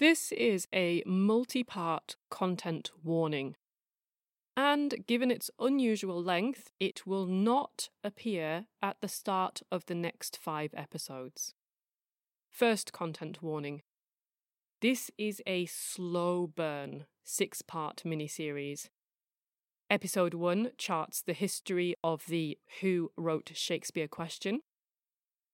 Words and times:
This 0.00 0.32
is 0.32 0.66
a 0.74 1.04
multi 1.06 1.62
part 1.62 2.16
content 2.28 2.90
warning. 3.04 3.54
And 4.56 5.06
given 5.06 5.30
its 5.30 5.52
unusual 5.60 6.20
length, 6.20 6.72
it 6.80 7.06
will 7.06 7.26
not 7.26 7.90
appear 8.02 8.66
at 8.82 8.96
the 9.00 9.08
start 9.08 9.62
of 9.70 9.86
the 9.86 9.94
next 9.94 10.36
five 10.36 10.72
episodes. 10.76 11.54
First 12.50 12.92
content 12.92 13.42
warning 13.42 13.82
this 14.80 15.10
is 15.16 15.40
a 15.46 15.64
slow 15.66 16.46
burn 16.46 17.06
six 17.22 17.62
part 17.62 18.02
miniseries. 18.04 18.88
Episode 19.88 20.34
1 20.34 20.72
charts 20.76 21.22
the 21.22 21.32
history 21.32 21.94
of 22.02 22.26
the 22.26 22.58
Who 22.80 23.12
Wrote 23.16 23.52
Shakespeare 23.54 24.08
question. 24.08 24.60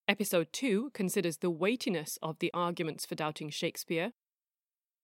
Episode 0.08 0.48
2 0.52 0.90
considers 0.94 1.36
the 1.36 1.50
weightiness 1.50 2.18
of 2.22 2.38
the 2.38 2.50
arguments 2.54 3.04
for 3.04 3.14
doubting 3.14 3.50
Shakespeare. 3.50 4.12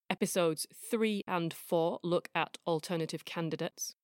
Episodes 0.09 0.65
3 0.73 1.23
and 1.27 1.53
4 1.53 1.99
look 2.01 2.29
at 2.33 2.57
alternative 2.65 3.25
candidates. 3.25 3.95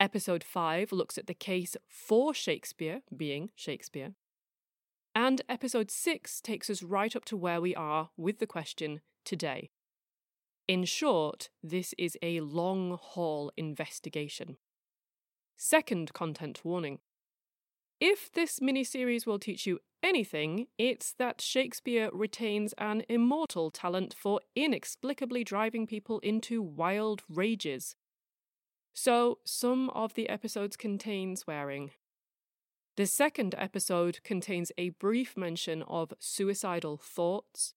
Episode 0.00 0.42
5 0.42 0.90
looks 0.90 1.16
at 1.16 1.26
the 1.26 1.34
case 1.34 1.76
for 1.88 2.34
Shakespeare, 2.34 3.02
being 3.16 3.50
Shakespeare. 3.54 4.14
And 5.14 5.42
episode 5.48 5.90
6 5.90 6.40
takes 6.40 6.68
us 6.68 6.82
right 6.82 7.14
up 7.14 7.24
to 7.26 7.36
where 7.36 7.60
we 7.60 7.74
are 7.74 8.10
with 8.16 8.38
the 8.40 8.46
question 8.46 9.00
today. 9.24 9.70
In 10.68 10.84
short, 10.84 11.50
this 11.62 11.94
is 11.96 12.18
a 12.20 12.40
long 12.40 12.98
haul 13.00 13.52
investigation. 13.56 14.56
Second 15.56 16.12
content 16.12 16.62
warning. 16.64 16.98
If 18.00 18.30
this 18.30 18.60
miniseries 18.60 19.26
will 19.26 19.38
teach 19.38 19.66
you 19.66 19.80
anything, 20.02 20.66
it's 20.76 21.14
that 21.14 21.40
Shakespeare 21.40 22.10
retains 22.12 22.74
an 22.76 23.04
immortal 23.08 23.70
talent 23.70 24.14
for 24.14 24.40
inexplicably 24.54 25.44
driving 25.44 25.86
people 25.86 26.18
into 26.20 26.62
wild 26.62 27.22
rages. 27.28 27.96
So, 28.92 29.38
some 29.44 29.90
of 29.90 30.14
the 30.14 30.28
episodes 30.28 30.76
contain 30.76 31.36
swearing. 31.36 31.90
The 32.96 33.06
second 33.06 33.54
episode 33.58 34.20
contains 34.24 34.72
a 34.78 34.90
brief 34.90 35.36
mention 35.36 35.82
of 35.82 36.12
suicidal 36.18 36.98
thoughts. 36.98 37.74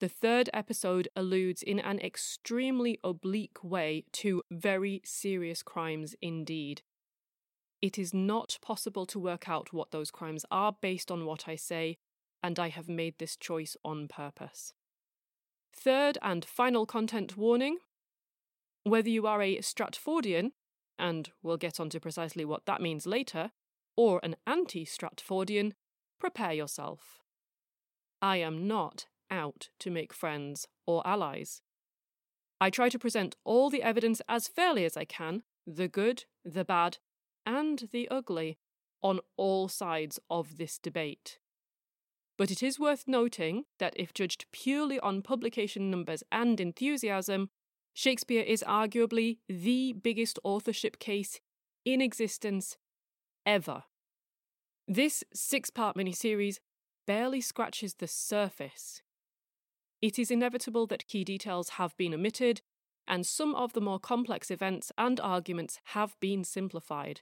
The 0.00 0.08
third 0.08 0.50
episode 0.52 1.08
alludes 1.16 1.62
in 1.62 1.78
an 1.78 1.98
extremely 2.00 2.98
oblique 3.04 3.62
way 3.62 4.04
to 4.12 4.42
very 4.50 5.00
serious 5.04 5.62
crimes 5.62 6.14
indeed. 6.20 6.82
It 7.84 7.98
is 7.98 8.14
not 8.14 8.56
possible 8.62 9.04
to 9.04 9.18
work 9.18 9.46
out 9.46 9.74
what 9.74 9.90
those 9.90 10.10
crimes 10.10 10.46
are 10.50 10.72
based 10.72 11.10
on 11.10 11.26
what 11.26 11.46
I 11.46 11.54
say, 11.54 11.98
and 12.42 12.58
I 12.58 12.70
have 12.70 12.88
made 12.88 13.18
this 13.18 13.36
choice 13.36 13.76
on 13.84 14.08
purpose. 14.08 14.72
Third 15.76 16.16
and 16.22 16.46
final 16.46 16.86
content 16.86 17.36
warning 17.36 17.76
whether 18.84 19.10
you 19.10 19.26
are 19.26 19.42
a 19.42 19.58
Stratfordian, 19.58 20.52
and 20.98 21.30
we'll 21.42 21.58
get 21.58 21.78
on 21.78 21.90
to 21.90 22.00
precisely 22.00 22.42
what 22.46 22.64
that 22.64 22.80
means 22.80 23.06
later, 23.06 23.50
or 23.96 24.18
an 24.22 24.36
anti 24.46 24.86
Stratfordian, 24.86 25.72
prepare 26.18 26.54
yourself. 26.54 27.20
I 28.22 28.38
am 28.38 28.66
not 28.66 29.08
out 29.30 29.68
to 29.80 29.90
make 29.90 30.14
friends 30.14 30.68
or 30.86 31.06
allies. 31.06 31.60
I 32.62 32.70
try 32.70 32.88
to 32.88 32.98
present 32.98 33.36
all 33.44 33.68
the 33.68 33.82
evidence 33.82 34.22
as 34.26 34.48
fairly 34.48 34.86
as 34.86 34.96
I 34.96 35.04
can 35.04 35.42
the 35.66 35.88
good, 35.88 36.24
the 36.46 36.64
bad, 36.64 36.96
and 37.46 37.88
the 37.92 38.08
ugly 38.08 38.58
on 39.02 39.20
all 39.36 39.68
sides 39.68 40.18
of 40.30 40.56
this 40.56 40.78
debate. 40.78 41.38
But 42.36 42.50
it 42.50 42.62
is 42.62 42.80
worth 42.80 43.04
noting 43.06 43.64
that 43.78 43.94
if 43.96 44.12
judged 44.12 44.46
purely 44.50 44.98
on 45.00 45.22
publication 45.22 45.90
numbers 45.90 46.22
and 46.32 46.58
enthusiasm, 46.60 47.50
Shakespeare 47.92 48.42
is 48.42 48.64
arguably 48.66 49.38
the 49.48 49.92
biggest 49.92 50.38
authorship 50.42 50.98
case 50.98 51.40
in 51.84 52.00
existence 52.00 52.76
ever. 53.46 53.84
This 54.88 55.22
six 55.32 55.70
part 55.70 55.96
miniseries 55.96 56.58
barely 57.06 57.40
scratches 57.40 57.94
the 57.94 58.08
surface. 58.08 59.02
It 60.02 60.18
is 60.18 60.30
inevitable 60.30 60.86
that 60.88 61.06
key 61.06 61.24
details 61.24 61.70
have 61.70 61.96
been 61.96 62.14
omitted, 62.14 62.62
and 63.06 63.24
some 63.24 63.54
of 63.54 63.74
the 63.74 63.80
more 63.80 64.00
complex 64.00 64.50
events 64.50 64.90
and 64.98 65.20
arguments 65.20 65.78
have 65.88 66.18
been 66.20 66.42
simplified. 66.42 67.20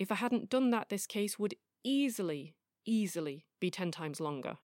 If 0.00 0.10
I 0.10 0.14
hadn't 0.14 0.48
done 0.48 0.70
that, 0.70 0.88
this 0.88 1.06
case 1.06 1.38
would 1.38 1.54
easily, 1.84 2.56
easily 2.86 3.44
be 3.60 3.70
10 3.70 3.90
times 3.90 4.18
longer. 4.18 4.56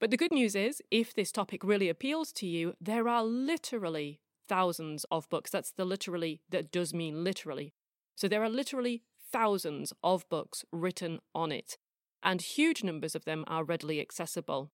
But 0.00 0.12
the 0.12 0.16
good 0.16 0.30
news 0.30 0.54
is, 0.54 0.80
if 0.92 1.12
this 1.12 1.32
topic 1.32 1.64
really 1.64 1.88
appeals 1.88 2.30
to 2.34 2.46
you, 2.46 2.74
there 2.80 3.08
are 3.08 3.24
literally 3.24 4.20
thousands 4.48 5.04
of 5.10 5.28
books. 5.28 5.50
That's 5.50 5.72
the 5.72 5.84
literally 5.84 6.40
that 6.50 6.70
does 6.70 6.94
mean 6.94 7.24
literally. 7.24 7.74
So 8.14 8.28
there 8.28 8.44
are 8.44 8.48
literally 8.48 9.02
thousands 9.32 9.92
of 10.04 10.28
books 10.28 10.64
written 10.70 11.18
on 11.34 11.50
it, 11.50 11.76
and 12.22 12.40
huge 12.40 12.84
numbers 12.84 13.16
of 13.16 13.24
them 13.24 13.44
are 13.48 13.64
readily 13.64 14.00
accessible. 14.00 14.70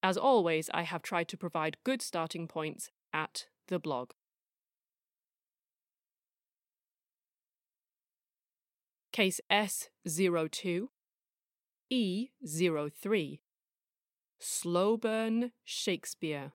As 0.00 0.16
always, 0.16 0.70
I 0.72 0.82
have 0.82 1.02
tried 1.02 1.26
to 1.28 1.36
provide 1.36 1.76
good 1.82 2.02
starting 2.02 2.46
points 2.46 2.90
at 3.12 3.46
the 3.66 3.80
blog. 3.80 4.12
Case 9.20 9.42
S02, 9.52 10.88
E03, 11.92 13.40
Slowburn 14.40 15.50
Shakespeare, 15.62 16.52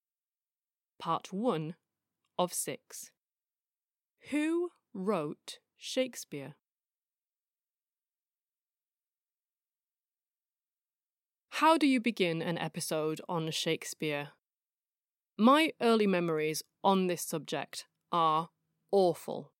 Part 0.97 1.31
1 1.31 1.75
of 2.39 2.51
6. 2.51 3.11
Who 4.31 4.71
wrote 4.95 5.59
Shakespeare? 5.77 6.55
How 11.49 11.77
do 11.77 11.85
you 11.85 12.01
begin 12.01 12.41
an 12.41 12.57
episode 12.57 13.21
on 13.29 13.51
Shakespeare? 13.51 14.29
My 15.37 15.71
early 15.79 16.07
memories 16.07 16.63
on 16.83 17.05
this 17.05 17.21
subject 17.21 17.85
are 18.11 18.49
awful. 18.91 19.51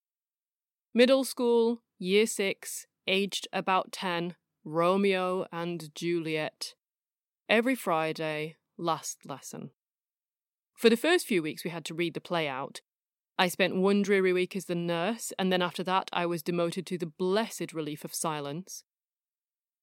Middle 0.95 1.23
school, 1.23 1.83
year 1.99 2.25
six, 2.25 2.88
aged 3.07 3.47
about 3.53 3.91
10, 3.91 4.35
Romeo 4.63 5.45
and 5.51 5.93
Juliet. 5.95 6.73
Every 7.47 7.75
Friday, 7.75 8.55
last 8.77 9.25
lesson. 9.25 9.71
For 10.75 10.89
the 10.89 10.97
first 10.97 11.25
few 11.25 11.41
weeks, 11.41 11.63
we 11.63 11.69
had 11.69 11.85
to 11.85 11.94
read 11.94 12.13
the 12.13 12.21
play 12.21 12.47
out. 12.47 12.81
I 13.38 13.47
spent 13.47 13.75
one 13.75 14.01
dreary 14.01 14.33
week 14.33 14.55
as 14.55 14.65
the 14.65 14.75
nurse, 14.75 15.33
and 15.38 15.51
then 15.51 15.61
after 15.61 15.83
that, 15.83 16.09
I 16.13 16.25
was 16.25 16.41
demoted 16.41 16.85
to 16.88 16.97
the 16.97 17.05
blessed 17.05 17.73
relief 17.73 18.03
of 18.03 18.13
silence. 18.13 18.83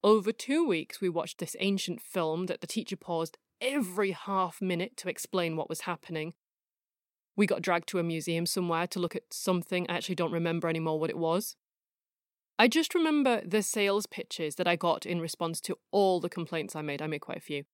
Over 0.03 0.32
two 0.32 0.66
weeks, 0.66 1.00
we 1.00 1.09
watched 1.09 1.38
this 1.38 1.56
ancient 1.61 2.00
film 2.00 2.47
that 2.47 2.61
the 2.61 2.66
teacher 2.66 2.97
paused 2.97 3.38
every 3.61 4.11
half 4.11 4.61
minute 4.61 4.97
to 4.99 5.09
explain 5.09 5.56
what 5.56 5.69
was 5.69 5.82
happening. 5.82 6.34
We 7.37 7.47
got 7.47 7.62
dragged 7.62 7.88
to 7.91 7.99
a 7.99 8.03
museum 8.03 8.44
somewhere 8.47 8.87
to 8.88 8.99
look 8.99 9.15
at 9.15 9.32
something. 9.32 9.87
I 9.88 9.97
actually 9.97 10.16
don't 10.16 10.32
remember 10.32 10.69
anymore 10.69 10.99
what 10.99 11.11
it 11.11 11.16
was. 11.16 11.56
I 12.59 12.69
just 12.69 12.95
remember 12.95 13.41
the 13.45 13.63
sales 13.63 14.07
pitches 14.07 14.55
that 14.57 14.69
I 14.69 14.77
got 14.77 15.07
in 15.07 15.21
response 15.21 15.61
to 15.63 15.79
all 15.91 16.21
the 16.21 16.29
complaints 16.29 16.77
I 16.77 16.83
made. 16.83 17.03
I 17.03 17.07
made 17.07 17.21
quite 17.21 17.39
a 17.39 17.41
few. 17.41 17.65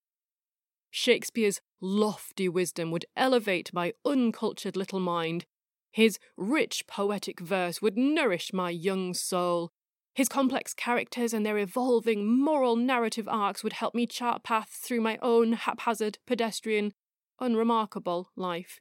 Shakespeare's 0.90 1.60
lofty 1.80 2.48
wisdom 2.48 2.90
would 2.90 3.04
elevate 3.16 3.72
my 3.72 3.92
uncultured 4.04 4.76
little 4.76 5.00
mind. 5.00 5.44
His 5.92 6.18
rich 6.36 6.86
poetic 6.86 7.40
verse 7.40 7.82
would 7.82 7.96
nourish 7.96 8.52
my 8.52 8.70
young 8.70 9.14
soul. 9.14 9.70
His 10.14 10.28
complex 10.28 10.74
characters 10.74 11.32
and 11.32 11.44
their 11.44 11.58
evolving 11.58 12.26
moral 12.26 12.74
narrative 12.74 13.28
arcs 13.28 13.62
would 13.62 13.74
help 13.74 13.94
me 13.94 14.06
chart 14.06 14.42
paths 14.42 14.78
through 14.78 15.00
my 15.00 15.18
own 15.22 15.52
haphazard, 15.52 16.18
pedestrian, 16.26 16.92
unremarkable 17.40 18.30
life. 18.36 18.80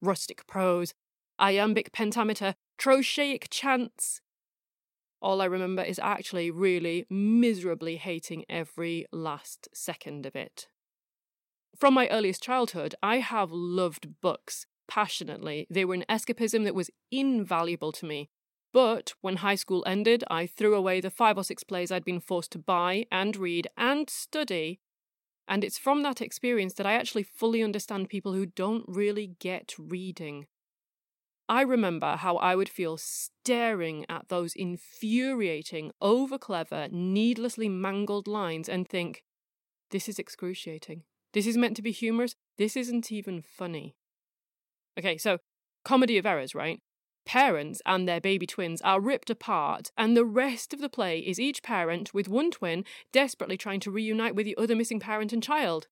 Rustic 0.00 0.46
prose, 0.46 0.94
iambic 1.40 1.92
pentameter, 1.92 2.54
trochaic 2.76 3.48
chants, 3.50 4.20
all 5.20 5.40
I 5.40 5.46
remember 5.46 5.82
is 5.82 5.98
actually 5.98 6.50
really 6.50 7.06
miserably 7.10 7.96
hating 7.96 8.44
every 8.48 9.06
last 9.12 9.68
second 9.74 10.26
of 10.26 10.36
it. 10.36 10.68
From 11.76 11.94
my 11.94 12.08
earliest 12.08 12.42
childhood, 12.42 12.94
I 13.02 13.18
have 13.18 13.52
loved 13.52 14.20
books 14.20 14.66
passionately. 14.88 15.66
They 15.70 15.84
were 15.84 15.94
an 15.94 16.04
escapism 16.08 16.64
that 16.64 16.74
was 16.74 16.90
invaluable 17.10 17.92
to 17.92 18.06
me. 18.06 18.30
But 18.72 19.14
when 19.20 19.36
high 19.36 19.54
school 19.54 19.84
ended, 19.86 20.24
I 20.30 20.46
threw 20.46 20.74
away 20.74 21.00
the 21.00 21.10
five 21.10 21.38
or 21.38 21.44
six 21.44 21.62
plays 21.64 21.90
I'd 21.90 22.04
been 22.04 22.20
forced 22.20 22.52
to 22.52 22.58
buy 22.58 23.06
and 23.10 23.36
read 23.36 23.68
and 23.76 24.10
study. 24.10 24.80
And 25.46 25.64
it's 25.64 25.78
from 25.78 26.02
that 26.02 26.20
experience 26.20 26.74
that 26.74 26.86
I 26.86 26.92
actually 26.92 27.22
fully 27.22 27.62
understand 27.62 28.10
people 28.10 28.34
who 28.34 28.46
don't 28.46 28.84
really 28.86 29.36
get 29.38 29.74
reading. 29.78 30.46
I 31.48 31.62
remember 31.62 32.16
how 32.16 32.36
I 32.36 32.54
would 32.54 32.68
feel 32.68 32.98
staring 32.98 34.04
at 34.08 34.28
those 34.28 34.52
infuriating, 34.54 35.92
over 36.00 36.36
clever, 36.36 36.88
needlessly 36.90 37.68
mangled 37.68 38.28
lines 38.28 38.68
and 38.68 38.86
think, 38.86 39.22
this 39.90 40.08
is 40.08 40.18
excruciating. 40.18 41.04
This 41.32 41.46
is 41.46 41.56
meant 41.56 41.76
to 41.76 41.82
be 41.82 41.92
humorous. 41.92 42.34
This 42.58 42.76
isn't 42.76 43.10
even 43.10 43.42
funny. 43.42 43.94
Okay, 44.98 45.16
so 45.16 45.38
comedy 45.84 46.18
of 46.18 46.26
errors, 46.26 46.54
right? 46.54 46.80
Parents 47.24 47.80
and 47.86 48.08
their 48.08 48.20
baby 48.20 48.46
twins 48.46 48.82
are 48.82 49.00
ripped 49.00 49.30
apart, 49.30 49.90
and 49.96 50.16
the 50.16 50.24
rest 50.24 50.72
of 50.74 50.80
the 50.80 50.88
play 50.88 51.18
is 51.18 51.38
each 51.38 51.62
parent 51.62 52.12
with 52.12 52.28
one 52.28 52.50
twin 52.50 52.84
desperately 53.12 53.56
trying 53.56 53.80
to 53.80 53.90
reunite 53.90 54.34
with 54.34 54.46
the 54.46 54.56
other 54.56 54.74
missing 54.74 55.00
parent 55.00 55.32
and 55.32 55.42
child. 55.42 55.88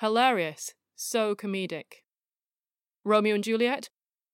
Hilarious. 0.00 0.74
So 0.94 1.34
comedic. 1.34 2.02
Romeo 3.04 3.34
and 3.34 3.44
Juliet, 3.44 3.88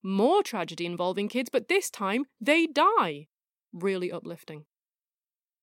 more 0.06 0.42
tragedy 0.42 0.86
involving 0.86 1.28
kids, 1.28 1.50
but 1.50 1.68
this 1.68 1.90
time 1.90 2.24
they 2.40 2.66
die. 2.66 3.26
Really 3.72 4.10
uplifting. 4.10 4.64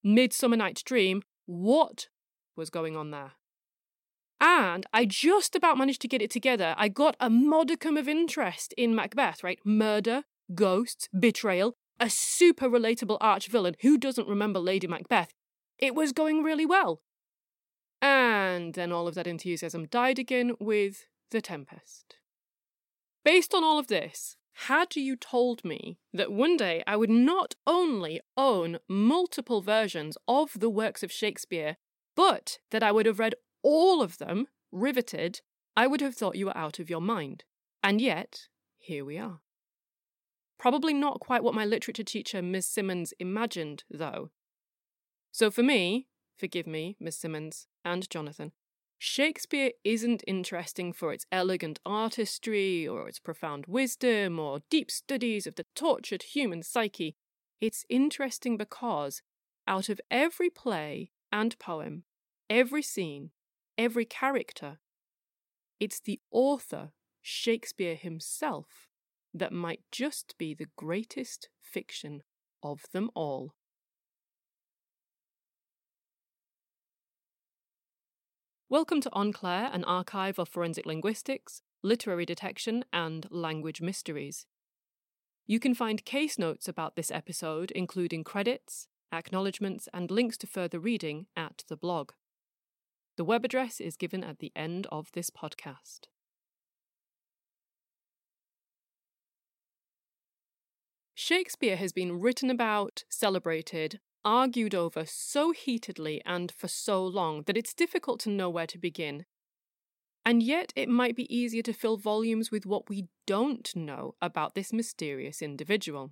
Midsummer 0.03 0.57
Night's 0.57 0.83
Dream, 0.83 1.23
what 1.45 2.09
was 2.55 2.69
going 2.69 2.95
on 2.95 3.11
there? 3.11 3.31
And 4.41 4.85
I 4.91 5.05
just 5.05 5.55
about 5.55 5.77
managed 5.77 6.01
to 6.01 6.07
get 6.07 6.21
it 6.21 6.29
together. 6.29 6.75
I 6.77 6.89
got 6.89 7.15
a 7.19 7.29
modicum 7.29 7.95
of 7.95 8.09
interest 8.09 8.73
in 8.77 8.93
Macbeth, 8.93 9.41
right? 9.41 9.59
Murder, 9.63 10.23
ghosts, 10.53 11.07
betrayal, 11.17 11.75
a 11.99 12.09
super 12.09 12.69
relatable 12.69 13.17
arch 13.21 13.47
villain 13.47 13.75
who 13.81 13.97
doesn't 13.97 14.27
remember 14.27 14.59
Lady 14.59 14.87
Macbeth. 14.87 15.33
It 15.79 15.95
was 15.95 16.11
going 16.11 16.43
really 16.43 16.65
well. 16.65 17.01
And 18.01 18.73
then 18.73 18.91
all 18.91 19.07
of 19.07 19.15
that 19.15 19.27
enthusiasm 19.27 19.85
died 19.85 20.19
again 20.19 20.55
with 20.59 21.05
The 21.31 21.41
Tempest. 21.41 22.17
Based 23.23 23.53
on 23.53 23.63
all 23.63 23.79
of 23.79 23.87
this, 23.87 24.35
had 24.67 24.95
you 24.95 25.15
told 25.15 25.63
me 25.63 25.97
that 26.13 26.31
one 26.31 26.57
day 26.57 26.83
I 26.85 26.95
would 26.95 27.09
not 27.09 27.55
only 27.65 28.21
own 28.37 28.79
multiple 28.87 29.61
versions 29.61 30.17
of 30.27 30.59
the 30.59 30.69
works 30.69 31.03
of 31.03 31.11
Shakespeare, 31.11 31.77
but 32.15 32.59
that 32.71 32.83
I 32.83 32.91
would 32.91 33.05
have 33.05 33.19
read 33.19 33.35
all 33.63 34.01
of 34.01 34.17
them, 34.17 34.47
riveted, 34.71 35.41
I 35.75 35.87
would 35.87 36.01
have 36.01 36.15
thought 36.15 36.35
you 36.35 36.47
were 36.47 36.57
out 36.57 36.79
of 36.79 36.89
your 36.89 37.01
mind. 37.01 37.45
And 37.81 37.99
yet, 37.99 38.47
here 38.77 39.03
we 39.03 39.17
are. 39.17 39.39
Probably 40.59 40.93
not 40.93 41.19
quite 41.19 41.43
what 41.43 41.55
my 41.55 41.65
literature 41.65 42.03
teacher, 42.03 42.41
Miss 42.41 42.67
Simmons, 42.67 43.13
imagined, 43.19 43.83
though. 43.89 44.29
So 45.31 45.49
for 45.49 45.63
me, 45.63 46.07
forgive 46.37 46.67
me, 46.67 46.95
Miss 46.99 47.17
Simmons 47.17 47.67
and 47.83 48.07
Jonathan, 48.09 48.51
Shakespeare 49.05 49.71
isn't 49.83 50.23
interesting 50.27 50.93
for 50.93 51.11
its 51.11 51.25
elegant 51.29 51.77
artistry 51.85 52.87
or 52.87 53.09
its 53.09 53.19
profound 53.19 53.65
wisdom 53.67 54.39
or 54.39 54.61
deep 54.69 54.89
studies 54.89 55.45
of 55.45 55.55
the 55.55 55.65
tortured 55.75 56.23
human 56.23 56.63
psyche. 56.63 57.17
It's 57.59 57.83
interesting 57.89 58.55
because, 58.55 59.21
out 59.67 59.89
of 59.89 59.99
every 60.09 60.49
play 60.49 61.11
and 61.33 61.59
poem, 61.59 62.03
every 62.49 62.81
scene, 62.81 63.31
every 63.77 64.05
character, 64.05 64.79
it's 65.81 65.99
the 65.99 66.21
author, 66.31 66.93
Shakespeare 67.21 67.95
himself, 67.95 68.87
that 69.33 69.51
might 69.51 69.81
just 69.91 70.37
be 70.37 70.53
the 70.53 70.69
greatest 70.77 71.49
fiction 71.61 72.21
of 72.63 72.85
them 72.93 73.09
all. 73.15 73.53
Welcome 78.73 79.01
to 79.01 79.11
en 79.15 79.31
clair, 79.33 79.69
an 79.71 79.83
archive 79.83 80.39
of 80.39 80.49
forensic 80.49 80.87
linguistics, 80.87 81.61
literary 81.83 82.25
detection, 82.25 82.83
and 82.91 83.27
language 83.29 83.81
mysteries. 83.81 84.47
You 85.45 85.59
can 85.59 85.75
find 85.75 86.03
case 86.03 86.39
notes 86.39 86.67
about 86.67 86.95
this 86.95 87.11
episode, 87.11 87.69
including 87.69 88.23
credits, 88.23 88.87
acknowledgements, 89.11 89.87
and 89.93 90.09
links 90.09 90.37
to 90.37 90.47
further 90.47 90.79
reading 90.79 91.27
at 91.35 91.63
the 91.67 91.77
blog. 91.77 92.13
The 93.15 93.23
web 93.23 93.45
address 93.45 93.79
is 93.79 93.95
given 93.95 94.23
at 94.23 94.39
the 94.39 94.51
end 94.55 94.87
of 94.91 95.11
this 95.11 95.29
podcast. 95.29 96.07
Shakespeare 101.13 101.75
has 101.75 101.93
been 101.93 102.19
written 102.19 102.49
about, 102.49 103.03
celebrated, 103.07 103.99
argued 104.25 104.75
over 104.75 105.05
so 105.05 105.51
heatedly 105.51 106.21
and 106.25 106.51
for 106.51 106.67
so 106.67 107.05
long 107.05 107.43
that 107.43 107.57
it's 107.57 107.73
difficult 107.73 108.19
to 108.21 108.29
know 108.29 108.49
where 108.49 108.67
to 108.67 108.77
begin. 108.77 109.25
And 110.25 110.41
yet, 110.41 110.71
it 110.75 110.87
might 110.87 111.15
be 111.15 111.33
easier 111.35 111.63
to 111.63 111.73
fill 111.73 111.97
volumes 111.97 112.49
with 112.49 112.65
what 112.65 112.89
we 112.89 113.07
don't 113.27 113.75
know 113.75 114.15
about 114.21 114.55
this 114.55 114.71
mysterious 114.71 115.41
individual. 115.41 116.11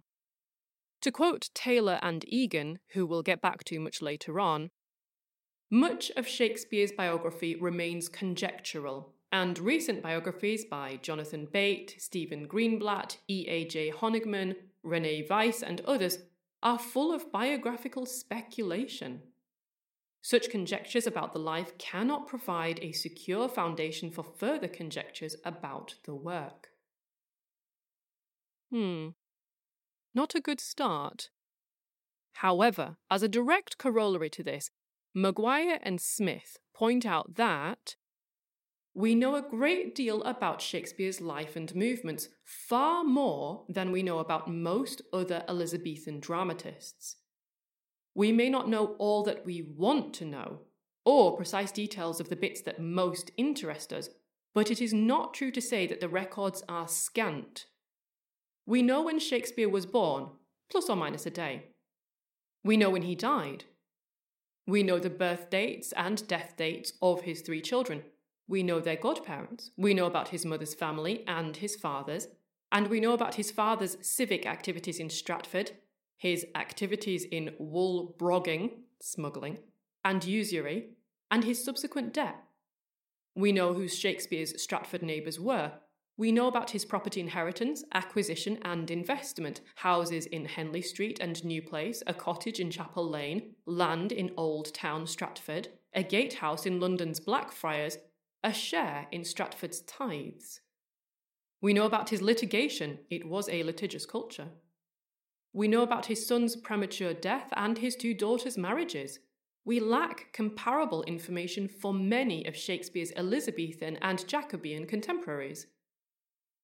To 1.02 1.12
quote 1.12 1.50
Taylor 1.54 2.00
and 2.02 2.26
Egan, 2.28 2.80
who 2.90 3.06
we'll 3.06 3.24
get 3.24 3.42
back 3.42 3.64
to 3.66 3.80
much 3.80 4.02
later 4.02 4.40
on, 4.40 4.70
much 5.70 6.12
of 6.18 6.28
Shakespeare's 6.28 6.92
biography 6.92 7.56
remains 7.56 8.10
conjectural, 8.10 9.14
and 9.32 9.58
recent 9.58 10.04
biographies 10.04 10.66
by 10.66 11.00
Jonathan 11.02 11.48
Bate, 11.50 11.96
Stephen 11.98 12.46
Greenblatt, 12.46 13.16
E.A.J. 13.30 13.92
Honigmann, 13.92 14.56
Rene 14.84 15.26
Weis, 15.30 15.64
and 15.64 15.80
others 15.82 16.18
are 16.64 16.80
full 16.80 17.14
of 17.14 17.32
biographical 17.32 18.06
speculation. 18.06 19.22
Such 20.22 20.50
conjectures 20.50 21.08
about 21.08 21.34
the 21.34 21.40
life 21.40 21.78
cannot 21.78 22.28
provide 22.28 22.80
a 22.82 22.92
secure 22.92 23.50
foundation 23.50 24.12
for 24.12 24.24
further 24.24 24.68
conjectures 24.68 25.36
about 25.44 25.96
the 26.04 26.14
work. 26.14 26.68
Hmm. 28.72 29.10
Not 30.14 30.36
a 30.36 30.42
good 30.42 30.60
start. 30.60 31.30
However, 32.34 32.98
as 33.10 33.24
a 33.24 33.28
direct 33.28 33.78
corollary 33.78 34.30
to 34.32 34.44
this, 34.44 34.70
Maguire 35.14 35.80
and 35.84 36.00
Smith 36.00 36.58
point 36.74 37.06
out 37.06 37.36
that 37.36 37.96
we 38.94 39.16
know 39.16 39.36
a 39.36 39.42
great 39.42 39.96
deal 39.96 40.22
about 40.24 40.62
Shakespeare's 40.62 41.22
life 41.22 41.56
and 41.56 41.74
movements, 41.74 42.30
far 42.44 43.04
more 43.04 43.64
than 43.70 43.92
we 43.92 44.04
know 44.04 44.20
about 44.20 44.52
most 44.52 45.02
other 45.14 45.44
Elizabethan 45.48 46.20
dramatists. 46.20 47.16
We 48.14 48.34
may 48.34 48.50
not 48.50 48.68
know 48.68 48.96
all 49.00 49.24
that 49.24 49.46
we 49.46 49.62
want 49.62 50.14
to 50.16 50.26
know, 50.26 50.60
or 51.06 51.38
precise 51.38 51.72
details 51.72 52.20
of 52.20 52.28
the 52.28 52.36
bits 52.36 52.62
that 52.62 52.82
most 52.82 53.32
interest 53.38 53.94
us, 53.94 54.10
but 54.54 54.70
it 54.70 54.82
is 54.82 54.94
not 54.94 55.34
true 55.34 55.52
to 55.52 55.62
say 55.62 55.88
that 55.88 56.02
the 56.02 56.10
records 56.10 56.62
are 56.68 56.90
scant. 56.90 57.68
We 58.66 58.82
know 58.82 59.04
when 59.04 59.20
Shakespeare 59.20 59.70
was 59.70 59.86
born, 59.86 60.28
plus 60.70 60.90
or 60.90 60.98
minus 60.98 61.26
a 61.26 61.32
day. 61.32 61.68
We 62.64 62.76
know 62.76 62.90
when 62.90 63.04
he 63.04 63.16
died. 63.16 63.64
We 64.68 64.84
know 64.84 65.00
the 65.00 65.10
birth 65.10 65.50
dates 65.50 65.94
and 65.94 66.28
death 66.28 66.56
dates 66.58 66.94
of 67.02 67.22
his 67.22 67.42
three 67.42 67.62
children, 67.62 68.04
we 68.48 68.64
know 68.64 68.80
their 68.80 68.96
godparents. 68.96 69.72
We 69.78 69.94
know 69.94 70.06
about 70.06 70.30
his 70.30 70.46
mother's 70.46 70.74
family 70.74 71.24
and 71.28 71.56
his 71.56 71.76
father's. 71.76 72.28
And 72.72 72.88
we 72.88 73.00
know 73.00 73.14
about 73.14 73.36
his 73.36 73.52
father's 73.52 73.98
civic 74.02 74.46
activities 74.46 75.00
in 75.00 75.10
Stratford, 75.10 75.72
his 76.18 76.46
activities 76.56 77.26
in 77.26 77.54
wool 77.60 78.16
brogging, 78.18 78.72
smuggling, 79.02 79.58
and 80.06 80.24
usury, 80.24 80.92
and 81.30 81.44
his 81.44 81.64
subsequent 81.64 82.14
death. 82.14 82.36
We 83.36 83.52
know 83.52 83.74
who 83.74 83.88
Shakespeare's 83.88 84.62
Stratford 84.62 85.02
neighbours 85.02 85.40
were. 85.40 85.72
We 86.18 86.32
know 86.32 86.48
about 86.48 86.72
his 86.72 86.86
property 86.86 87.22
inheritance, 87.22 87.84
acquisition, 87.94 88.60
and 88.64 88.92
investment 88.92 89.62
houses 89.76 90.26
in 90.26 90.46
Henley 90.46 90.82
Street 90.82 91.20
and 91.20 91.44
New 91.44 91.62
Place, 91.62 92.04
a 92.06 92.14
cottage 92.14 92.60
in 92.60 92.70
Chapel 92.70 93.10
Lane, 93.10 93.56
land 93.66 94.12
in 94.12 94.32
Old 94.38 94.74
Town 94.74 95.08
Stratford, 95.08 95.70
a 95.94 96.04
gatehouse 96.04 96.66
in 96.66 96.80
London's 96.80 97.20
Blackfriars, 97.20 97.98
a 98.44 98.54
share 98.54 99.08
in 99.12 99.24
Stratford's 99.24 99.82
tithes. 99.82 100.62
We 101.62 101.74
know 101.74 101.86
about 101.86 102.10
his 102.10 102.22
litigation, 102.22 103.00
it 103.10 103.28
was 103.28 103.48
a 103.50 103.64
litigious 103.64 104.06
culture. 104.06 104.50
We 105.54 105.68
know 105.68 105.84
about 105.84 106.08
his 106.08 106.26
son's 106.26 106.56
premature 106.56 107.14
death 107.14 107.50
and 107.54 107.78
his 107.78 107.96
two 107.96 108.14
daughters' 108.14 108.58
marriages. 108.58 109.20
We 109.64 109.80
lack 109.80 110.34
comparable 110.34 111.04
information 111.04 111.68
for 111.68 111.94
many 111.94 112.46
of 112.46 112.56
Shakespeare's 112.56 113.12
Elizabethan 113.16 113.98
and 114.02 114.28
Jacobean 114.28 114.88
contemporaries. 114.88 115.68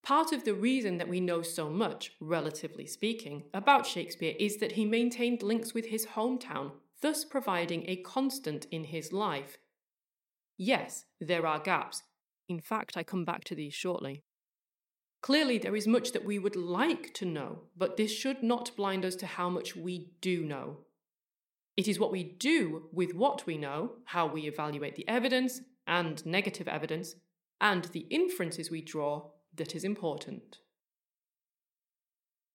Part 0.04 0.32
of 0.32 0.46
the 0.46 0.54
reason 0.54 0.98
that 0.98 1.10
we 1.10 1.20
know 1.20 1.42
so 1.42 1.70
much, 1.70 2.14
relatively 2.20 2.88
speaking, 2.88 3.44
about 3.54 3.86
Shakespeare 3.86 4.36
is 4.40 4.58
that 4.58 4.72
he 4.72 4.86
maintained 4.86 5.44
links 5.44 5.74
with 5.74 5.88
his 5.88 6.08
hometown, 6.08 6.72
thus 7.02 7.26
providing 7.26 7.84
a 7.88 7.98
constant 7.98 8.66
in 8.72 8.86
his 8.86 9.12
life, 9.12 9.58
Yes, 10.58 11.06
there 11.22 11.46
are 11.46 11.60
gaps. 11.60 12.04
In 12.50 12.60
fact, 12.60 12.98
I 12.98 13.04
come 13.04 13.26
back 13.26 13.44
to 13.46 13.56
these 13.56 13.74
shortly. 13.74 14.24
Clearly, 15.22 15.58
there 15.58 15.76
is 15.76 15.88
much 15.88 16.12
that 16.12 16.26
we 16.26 16.40
would 16.40 16.56
like 16.56 17.14
to 17.16 17.26
know, 17.26 17.64
but 17.76 17.98
this 17.98 18.12
should 18.12 18.44
not 18.44 18.76
blind 18.76 19.04
us 19.04 19.16
to 19.18 19.26
how 19.26 19.50
much 19.50 19.76
we 19.76 20.12
do 20.22 20.44
know. 20.44 20.78
It 21.76 21.88
is 21.88 22.00
what 22.00 22.12
we 22.12 22.24
do 22.24 22.90
with 22.92 23.14
what 23.14 23.46
we 23.46 23.58
know, 23.58 23.94
how 24.06 24.26
we 24.26 24.48
evaluate 24.48 24.96
the 24.96 25.08
evidence 25.08 25.62
and 25.86 26.26
negative 26.26 26.68
evidence, 26.68 27.16
and 27.62 27.86
the 27.86 28.08
inferences 28.10 28.72
we 28.72 28.82
draw 28.82 29.30
that 29.56 29.76
is 29.76 29.84
important. 29.84 30.60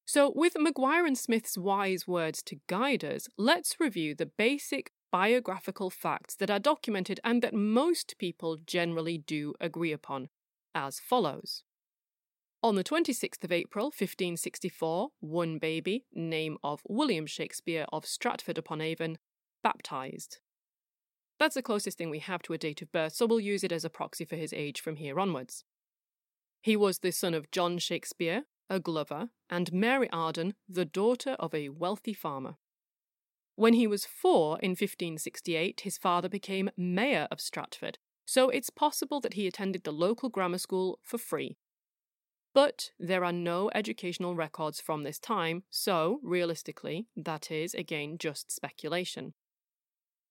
So, 0.04 0.32
with 0.34 0.54
Maguire 0.58 1.06
and 1.06 1.16
Smith's 1.16 1.56
wise 1.56 2.06
words 2.06 2.42
to 2.44 2.56
guide 2.68 3.04
us, 3.04 3.28
let's 3.38 3.76
review 3.78 4.14
the 4.14 4.26
basic 4.26 4.92
biographical 5.12 5.90
facts 5.90 6.34
that 6.34 6.50
are 6.50 6.58
documented 6.58 7.20
and 7.22 7.42
that 7.42 7.54
most 7.54 8.16
people 8.18 8.56
generally 8.66 9.18
do 9.18 9.54
agree 9.60 9.92
upon, 9.92 10.30
as 10.74 10.98
follows. 10.98 11.62
On 12.64 12.76
the 12.76 12.84
26th 12.84 13.44
of 13.44 13.52
April, 13.52 13.86
1564, 13.86 15.10
one 15.20 15.58
baby, 15.58 16.06
name 16.14 16.56
of 16.64 16.80
William 16.88 17.26
Shakespeare 17.26 17.86
of 17.92 18.06
Stratford 18.06 18.56
upon 18.56 18.80
Avon, 18.80 19.18
baptized. 19.62 20.38
That's 21.38 21.56
the 21.56 21.62
closest 21.62 21.98
thing 21.98 22.08
we 22.08 22.20
have 22.20 22.42
to 22.42 22.52
a 22.52 22.58
date 22.58 22.82
of 22.82 22.92
birth, 22.92 23.14
so 23.14 23.26
we'll 23.26 23.40
use 23.40 23.64
it 23.64 23.72
as 23.72 23.84
a 23.84 23.90
proxy 23.90 24.24
for 24.24 24.36
his 24.36 24.52
age 24.52 24.80
from 24.80 24.96
here 24.96 25.18
onwards. 25.20 25.64
He 26.62 26.76
was 26.76 27.00
the 27.00 27.10
son 27.10 27.34
of 27.34 27.50
John 27.50 27.78
Shakespeare, 27.78 28.44
a 28.70 28.78
glover, 28.78 29.30
and 29.50 29.72
Mary 29.72 30.08
Arden, 30.12 30.54
the 30.68 30.84
daughter 30.84 31.32
of 31.40 31.52
a 31.52 31.70
wealthy 31.70 32.14
farmer. 32.14 32.54
When 33.54 33.74
he 33.74 33.86
was 33.86 34.06
four 34.06 34.58
in 34.60 34.70
1568, 34.70 35.82
his 35.82 35.98
father 35.98 36.28
became 36.28 36.70
mayor 36.76 37.28
of 37.30 37.40
Stratford, 37.40 37.98
so 38.24 38.48
it's 38.48 38.70
possible 38.70 39.20
that 39.20 39.34
he 39.34 39.46
attended 39.46 39.84
the 39.84 39.92
local 39.92 40.30
grammar 40.30 40.58
school 40.58 40.98
for 41.02 41.18
free. 41.18 41.58
But 42.54 42.90
there 42.98 43.24
are 43.24 43.32
no 43.32 43.70
educational 43.74 44.34
records 44.34 44.80
from 44.80 45.02
this 45.02 45.18
time, 45.18 45.64
so 45.70 46.20
realistically, 46.22 47.06
that 47.16 47.50
is 47.50 47.74
again 47.74 48.16
just 48.18 48.50
speculation. 48.50 49.34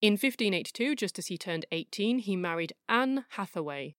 In 0.01 0.13
1582, 0.13 0.96
just 0.96 1.20
as 1.20 1.28
he 1.28 1.38
turned 1.38 1.66
18, 1.72 2.20
he 2.20 2.36
married 2.36 2.74
Anne 2.90 3.25
Hathaway. 3.30 3.96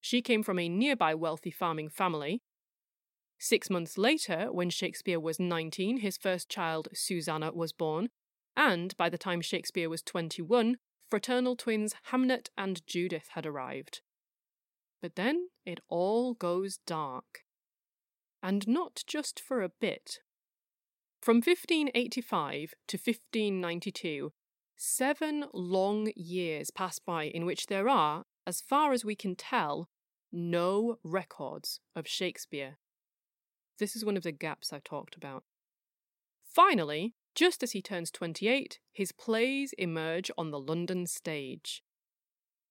She 0.00 0.22
came 0.22 0.42
from 0.42 0.58
a 0.58 0.68
nearby 0.68 1.14
wealthy 1.14 1.50
farming 1.50 1.88
family. 1.88 2.42
Six 3.38 3.70
months 3.70 3.98
later, 3.98 4.52
when 4.52 4.70
Shakespeare 4.70 5.18
was 5.18 5.40
19, 5.40 5.98
his 5.98 6.16
first 6.16 6.48
child, 6.48 6.88
Susanna, 6.92 7.52
was 7.52 7.72
born, 7.72 8.10
and 8.60 8.94
by 8.98 9.08
the 9.08 9.16
time 9.16 9.40
Shakespeare 9.40 9.88
was 9.88 10.02
21, 10.02 10.76
fraternal 11.08 11.56
twins 11.56 11.94
Hamnet 12.12 12.50
and 12.58 12.86
Judith 12.86 13.28
had 13.30 13.46
arrived. 13.46 14.02
But 15.00 15.16
then 15.16 15.48
it 15.64 15.80
all 15.88 16.34
goes 16.34 16.78
dark. 16.86 17.40
And 18.42 18.68
not 18.68 19.02
just 19.06 19.40
for 19.40 19.62
a 19.62 19.70
bit. 19.70 20.18
From 21.22 21.36
1585 21.36 22.74
to 22.88 22.96
1592, 22.98 24.32
Seven 24.76 25.44
long 25.52 26.10
years 26.14 26.70
pass 26.70 26.98
by 26.98 27.24
in 27.24 27.44
which 27.44 27.66
there 27.66 27.88
are, 27.88 28.24
as 28.46 28.62
far 28.62 28.92
as 28.92 29.04
we 29.04 29.14
can 29.14 29.36
tell, 29.36 29.88
no 30.32 30.98
records 31.02 31.80
of 31.96 32.06
Shakespeare. 32.06 32.78
This 33.78 33.96
is 33.96 34.04
one 34.04 34.16
of 34.16 34.22
the 34.22 34.32
gaps 34.32 34.72
I 34.72 34.80
talked 34.82 35.16
about. 35.16 35.44
Finally, 36.42 37.14
just 37.34 37.62
as 37.62 37.72
he 37.72 37.82
turns 37.82 38.10
28, 38.10 38.80
his 38.92 39.12
plays 39.12 39.72
emerge 39.78 40.30
on 40.36 40.50
the 40.50 40.60
London 40.60 41.06
stage. 41.06 41.82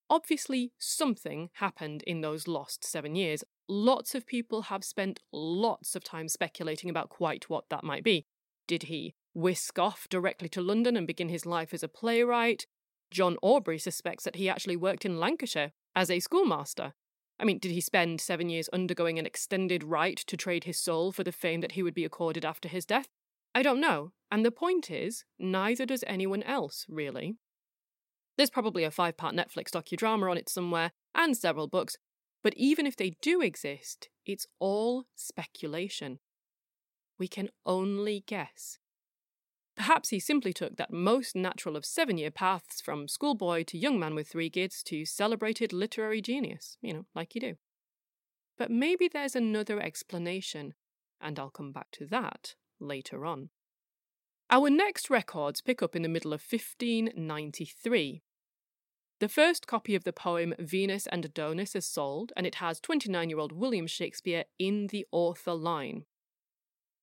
Obviously, 0.09 0.73
something 0.79 1.49
happened 1.53 2.03
in 2.03 2.21
those 2.21 2.47
lost 2.47 2.83
seven 2.83 3.15
years. 3.15 3.43
Lots 3.67 4.15
of 4.15 4.25
people 4.25 4.63
have 4.63 4.83
spent 4.83 5.19
lots 5.31 5.95
of 5.95 6.03
time 6.03 6.27
speculating 6.27 6.89
about 6.89 7.09
quite 7.09 7.49
what 7.49 7.65
that 7.69 7.83
might 7.83 8.03
be. 8.03 8.25
Did 8.67 8.83
he 8.83 9.13
whisk 9.33 9.79
off 9.79 10.07
directly 10.09 10.49
to 10.49 10.61
London 10.61 10.97
and 10.97 11.07
begin 11.07 11.29
his 11.29 11.45
life 11.45 11.73
as 11.73 11.83
a 11.83 11.87
playwright. 11.87 12.65
John 13.11 13.37
Aubrey 13.41 13.79
suspects 13.79 14.23
that 14.23 14.35
he 14.35 14.49
actually 14.49 14.75
worked 14.75 15.05
in 15.05 15.19
Lancashire 15.19 15.71
as 15.95 16.11
a 16.11 16.19
schoolmaster. 16.19 16.93
I 17.39 17.45
mean, 17.45 17.59
did 17.59 17.71
he 17.71 17.81
spend 17.81 18.21
seven 18.21 18.49
years 18.49 18.69
undergoing 18.69 19.17
an 19.17 19.25
extended 19.25 19.83
rite 19.83 20.17
to 20.27 20.37
trade 20.37 20.65
his 20.65 20.77
soul 20.77 21.11
for 21.11 21.23
the 21.23 21.31
fame 21.31 21.61
that 21.61 21.73
he 21.73 21.83
would 21.83 21.93
be 21.93 22.05
accorded 22.05 22.43
after 22.43 22.67
his 22.67 22.85
death? 22.85 23.07
I 23.59 23.61
don't 23.61 23.81
know. 23.81 24.13
And 24.31 24.45
the 24.45 24.51
point 24.51 24.89
is, 24.89 25.25
neither 25.37 25.85
does 25.85 26.05
anyone 26.07 26.43
else, 26.43 26.85
really. 26.87 27.35
There's 28.37 28.49
probably 28.49 28.85
a 28.85 28.91
five 28.91 29.17
part 29.17 29.35
Netflix 29.35 29.71
docudrama 29.71 30.31
on 30.31 30.37
it 30.37 30.47
somewhere, 30.47 30.93
and 31.13 31.35
several 31.35 31.67
books, 31.67 31.97
but 32.41 32.53
even 32.55 32.87
if 32.87 32.95
they 32.95 33.17
do 33.21 33.41
exist, 33.41 34.07
it's 34.25 34.47
all 34.59 35.07
speculation. 35.13 36.19
We 37.17 37.27
can 37.27 37.49
only 37.65 38.23
guess. 38.25 38.77
Perhaps 39.75 40.07
he 40.07 40.21
simply 40.21 40.53
took 40.53 40.77
that 40.77 40.93
most 40.93 41.35
natural 41.35 41.75
of 41.75 41.83
seven 41.83 42.17
year 42.17 42.31
paths 42.31 42.79
from 42.79 43.09
schoolboy 43.09 43.65
to 43.65 43.77
young 43.77 43.99
man 43.99 44.15
with 44.15 44.29
three 44.29 44.49
kids 44.49 44.81
to 44.83 45.03
celebrated 45.03 45.73
literary 45.73 46.21
genius, 46.21 46.77
you 46.81 46.93
know, 46.93 47.05
like 47.13 47.35
you 47.35 47.41
do. 47.41 47.55
But 48.57 48.71
maybe 48.71 49.09
there's 49.09 49.35
another 49.35 49.81
explanation, 49.81 50.75
and 51.19 51.37
I'll 51.37 51.49
come 51.49 51.73
back 51.73 51.91
to 51.91 52.05
that 52.05 52.55
later 52.79 53.25
on. 53.25 53.49
Our 54.49 54.69
next 54.69 55.09
records 55.09 55.61
pick 55.61 55.83
up 55.83 55.95
in 55.95 56.01
the 56.01 56.09
middle 56.09 56.33
of 56.33 56.41
1593. 56.41 58.21
The 59.19 59.29
first 59.29 59.67
copy 59.67 59.95
of 59.95 60.05
the 60.05 60.13
poem 60.13 60.53
Venus 60.57 61.05
and 61.07 61.25
Adonis 61.25 61.75
is 61.75 61.85
sold, 61.85 62.31
and 62.37 62.47
it 62.47 62.55
has 62.55 62.79
29 62.79 63.29
year 63.29 63.39
old 63.39 63.51
William 63.51 63.85
Shakespeare 63.85 64.45
in 64.57 64.87
the 64.87 65.05
author 65.11 65.53
line. 65.53 66.05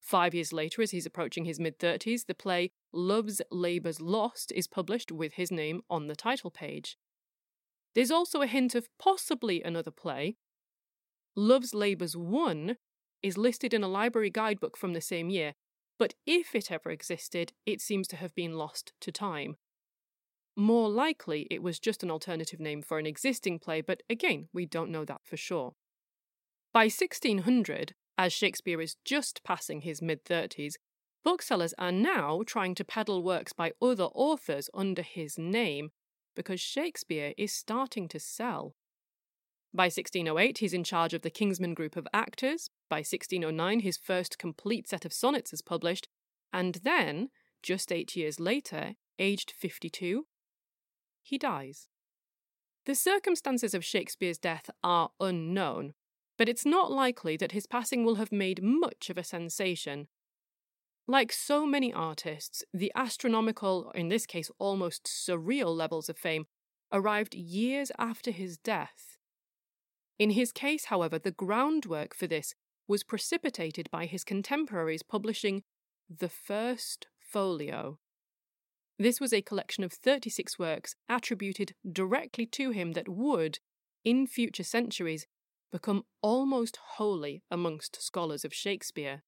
Five 0.01 0.35
years 0.35 0.53
later, 0.53 0.83
as 0.83 0.93
he's 0.93 1.05
approaching 1.05 1.45
his 1.45 1.61
mid 1.61 1.79
30s, 1.79 2.27
the 2.27 2.35
play 2.35 2.71
Love's 2.93 3.43
Labour's 3.51 4.01
Lost 4.01 4.53
is 4.53 4.67
published 4.67 5.13
with 5.13 5.35
his 5.35 5.51
name 5.51 5.83
on 5.91 6.07
the 6.07 6.17
title 6.17 6.51
page. 6.51 6.97
There's 7.95 8.11
also 8.11 8.41
a 8.41 8.47
hint 8.47 8.75
of 8.75 8.89
possibly 8.99 9.63
another 9.63 9.91
play. 9.91 10.37
Love's 11.35 11.75
Labour's 11.75 12.17
Won 12.17 12.77
is 13.23 13.37
listed 13.37 13.75
in 13.75 13.83
a 13.83 13.89
library 13.89 14.31
guidebook 14.31 14.77
from 14.77 14.93
the 14.93 15.01
same 15.01 15.29
year, 15.29 15.55
but 15.99 16.15
if 16.27 16.55
it 16.55 16.71
ever 16.71 16.91
existed, 16.91 17.53
it 17.65 17.81
seems 17.81 18.07
to 18.09 18.17
have 18.17 18.35
been 18.35 18.55
lost 18.55 18.93
to 19.01 19.13
time. 19.13 19.57
More 20.57 20.89
likely, 20.89 21.47
it 21.51 21.63
was 21.63 21.79
just 21.79 22.03
an 22.03 22.11
alternative 22.11 22.61
name 22.61 22.83
for 22.83 22.99
an 22.99 23.07
existing 23.07 23.59
play, 23.59 23.81
but 23.81 24.03
again, 24.09 24.49
we 24.53 24.65
don't 24.65 24.91
know 24.91 25.05
that 25.05 25.21
for 25.25 25.37
sure. 25.37 25.75
By 26.73 26.85
1600, 26.85 27.95
as 28.19 28.33
Shakespeare 28.33 28.81
is 28.81 28.97
just 29.05 29.43
passing 29.45 29.83
his 29.83 30.01
mid 30.01 30.25
30s, 30.25 30.75
booksellers 31.25 31.75
are 31.79 31.93
now 31.93 32.43
trying 32.47 32.75
to 32.77 32.85
peddle 32.85 33.23
works 33.23 33.53
by 33.53 33.73
other 33.83 34.05
authors 34.15 34.71
under 34.73 35.03
his 35.03 35.37
name 35.39 35.91
because 36.35 36.61
Shakespeare 36.61 37.35
is 37.37 37.53
starting 37.53 38.09
to 38.09 38.21
sell. 38.21 38.75
By 39.77 39.85
1608, 39.85 40.57
he's 40.59 40.73
in 40.73 40.85
charge 40.85 41.13
of 41.13 41.21
the 41.21 41.29
King's 41.29 41.61
Men 41.61 41.75
group 41.75 41.97
of 41.97 42.09
actors. 42.15 42.71
By 42.89 42.99
1609, 42.99 43.81
his 43.81 43.99
first 43.99 44.39
complete 44.39 44.89
set 44.89 45.05
of 45.05 45.13
sonnets 45.13 45.53
is 45.53 45.61
published. 45.61 46.09
And 46.51 46.77
then, 46.77 47.29
just 47.63 47.93
eight 47.93 48.17
years 48.17 48.41
later, 48.41 48.95
aged 49.19 49.51
52, 49.51 50.27
he 51.23 51.37
dies. 51.37 51.89
The 52.87 52.95
circumstances 52.95 53.75
of 53.75 53.85
Shakespeare's 53.85 54.39
death 54.39 54.71
are 54.83 55.11
unknown, 55.21 55.93
but 56.39 56.49
it's 56.49 56.65
not 56.65 56.91
likely 56.91 57.37
that 57.37 57.53
his 57.53 57.67
passing 57.67 58.03
will 58.03 58.15
have 58.15 58.33
made 58.33 58.63
much 58.63 59.11
of 59.11 59.19
a 59.19 59.25
sensation. 59.25 60.09
Like 61.07 61.33
so 61.33 61.67
many 61.67 61.93
artists, 61.93 62.65
the 62.73 62.93
astronomical, 62.95 63.91
in 63.91 64.09
this 64.09 64.25
case 64.25 64.51
almost 64.59 65.05
surreal 65.05 65.77
levels 65.77 66.09
of 66.09 66.17
fame 66.17 66.47
arrived 66.91 67.35
years 67.35 67.93
after 67.99 68.31
his 68.31 68.57
death. 68.57 69.16
In 70.19 70.31
his 70.31 70.53
case, 70.53 70.87
however, 70.87 71.19
the 71.19 71.31
groundwork 71.31 72.15
for 72.15 72.27
this 72.27 72.55
was 72.89 73.03
precipitated 73.03 73.91
by 73.91 74.07
his 74.07 74.25
contemporaries 74.25 75.03
publishing 75.03 75.63
the 76.09 76.29
First 76.29 77.07
Folio. 77.19 77.99
This 78.99 79.21
was 79.21 79.33
a 79.33 79.43
collection 79.43 79.85
of 79.85 79.93
36 79.93 80.59
works 80.59 80.95
attributed 81.09 81.75
directly 81.91 82.47
to 82.47 82.71
him 82.71 82.93
that 82.93 83.09
would, 83.09 83.59
in 84.05 84.27
future 84.27 84.65
centuries, 84.65 85.27
become 85.71 86.05
almost 86.23 86.79
holy 86.95 87.43
amongst 87.51 88.01
scholars 88.01 88.45
of 88.45 88.55
Shakespeare. 88.55 89.23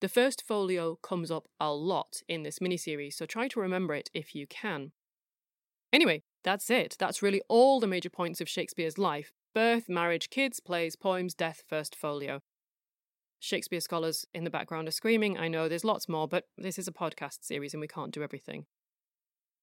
The 0.00 0.08
first 0.10 0.42
folio 0.46 0.96
comes 0.96 1.30
up 1.30 1.48
a 1.58 1.72
lot 1.72 2.22
in 2.28 2.42
this 2.42 2.58
miniseries, 2.58 3.14
so 3.14 3.24
try 3.24 3.48
to 3.48 3.60
remember 3.60 3.94
it 3.94 4.10
if 4.12 4.34
you 4.34 4.46
can. 4.46 4.92
Anyway, 5.90 6.22
that's 6.44 6.68
it. 6.68 6.96
That's 6.98 7.22
really 7.22 7.40
all 7.48 7.80
the 7.80 7.86
major 7.86 8.10
points 8.10 8.42
of 8.42 8.48
Shakespeare's 8.48 8.98
life 8.98 9.32
birth, 9.56 9.88
marriage, 9.88 10.28
kids, 10.28 10.60
plays, 10.60 10.96
poems, 10.96 11.32
death, 11.32 11.62
first 11.66 11.96
folio. 11.96 12.40
Shakespeare 13.38 13.80
scholars 13.80 14.26
in 14.34 14.44
the 14.44 14.50
background 14.50 14.86
are 14.86 14.90
screaming. 14.90 15.38
I 15.38 15.48
know 15.48 15.66
there's 15.66 15.82
lots 15.82 16.10
more, 16.10 16.28
but 16.28 16.44
this 16.58 16.78
is 16.78 16.86
a 16.86 16.92
podcast 16.92 17.38
series 17.40 17.72
and 17.72 17.80
we 17.80 17.88
can't 17.88 18.12
do 18.12 18.22
everything. 18.22 18.66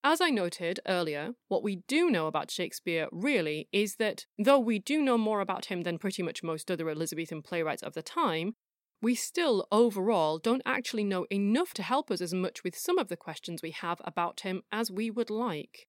As 0.03 0.19
I 0.19 0.31
noted 0.31 0.79
earlier, 0.87 1.33
what 1.47 1.61
we 1.61 1.83
do 1.87 2.09
know 2.09 2.25
about 2.25 2.49
Shakespeare 2.49 3.07
really 3.11 3.69
is 3.71 3.97
that 3.97 4.25
though 4.39 4.57
we 4.57 4.79
do 4.79 4.99
know 4.99 5.15
more 5.15 5.41
about 5.41 5.65
him 5.65 5.83
than 5.83 5.99
pretty 5.99 6.23
much 6.23 6.41
most 6.41 6.71
other 6.71 6.89
Elizabethan 6.89 7.43
playwrights 7.43 7.83
of 7.83 7.93
the 7.93 8.01
time, 8.01 8.55
we 8.99 9.13
still 9.13 9.67
overall 9.71 10.39
don't 10.39 10.63
actually 10.65 11.03
know 11.03 11.27
enough 11.29 11.71
to 11.75 11.83
help 11.83 12.09
us 12.09 12.19
as 12.19 12.33
much 12.33 12.63
with 12.63 12.75
some 12.75 12.97
of 12.97 13.09
the 13.09 13.15
questions 13.15 13.61
we 13.61 13.69
have 13.69 14.01
about 14.03 14.39
him 14.39 14.63
as 14.71 14.89
we 14.89 15.11
would 15.11 15.29
like. 15.29 15.85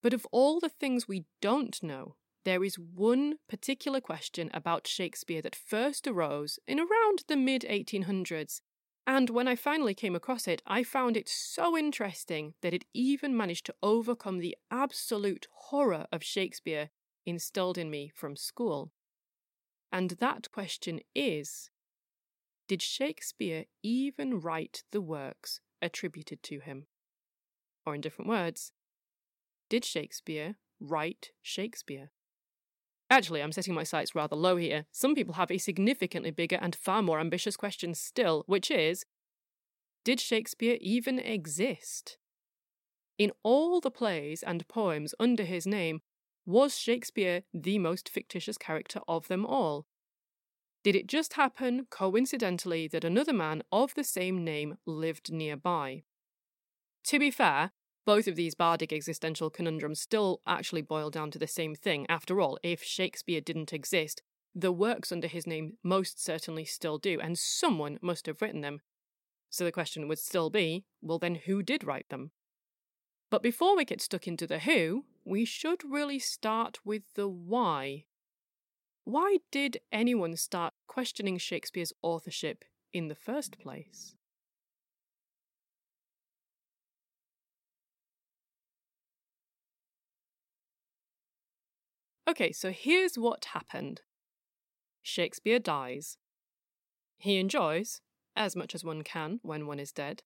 But 0.00 0.14
of 0.14 0.28
all 0.30 0.60
the 0.60 0.68
things 0.68 1.08
we 1.08 1.24
don't 1.42 1.76
know, 1.82 2.14
there 2.44 2.64
is 2.64 2.78
one 2.78 3.34
particular 3.48 4.00
question 4.00 4.50
about 4.54 4.86
Shakespeare 4.86 5.42
that 5.42 5.54
first 5.54 6.06
arose 6.06 6.58
in 6.66 6.78
around 6.80 7.24
the 7.28 7.36
mid 7.36 7.62
1800s 7.68 8.60
And 9.06 9.30
when 9.30 9.48
I 9.48 9.56
finally 9.56 9.94
came 9.94 10.14
across 10.14 10.46
it, 10.48 10.62
I 10.66 10.82
found 10.82 11.16
it 11.16 11.28
so 11.28 11.76
interesting 11.76 12.54
that 12.62 12.72
it 12.72 12.84
even 12.94 13.36
managed 13.36 13.66
to 13.66 13.74
overcome 13.82 14.38
the 14.38 14.56
absolute 14.70 15.48
horror 15.52 16.06
of 16.12 16.22
Shakespeare 16.22 16.90
instilled 17.26 17.76
in 17.76 17.90
me 17.90 18.10
from 18.14 18.36
school. 18.36 18.92
And 19.92 20.10
that 20.12 20.50
question 20.50 21.00
is 21.14 21.70
Did 22.68 22.80
Shakespeare 22.80 23.64
even 23.82 24.40
write 24.40 24.84
the 24.92 25.00
works 25.00 25.60
attributed 25.82 26.42
to 26.44 26.60
him? 26.60 26.86
Or, 27.84 27.94
in 27.94 28.00
different 28.00 28.28
words, 28.28 28.72
did 29.68 29.84
Shakespeare 29.84 30.56
write 30.80 31.30
Shakespeare? 31.42 32.10
Actually, 33.10 33.42
I'm 33.42 33.50
setting 33.50 33.74
my 33.74 33.82
sights 33.82 34.14
rather 34.14 34.36
low 34.36 34.56
here. 34.56 34.86
Some 34.92 35.16
people 35.16 35.34
have 35.34 35.50
a 35.50 35.58
significantly 35.58 36.30
bigger 36.30 36.58
and 36.62 36.76
far 36.76 37.02
more 37.02 37.18
ambitious 37.18 37.56
question 37.56 37.92
still, 37.92 38.44
which 38.46 38.70
is 38.70 39.04
Did 40.04 40.20
Shakespeare 40.20 40.78
even 40.80 41.18
exist? 41.18 42.18
In 43.18 43.32
all 43.42 43.80
the 43.80 43.90
plays 43.90 44.44
and 44.44 44.66
poems 44.68 45.12
under 45.18 45.42
his 45.42 45.66
name, 45.66 46.00
was 46.46 46.78
Shakespeare 46.78 47.42
the 47.52 47.78
most 47.78 48.08
fictitious 48.08 48.56
character 48.56 49.00
of 49.08 49.26
them 49.28 49.44
all? 49.44 49.86
Did 50.82 50.96
it 50.96 51.06
just 51.06 51.34
happen 51.34 51.86
coincidentally 51.90 52.88
that 52.88 53.04
another 53.04 53.34
man 53.34 53.62
of 53.70 53.92
the 53.94 54.04
same 54.04 54.42
name 54.44 54.78
lived 54.86 55.32
nearby? 55.32 56.04
To 57.04 57.18
be 57.18 57.30
fair, 57.30 57.72
both 58.06 58.26
of 58.26 58.36
these 58.36 58.54
bardic 58.54 58.92
existential 58.92 59.50
conundrums 59.50 60.00
still 60.00 60.40
actually 60.46 60.82
boil 60.82 61.10
down 61.10 61.30
to 61.30 61.38
the 61.38 61.46
same 61.46 61.74
thing. 61.74 62.06
After 62.08 62.40
all, 62.40 62.58
if 62.62 62.82
Shakespeare 62.82 63.40
didn't 63.40 63.72
exist, 63.72 64.22
the 64.54 64.72
works 64.72 65.12
under 65.12 65.28
his 65.28 65.46
name 65.46 65.74
most 65.82 66.22
certainly 66.22 66.64
still 66.64 66.98
do, 66.98 67.20
and 67.20 67.38
someone 67.38 67.98
must 68.02 68.26
have 68.26 68.42
written 68.42 68.62
them. 68.62 68.80
So 69.48 69.64
the 69.64 69.72
question 69.72 70.08
would 70.08 70.18
still 70.18 70.50
be 70.50 70.84
well, 71.02 71.18
then 71.18 71.34
who 71.34 71.62
did 71.62 71.84
write 71.84 72.08
them? 72.08 72.30
But 73.30 73.42
before 73.42 73.76
we 73.76 73.84
get 73.84 74.00
stuck 74.00 74.26
into 74.26 74.46
the 74.46 74.60
who, 74.60 75.04
we 75.24 75.44
should 75.44 75.82
really 75.88 76.18
start 76.18 76.78
with 76.84 77.02
the 77.14 77.28
why. 77.28 78.06
Why 79.04 79.38
did 79.50 79.80
anyone 79.92 80.36
start 80.36 80.74
questioning 80.86 81.38
Shakespeare's 81.38 81.92
authorship 82.02 82.64
in 82.92 83.08
the 83.08 83.14
first 83.14 83.58
place? 83.58 84.14
Okay, 92.30 92.52
so 92.52 92.70
here's 92.70 93.18
what 93.18 93.46
happened 93.46 94.02
Shakespeare 95.02 95.58
dies. 95.58 96.16
He 97.18 97.38
enjoys, 97.38 98.02
as 98.36 98.54
much 98.54 98.72
as 98.72 98.84
one 98.84 99.02
can 99.02 99.40
when 99.42 99.66
one 99.66 99.80
is 99.80 99.90
dead, 99.90 100.22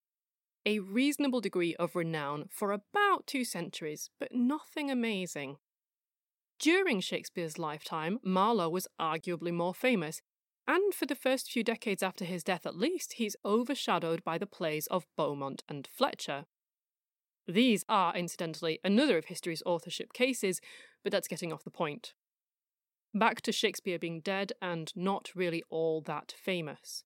a 0.66 0.80
reasonable 0.80 1.40
degree 1.40 1.74
of 1.76 1.96
renown 1.96 2.44
for 2.50 2.72
about 2.72 3.26
two 3.26 3.42
centuries, 3.42 4.10
but 4.20 4.34
nothing 4.34 4.90
amazing. 4.90 5.56
During 6.58 7.00
Shakespeare's 7.00 7.58
lifetime, 7.58 8.18
Marlowe 8.22 8.68
was 8.68 8.86
arguably 9.00 9.52
more 9.52 9.74
famous, 9.74 10.20
and 10.68 10.92
for 10.92 11.06
the 11.06 11.14
first 11.14 11.50
few 11.50 11.64
decades 11.64 12.02
after 12.02 12.26
his 12.26 12.44
death 12.44 12.66
at 12.66 12.76
least, 12.76 13.14
he's 13.14 13.36
overshadowed 13.46 14.22
by 14.22 14.36
the 14.36 14.46
plays 14.46 14.86
of 14.88 15.06
Beaumont 15.16 15.62
and 15.70 15.86
Fletcher. 15.86 16.44
These 17.46 17.84
are, 17.88 18.14
incidentally, 18.14 18.78
another 18.84 19.16
of 19.16 19.26
history's 19.26 19.62
authorship 19.64 20.12
cases, 20.12 20.60
but 21.04 21.12
that's 21.12 21.28
getting 21.28 21.52
off 21.52 21.62
the 21.62 21.70
point. 21.70 22.14
Back 23.14 23.40
to 23.42 23.52
Shakespeare 23.52 23.98
being 23.98 24.20
dead 24.20 24.52
and 24.60 24.92
not 24.96 25.30
really 25.36 25.62
all 25.70 26.00
that 26.02 26.34
famous. 26.36 27.04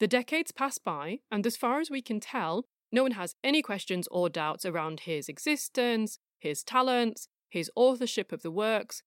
The 0.00 0.06
decades 0.06 0.52
pass 0.52 0.76
by, 0.76 1.20
and 1.30 1.46
as 1.46 1.56
far 1.56 1.80
as 1.80 1.90
we 1.90 2.02
can 2.02 2.20
tell, 2.20 2.66
no 2.92 3.02
one 3.02 3.12
has 3.12 3.34
any 3.42 3.62
questions 3.62 4.06
or 4.10 4.28
doubts 4.28 4.66
around 4.66 5.00
his 5.00 5.28
existence, 5.28 6.18
his 6.38 6.62
talents, 6.62 7.28
his 7.48 7.70
authorship 7.74 8.32
of 8.32 8.42
the 8.42 8.50
works. 8.50 9.02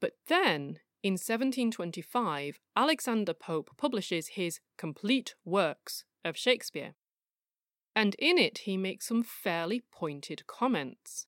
But 0.00 0.14
then, 0.26 0.80
in 1.02 1.12
1725, 1.12 2.58
Alexander 2.74 3.32
Pope 3.32 3.70
publishes 3.76 4.30
his 4.34 4.58
Complete 4.76 5.34
Works 5.44 6.04
of 6.24 6.36
Shakespeare 6.36 6.94
and 7.96 8.14
in 8.18 8.36
it 8.36 8.58
he 8.58 8.76
makes 8.76 9.08
some 9.08 9.22
fairly 9.22 9.82
pointed 9.90 10.46
comments. 10.46 11.26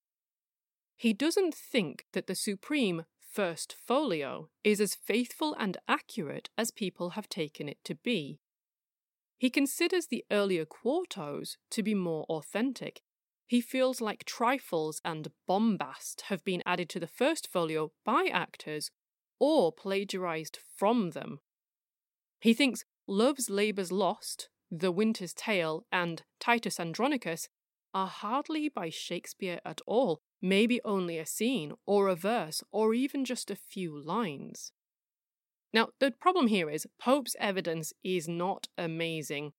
He 0.98 1.14
doesn't 1.14 1.54
think 1.54 2.04
that 2.12 2.26
the 2.26 2.34
supreme 2.34 3.04
First 3.30 3.76
Folio 3.86 4.50
is 4.64 4.80
as 4.80 4.94
faithful 4.94 5.54
and 5.58 5.78
accurate 5.86 6.50
as 6.58 6.70
people 6.70 7.10
have 7.10 7.28
taken 7.28 7.68
it 7.68 7.78
to 7.84 7.94
be. 7.94 8.40
He 9.38 9.48
considers 9.48 10.08
the 10.08 10.24
earlier 10.30 10.66
quartos 10.66 11.56
to 11.70 11.82
be 11.82 11.94
more 11.94 12.24
authentic. 12.24 13.00
He 13.46 13.60
feels 13.60 14.00
like 14.00 14.24
trifles 14.24 15.00
and 15.04 15.30
bombast 15.46 16.22
have 16.22 16.44
been 16.44 16.62
added 16.66 16.88
to 16.90 17.00
the 17.00 17.06
first 17.06 17.48
folio 17.50 17.92
by 18.04 18.28
actors 18.32 18.90
or 19.38 19.72
plagiarized 19.72 20.58
from 20.76 21.10
them. 21.10 21.38
He 22.40 22.52
thinks 22.52 22.84
Love's 23.06 23.48
Labour's 23.48 23.92
Lost 23.92 24.48
the 24.70 24.92
Winter's 24.92 25.32
Tale, 25.32 25.84
and 25.90 26.22
Titus 26.38 26.78
Andronicus 26.78 27.48
are 27.94 28.06
hardly 28.06 28.68
by 28.68 28.90
Shakespeare 28.90 29.60
at 29.64 29.80
all, 29.86 30.20
maybe 30.40 30.80
only 30.84 31.18
a 31.18 31.26
scene, 31.26 31.72
or 31.86 32.08
a 32.08 32.14
verse, 32.14 32.62
or 32.70 32.94
even 32.94 33.24
just 33.24 33.50
a 33.50 33.56
few 33.56 33.98
lines. 33.98 34.72
Now, 35.72 35.88
the 36.00 36.10
problem 36.10 36.46
here 36.46 36.70
is 36.70 36.86
Pope's 36.98 37.36
evidence 37.38 37.92
is 38.02 38.28
not 38.28 38.68
amazing. 38.78 39.52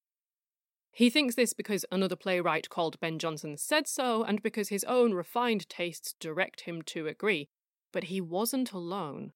He 0.91 1.09
thinks 1.09 1.35
this 1.35 1.53
because 1.53 1.85
another 1.91 2.15
playwright 2.15 2.69
called 2.69 2.99
Ben 2.99 3.19
Jonson 3.19 3.57
said 3.57 3.87
so, 3.87 4.23
and 4.23 4.41
because 4.41 4.69
his 4.69 4.83
own 4.85 5.13
refined 5.13 5.69
tastes 5.69 6.15
direct 6.19 6.61
him 6.61 6.81
to 6.83 7.07
agree. 7.07 7.49
But 7.91 8.05
he 8.05 8.21
wasn't 8.21 8.71
alone. 8.71 9.33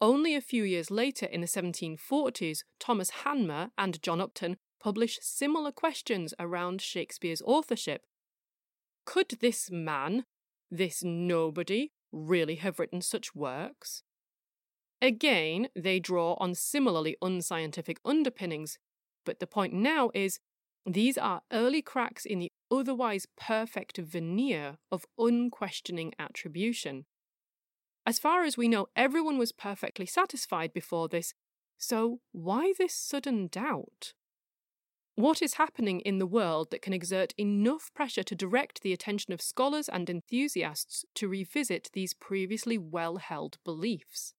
Only 0.00 0.34
a 0.34 0.40
few 0.40 0.62
years 0.62 0.90
later, 0.90 1.26
in 1.26 1.40
the 1.40 1.46
1740s, 1.46 2.64
Thomas 2.78 3.10
Hanmer 3.24 3.70
and 3.78 4.02
John 4.02 4.20
Upton 4.20 4.56
publish 4.80 5.18
similar 5.22 5.72
questions 5.72 6.34
around 6.38 6.82
Shakespeare's 6.82 7.42
authorship. 7.42 8.02
Could 9.04 9.38
this 9.40 9.70
man, 9.70 10.24
this 10.70 11.02
nobody, 11.02 11.92
really 12.12 12.56
have 12.56 12.78
written 12.78 13.00
such 13.00 13.34
works? 13.34 14.02
Again, 15.02 15.68
they 15.74 16.00
draw 16.00 16.34
on 16.34 16.54
similarly 16.54 17.16
unscientific 17.20 17.98
underpinnings, 18.04 18.78
but 19.24 19.40
the 19.40 19.46
point 19.46 19.72
now 19.72 20.10
is 20.14 20.38
these 20.86 21.18
are 21.18 21.42
early 21.52 21.82
cracks 21.82 22.24
in 22.24 22.38
the 22.38 22.52
otherwise 22.70 23.26
perfect 23.36 23.98
veneer 23.98 24.78
of 24.90 25.04
unquestioning 25.18 26.12
attribution. 26.18 27.04
As 28.06 28.18
far 28.18 28.44
as 28.44 28.56
we 28.56 28.68
know, 28.68 28.86
everyone 28.94 29.36
was 29.36 29.50
perfectly 29.52 30.06
satisfied 30.06 30.72
before 30.72 31.08
this, 31.08 31.34
so 31.76 32.20
why 32.32 32.72
this 32.78 32.94
sudden 32.94 33.48
doubt? 33.48 34.14
What 35.16 35.40
is 35.40 35.54
happening 35.54 36.00
in 36.00 36.18
the 36.18 36.26
world 36.26 36.70
that 36.70 36.82
can 36.82 36.92
exert 36.92 37.32
enough 37.38 37.90
pressure 37.94 38.22
to 38.22 38.34
direct 38.34 38.82
the 38.82 38.92
attention 38.92 39.32
of 39.32 39.40
scholars 39.40 39.88
and 39.88 40.10
enthusiasts 40.10 41.06
to 41.14 41.26
revisit 41.26 41.88
these 41.94 42.12
previously 42.12 42.76
well 42.76 43.16
held 43.16 43.56
beliefs? 43.64 44.34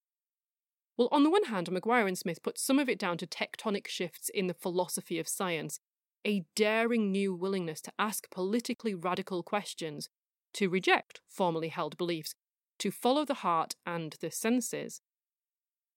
Well, 0.96 1.08
on 1.10 1.24
the 1.24 1.30
one 1.30 1.46
hand, 1.46 1.68
Maguire 1.72 2.06
and 2.06 2.16
Smith 2.16 2.44
put 2.44 2.58
some 2.58 2.78
of 2.78 2.88
it 2.88 2.96
down 2.96 3.18
to 3.18 3.26
tectonic 3.26 3.88
shifts 3.88 4.28
in 4.28 4.46
the 4.46 4.54
philosophy 4.54 5.18
of 5.18 5.26
science, 5.26 5.80
a 6.24 6.44
daring 6.54 7.10
new 7.10 7.34
willingness 7.34 7.80
to 7.80 7.92
ask 7.98 8.30
politically 8.30 8.94
radical 8.94 9.42
questions, 9.42 10.08
to 10.52 10.68
reject 10.68 11.20
formerly 11.28 11.68
held 11.68 11.98
beliefs, 11.98 12.36
to 12.78 12.92
follow 12.92 13.24
the 13.24 13.34
heart 13.34 13.74
and 13.84 14.14
the 14.20 14.30
senses. 14.30 15.00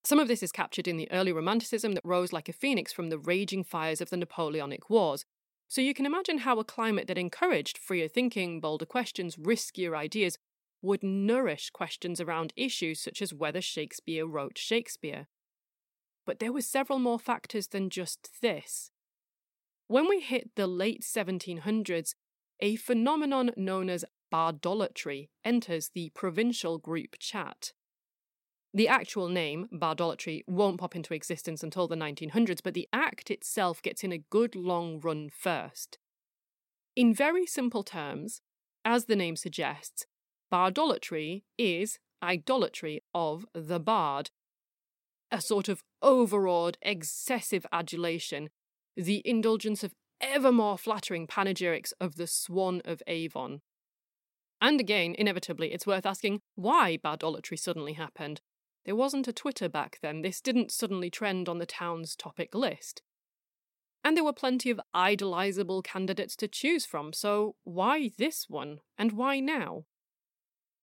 Some 0.04 0.20
of 0.20 0.28
this 0.28 0.42
is 0.42 0.52
captured 0.52 0.88
in 0.88 0.98
the 0.98 1.12
early 1.12 1.32
Romanticism 1.32 1.94
that 1.94 2.06
rose 2.06 2.34
like 2.34 2.50
a 2.50 2.54
phoenix 2.54 2.92
from 2.92 3.10
the 3.10 3.20
raging 3.20 3.64
fires 3.64 4.02
of 4.02 4.10
the 4.10 4.18
Napoleonic 4.18 4.90
Wars. 4.90 5.26
So 5.68 5.80
you 5.80 5.94
can 5.94 6.06
imagine 6.06 6.40
how 6.40 6.60
a 6.60 6.66
climate 6.66 7.08
that 7.08 7.18
encouraged 7.18 7.78
freer 7.78 8.08
thinking, 8.08 8.60
bolder 8.60 8.86
questions, 8.86 9.36
riskier 9.36 9.96
ideas 9.96 10.38
would 10.82 11.04
nourish 11.04 11.70
questions 11.70 12.20
around 12.20 12.52
issues 12.56 13.00
such 13.00 13.22
as 13.22 13.34
whether 13.34 13.62
Shakespeare 13.62 14.26
wrote 14.26 14.58
Shakespeare. 14.58 15.28
But 16.26 16.40
there 16.40 16.52
were 16.52 16.62
several 16.62 17.00
more 17.00 17.20
factors 17.20 17.68
than 17.68 17.90
just 17.90 18.42
this. 18.42 18.92
When 19.88 20.10
we 20.10 20.20
hit 20.20 20.52
the 20.56 20.68
late 20.68 21.04
1700s, 21.04 22.16
a 22.60 22.76
phenomenon 22.76 23.52
known 23.56 23.90
as 23.90 24.06
bardolatry 24.32 25.30
enters 25.44 25.90
the 25.94 26.10
provincial 26.16 26.78
group 26.78 27.18
chat. 27.20 27.74
The 28.74 28.88
actual 28.88 29.28
name, 29.28 29.68
bardolatry, 29.72 30.44
won't 30.48 30.80
pop 30.80 30.96
into 30.96 31.14
existence 31.14 31.62
until 31.62 31.88
the 31.88 31.96
1900s, 31.96 32.60
but 32.64 32.74
the 32.74 32.88
act 32.94 33.30
itself 33.30 33.82
gets 33.82 34.04
in 34.04 34.14
a 34.14 34.24
good 34.30 34.56
long 34.56 35.00
run 35.02 35.30
first. 35.30 35.98
In 36.96 37.14
very 37.14 37.46
simple 37.46 37.84
terms, 37.84 38.42
as 38.86 39.06
the 39.06 39.16
name 39.16 39.36
suggests, 39.36 40.06
bardolatry 40.52 41.44
is 41.58 42.00
idolatry 42.24 43.04
of 43.14 43.46
the 43.54 43.80
bard, 43.80 44.30
a 45.32 45.42
sort 45.42 45.68
of 45.68 45.84
overawed, 46.02 46.78
excessive 46.82 47.66
adulation, 47.72 48.50
the 48.96 49.22
indulgence 49.26 49.84
of 49.84 49.94
ever 50.20 50.52
more 50.52 50.78
flattering 50.78 51.28
panegyrics 51.28 51.94
of 52.00 52.16
the 52.16 52.28
Swan 52.28 52.82
of 52.86 53.02
Avon. 53.08 53.62
And 54.62 54.80
again, 54.80 55.16
inevitably, 55.18 55.74
it's 55.74 55.88
worth 55.88 56.06
asking 56.06 56.42
why 56.56 56.98
bardolatry 56.98 57.58
suddenly 57.58 57.94
happened. 57.94 58.42
There 58.86 58.96
wasn't 58.96 59.28
a 59.28 59.34
Twitter 59.34 59.70
back 59.70 60.00
then, 60.02 60.22
this 60.22 60.42
didn't 60.42 60.72
suddenly 60.72 61.10
trend 61.10 61.48
on 61.48 61.60
the 61.60 61.66
town's 61.66 62.16
topic 62.16 62.56
list. 62.56 63.02
And 64.04 64.18
there 64.18 64.24
were 64.24 64.34
plenty 64.34 64.72
of 64.72 64.82
idolizable 64.96 65.84
candidates 65.84 66.36
to 66.38 66.48
choose 66.48 66.86
from, 66.86 67.14
so 67.14 67.56
why 67.64 68.10
this 68.18 68.50
one? 68.50 68.80
And 68.98 69.12
why 69.12 69.40
now? 69.40 69.86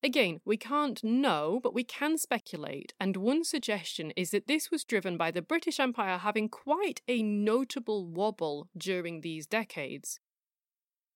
Again, 0.01 0.41
we 0.45 0.57
can't 0.57 1.03
know, 1.03 1.59
but 1.61 1.75
we 1.75 1.83
can 1.83 2.19
speculate, 2.19 2.95
and 3.01 3.17
one 3.17 3.43
suggestion 3.43 4.13
is 4.13 4.31
that 4.31 4.47
this 4.47 4.71
was 4.71 4.85
driven 4.85 5.17
by 5.17 5.33
the 5.33 5.43
British 5.43 5.81
Empire 5.81 6.19
having 6.19 6.49
quite 6.49 7.03
a 7.09 7.21
notable 7.23 8.07
wobble 8.07 8.69
during 8.77 9.21
these 9.21 9.47
decades. 9.47 10.21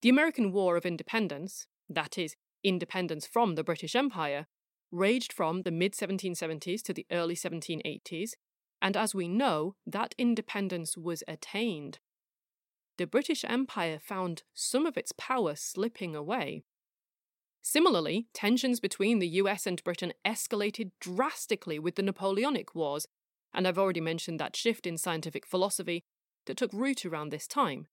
The 0.00 0.08
American 0.08 0.50
War 0.50 0.76
of 0.76 0.84
Independence, 0.84 1.68
that 1.88 2.18
is, 2.18 2.34
independence 2.64 3.24
from 3.24 3.54
the 3.54 3.62
British 3.62 3.94
Empire, 3.94 4.48
raged 4.92 5.32
from 5.32 5.62
the 5.62 5.70
mid 5.70 5.94
1770s 5.94 6.82
to 6.82 6.92
the 6.92 7.06
early 7.10 7.34
1780s, 7.34 8.32
and 8.80 8.96
as 8.96 9.14
we 9.14 9.26
know, 9.26 9.74
that 9.86 10.14
independence 10.18 10.96
was 10.96 11.24
attained. 11.26 11.98
The 12.98 13.06
British 13.06 13.44
Empire 13.44 13.98
found 13.98 14.42
some 14.54 14.86
of 14.86 14.96
its 14.96 15.12
power 15.16 15.56
slipping 15.56 16.14
away. 16.14 16.62
Similarly, 17.62 18.26
tensions 18.34 18.80
between 18.80 19.18
the 19.18 19.28
US 19.28 19.66
and 19.66 19.82
Britain 19.82 20.12
escalated 20.26 20.90
drastically 21.00 21.78
with 21.78 21.94
the 21.94 22.02
Napoleonic 22.02 22.74
Wars, 22.74 23.06
and 23.54 23.66
I've 23.66 23.78
already 23.78 24.00
mentioned 24.00 24.40
that 24.40 24.56
shift 24.56 24.86
in 24.86 24.98
scientific 24.98 25.46
philosophy 25.46 26.02
that 26.46 26.56
took 26.56 26.72
root 26.72 27.06
around 27.06 27.30
this 27.30 27.46
time. 27.46 27.86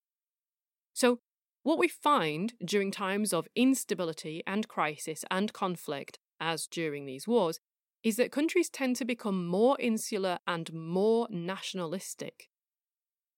So, 0.93 1.19
what 1.63 1.77
we 1.77 1.88
find 1.88 2.53
during 2.63 2.89
times 2.89 3.31
of 3.31 3.47
instability 3.55 4.41
and 4.47 4.67
crisis 4.67 5.23
and 5.29 5.53
conflict, 5.53 6.17
as 6.39 6.67
during 6.67 7.06
these 7.06 7.28
wars, 7.28 7.60
is 8.04 8.15
that 8.15 8.32
countries 8.32 8.69
tend 8.69 8.95
to 8.95 9.06
become 9.06 9.47
more 9.47 9.75
insular 9.80 10.39
and 10.47 10.71
more 10.73 11.28
nationalistic. 11.30 12.49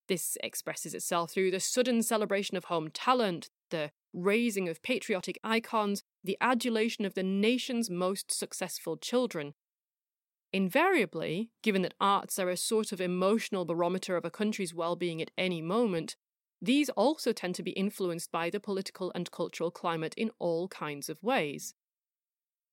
This 0.08 0.38
expresses 0.44 0.94
itself 0.94 1.32
through 1.32 1.52
the 1.52 1.60
sudden 1.60 2.04
celebration 2.04 2.58
of 2.58 2.66
home 2.66 2.90
talent, 2.92 3.50
the 3.70 3.92
raising 4.14 4.68
of 4.68 4.84
patriotic 4.84 5.40
icons, 5.44 6.04
the 6.24 6.38
adulation 6.42 7.06
of 7.06 7.14
the 7.14 7.24
nation's 7.24 7.90
most 7.90 8.32
successful 8.32 8.98
children. 8.98 9.54
Invariably, 10.54 11.50
given 11.64 11.82
that 11.84 11.94
arts 12.02 12.38
are 12.38 12.50
a 12.50 12.58
sort 12.58 12.92
of 12.92 13.00
emotional 13.00 13.64
barometer 13.64 14.18
of 14.18 14.26
a 14.26 14.30
country's 14.30 14.74
well 14.74 14.98
being 14.98 15.22
at 15.22 15.32
any 15.38 15.62
moment, 15.62 16.18
these 16.62 16.90
also 16.90 17.32
tend 17.32 17.56
to 17.56 17.64
be 17.64 17.72
influenced 17.72 18.32
by 18.32 18.50
the 18.50 18.60
political 18.60 19.12
and 19.16 19.32
cultural 19.32 19.72
climate 19.72 20.14
in 20.18 20.30
all 20.40 20.68
kinds 20.68 21.10
of 21.10 21.24
ways. 21.24 21.74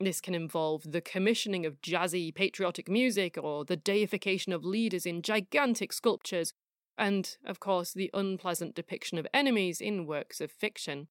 This 0.00 0.20
can 0.20 0.34
involve 0.34 0.92
the 0.92 1.00
commissioning 1.00 1.66
of 1.66 1.82
jazzy 1.82 2.32
patriotic 2.32 2.88
music 2.88 3.36
or 3.36 3.64
the 3.64 3.76
deification 3.76 4.52
of 4.52 4.64
leaders 4.64 5.04
in 5.04 5.22
gigantic 5.22 5.92
sculptures, 5.92 6.52
and, 6.96 7.36
of 7.44 7.58
course, 7.58 7.92
the 7.92 8.10
unpleasant 8.14 8.74
depiction 8.74 9.18
of 9.18 9.26
enemies 9.34 9.80
in 9.80 10.06
works 10.06 10.40
of 10.40 10.52
fiction. 10.52 11.08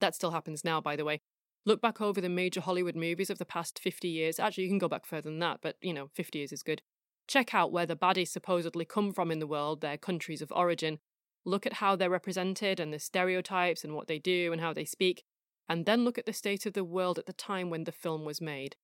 That 0.00 0.14
still 0.14 0.30
happens 0.30 0.64
now, 0.64 0.80
by 0.80 0.94
the 0.96 1.04
way. 1.04 1.20
Look 1.66 1.82
back 1.82 2.00
over 2.00 2.20
the 2.20 2.28
major 2.28 2.60
Hollywood 2.60 2.96
movies 2.96 3.28
of 3.28 3.38
the 3.38 3.44
past 3.44 3.78
50 3.78 4.08
years. 4.08 4.38
Actually, 4.38 4.64
you 4.64 4.70
can 4.70 4.78
go 4.78 4.88
back 4.88 5.04
further 5.04 5.28
than 5.28 5.40
that, 5.40 5.58
but 5.60 5.76
you 5.82 5.92
know, 5.92 6.08
50 6.14 6.38
years 6.38 6.52
is 6.52 6.62
good. 6.62 6.82
Check 7.26 7.54
out 7.54 7.72
where 7.72 7.86
the 7.86 7.96
baddies 7.96 8.28
supposedly 8.28 8.84
come 8.84 9.12
from 9.12 9.30
in 9.30 9.40
the 9.40 9.46
world, 9.46 9.80
their 9.80 9.98
countries 9.98 10.42
of 10.42 10.52
origin. 10.52 10.98
Look 11.44 11.66
at 11.66 11.74
how 11.74 11.96
they're 11.96 12.10
represented 12.10 12.80
and 12.80 12.92
the 12.92 12.98
stereotypes 12.98 13.84
and 13.84 13.94
what 13.94 14.08
they 14.08 14.18
do 14.18 14.52
and 14.52 14.60
how 14.60 14.72
they 14.72 14.84
speak, 14.84 15.24
and 15.70 15.86
then 15.86 16.04
look 16.04 16.18
at 16.18 16.26
the 16.26 16.32
state 16.32 16.66
of 16.66 16.72
the 16.72 16.82
world 16.82 17.16
at 17.16 17.26
the 17.26 17.32
time 17.32 17.70
when 17.70 17.84
the 17.84 17.92
film 17.92 18.24
was 18.24 18.40
made. 18.40 18.74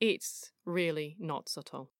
It's 0.00 0.50
really 0.64 1.16
not 1.20 1.48
subtle. 1.48 1.92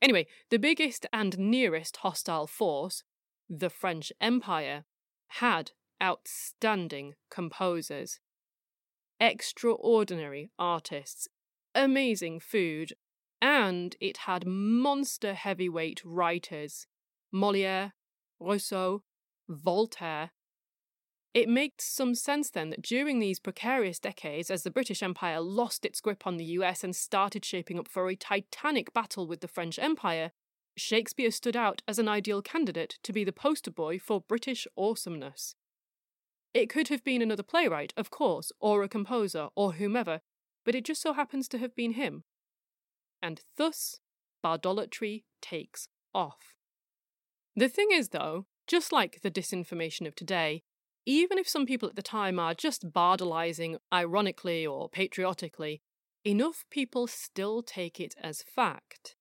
Anyway, 0.00 0.28
the 0.50 0.58
biggest 0.58 1.04
and 1.12 1.36
nearest 1.36 1.96
hostile 1.98 2.46
force, 2.46 3.02
the 3.50 3.70
French 3.70 4.12
Empire, 4.20 4.84
had 5.40 5.72
outstanding 6.00 7.14
composers, 7.28 8.20
extraordinary 9.18 10.52
artists, 10.56 11.26
amazing 11.74 12.38
food, 12.38 12.92
and 13.40 13.96
it 14.00 14.18
had 14.18 14.46
monster 14.46 15.34
heavyweight 15.34 16.00
writers 16.04 16.86
Moliere, 17.32 17.94
Rousseau, 18.38 19.02
Voltaire. 19.48 20.30
It 21.34 21.48
makes 21.48 21.86
some 21.86 22.14
sense 22.14 22.50
then 22.50 22.70
that 22.70 22.82
during 22.82 23.18
these 23.18 23.40
precarious 23.40 23.98
decades, 23.98 24.50
as 24.50 24.64
the 24.64 24.70
British 24.70 25.02
Empire 25.02 25.40
lost 25.40 25.86
its 25.86 26.00
grip 26.00 26.26
on 26.26 26.36
the 26.36 26.44
US 26.44 26.84
and 26.84 26.94
started 26.94 27.44
shaping 27.44 27.78
up 27.78 27.88
for 27.88 28.08
a 28.08 28.16
titanic 28.16 28.92
battle 28.92 29.26
with 29.26 29.40
the 29.40 29.48
French 29.48 29.78
Empire, 29.78 30.32
Shakespeare 30.76 31.30
stood 31.30 31.56
out 31.56 31.82
as 31.88 31.98
an 31.98 32.08
ideal 32.08 32.42
candidate 32.42 32.98
to 33.02 33.12
be 33.12 33.24
the 33.24 33.32
poster 33.32 33.70
boy 33.70 33.98
for 33.98 34.20
British 34.20 34.66
awesomeness. 34.76 35.54
It 36.52 36.68
could 36.68 36.88
have 36.88 37.02
been 37.02 37.22
another 37.22 37.42
playwright, 37.42 37.94
of 37.96 38.10
course, 38.10 38.52
or 38.60 38.82
a 38.82 38.88
composer, 38.88 39.48
or 39.54 39.74
whomever, 39.74 40.20
but 40.64 40.74
it 40.74 40.84
just 40.84 41.00
so 41.00 41.14
happens 41.14 41.48
to 41.48 41.58
have 41.58 41.74
been 41.74 41.92
him. 41.92 42.24
And 43.22 43.40
thus, 43.56 44.00
bardolatry 44.44 45.24
takes 45.40 45.88
off. 46.14 46.56
The 47.56 47.68
thing 47.68 47.88
is, 47.90 48.10
though, 48.10 48.46
just 48.66 48.92
like 48.92 49.20
the 49.22 49.30
disinformation 49.30 50.06
of 50.06 50.14
today, 50.14 50.62
even 51.06 51.38
if 51.38 51.48
some 51.48 51.66
people 51.66 51.88
at 51.88 51.96
the 51.96 52.02
time 52.02 52.38
are 52.38 52.54
just 52.54 52.90
bardalizing 52.92 53.76
ironically 53.92 54.66
or 54.66 54.88
patriotically, 54.88 55.82
enough 56.24 56.64
people 56.70 57.06
still 57.06 57.62
take 57.62 57.98
it 57.98 58.14
as 58.22 58.42
fact 58.42 59.16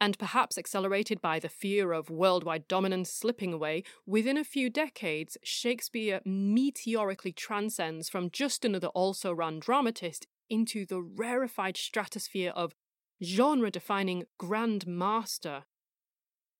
and 0.00 0.18
perhaps 0.18 0.56
accelerated 0.56 1.20
by 1.20 1.38
the 1.38 1.48
fear 1.48 1.92
of 1.92 2.10
worldwide 2.10 2.68
dominance 2.68 3.10
slipping 3.10 3.52
away, 3.52 3.82
within 4.06 4.36
a 4.36 4.44
few 4.44 4.70
decades, 4.70 5.36
Shakespeare 5.42 6.20
meteorically 6.24 7.32
transcends 7.32 8.08
from 8.08 8.30
just 8.30 8.64
another 8.64 8.88
also 8.88 9.32
ran 9.32 9.58
dramatist 9.58 10.26
into 10.48 10.86
the 10.86 11.02
rarefied 11.02 11.76
stratosphere 11.76 12.52
of 12.54 12.74
genre 13.22 13.70
defining 13.70 14.24
Grand 14.38 14.86
Master. 14.86 15.64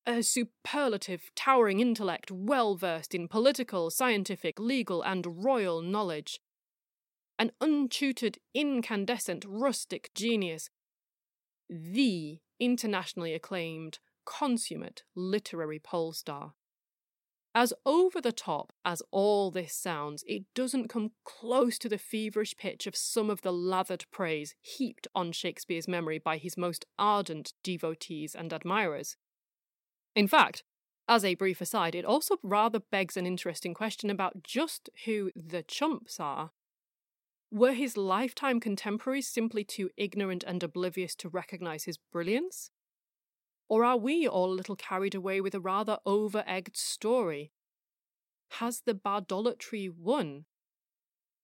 A 0.08 0.22
superlative, 0.22 1.30
towering 1.36 1.80
intellect, 1.80 2.30
well 2.30 2.76
versed 2.76 3.14
in 3.14 3.28
political, 3.28 3.90
scientific, 3.90 4.58
legal, 4.58 5.02
and 5.02 5.44
royal 5.44 5.82
knowledge. 5.82 6.40
An 7.38 7.52
untutored, 7.60 8.38
incandescent, 8.54 9.44
rustic 9.46 10.10
genius. 10.14 10.70
The 11.68 12.38
internationally 12.58 13.34
acclaimed, 13.34 13.98
consummate 14.24 15.02
literary 15.14 15.78
pole 15.78 16.14
star. 16.14 16.54
As 17.54 17.74
over 17.84 18.22
the 18.22 18.32
top 18.32 18.72
as 18.86 19.02
all 19.10 19.50
this 19.50 19.74
sounds, 19.74 20.24
it 20.26 20.44
doesn't 20.54 20.88
come 20.88 21.10
close 21.26 21.78
to 21.80 21.88
the 21.88 21.98
feverish 21.98 22.56
pitch 22.56 22.86
of 22.86 22.96
some 22.96 23.28
of 23.28 23.42
the 23.42 23.52
lathered 23.52 24.06
praise 24.10 24.54
heaped 24.62 25.06
on 25.14 25.32
Shakespeare's 25.32 25.86
memory 25.86 26.18
by 26.18 26.38
his 26.38 26.56
most 26.56 26.86
ardent 26.98 27.52
devotees 27.62 28.34
and 28.34 28.54
admirers. 28.54 29.18
In 30.14 30.26
fact, 30.26 30.64
as 31.06 31.24
a 31.24 31.34
brief 31.34 31.60
aside, 31.60 31.94
it 31.94 32.04
also 32.04 32.36
rather 32.42 32.80
begs 32.80 33.16
an 33.16 33.26
interesting 33.26 33.72
question 33.72 34.10
about 34.10 34.42
just 34.42 34.90
who 35.04 35.30
the 35.34 35.62
chumps 35.62 36.20
are. 36.20 36.50
Were 37.50 37.72
his 37.72 37.96
lifetime 37.96 38.60
contemporaries 38.60 39.26
simply 39.26 39.64
too 39.64 39.88
ignorant 39.96 40.44
and 40.46 40.62
oblivious 40.62 41.14
to 41.16 41.30
recognise 41.30 41.84
his 41.84 41.96
brilliance? 41.96 42.70
Or 43.70 43.84
are 43.84 43.96
we 43.96 44.28
all 44.28 44.52
a 44.52 44.54
little 44.54 44.76
carried 44.76 45.14
away 45.14 45.40
with 45.40 45.54
a 45.54 45.60
rather 45.60 45.98
over 46.04 46.44
egged 46.46 46.76
story? 46.76 47.52
Has 48.52 48.82
the 48.82 48.94
bardolatry 48.94 49.88
won? 49.88 50.44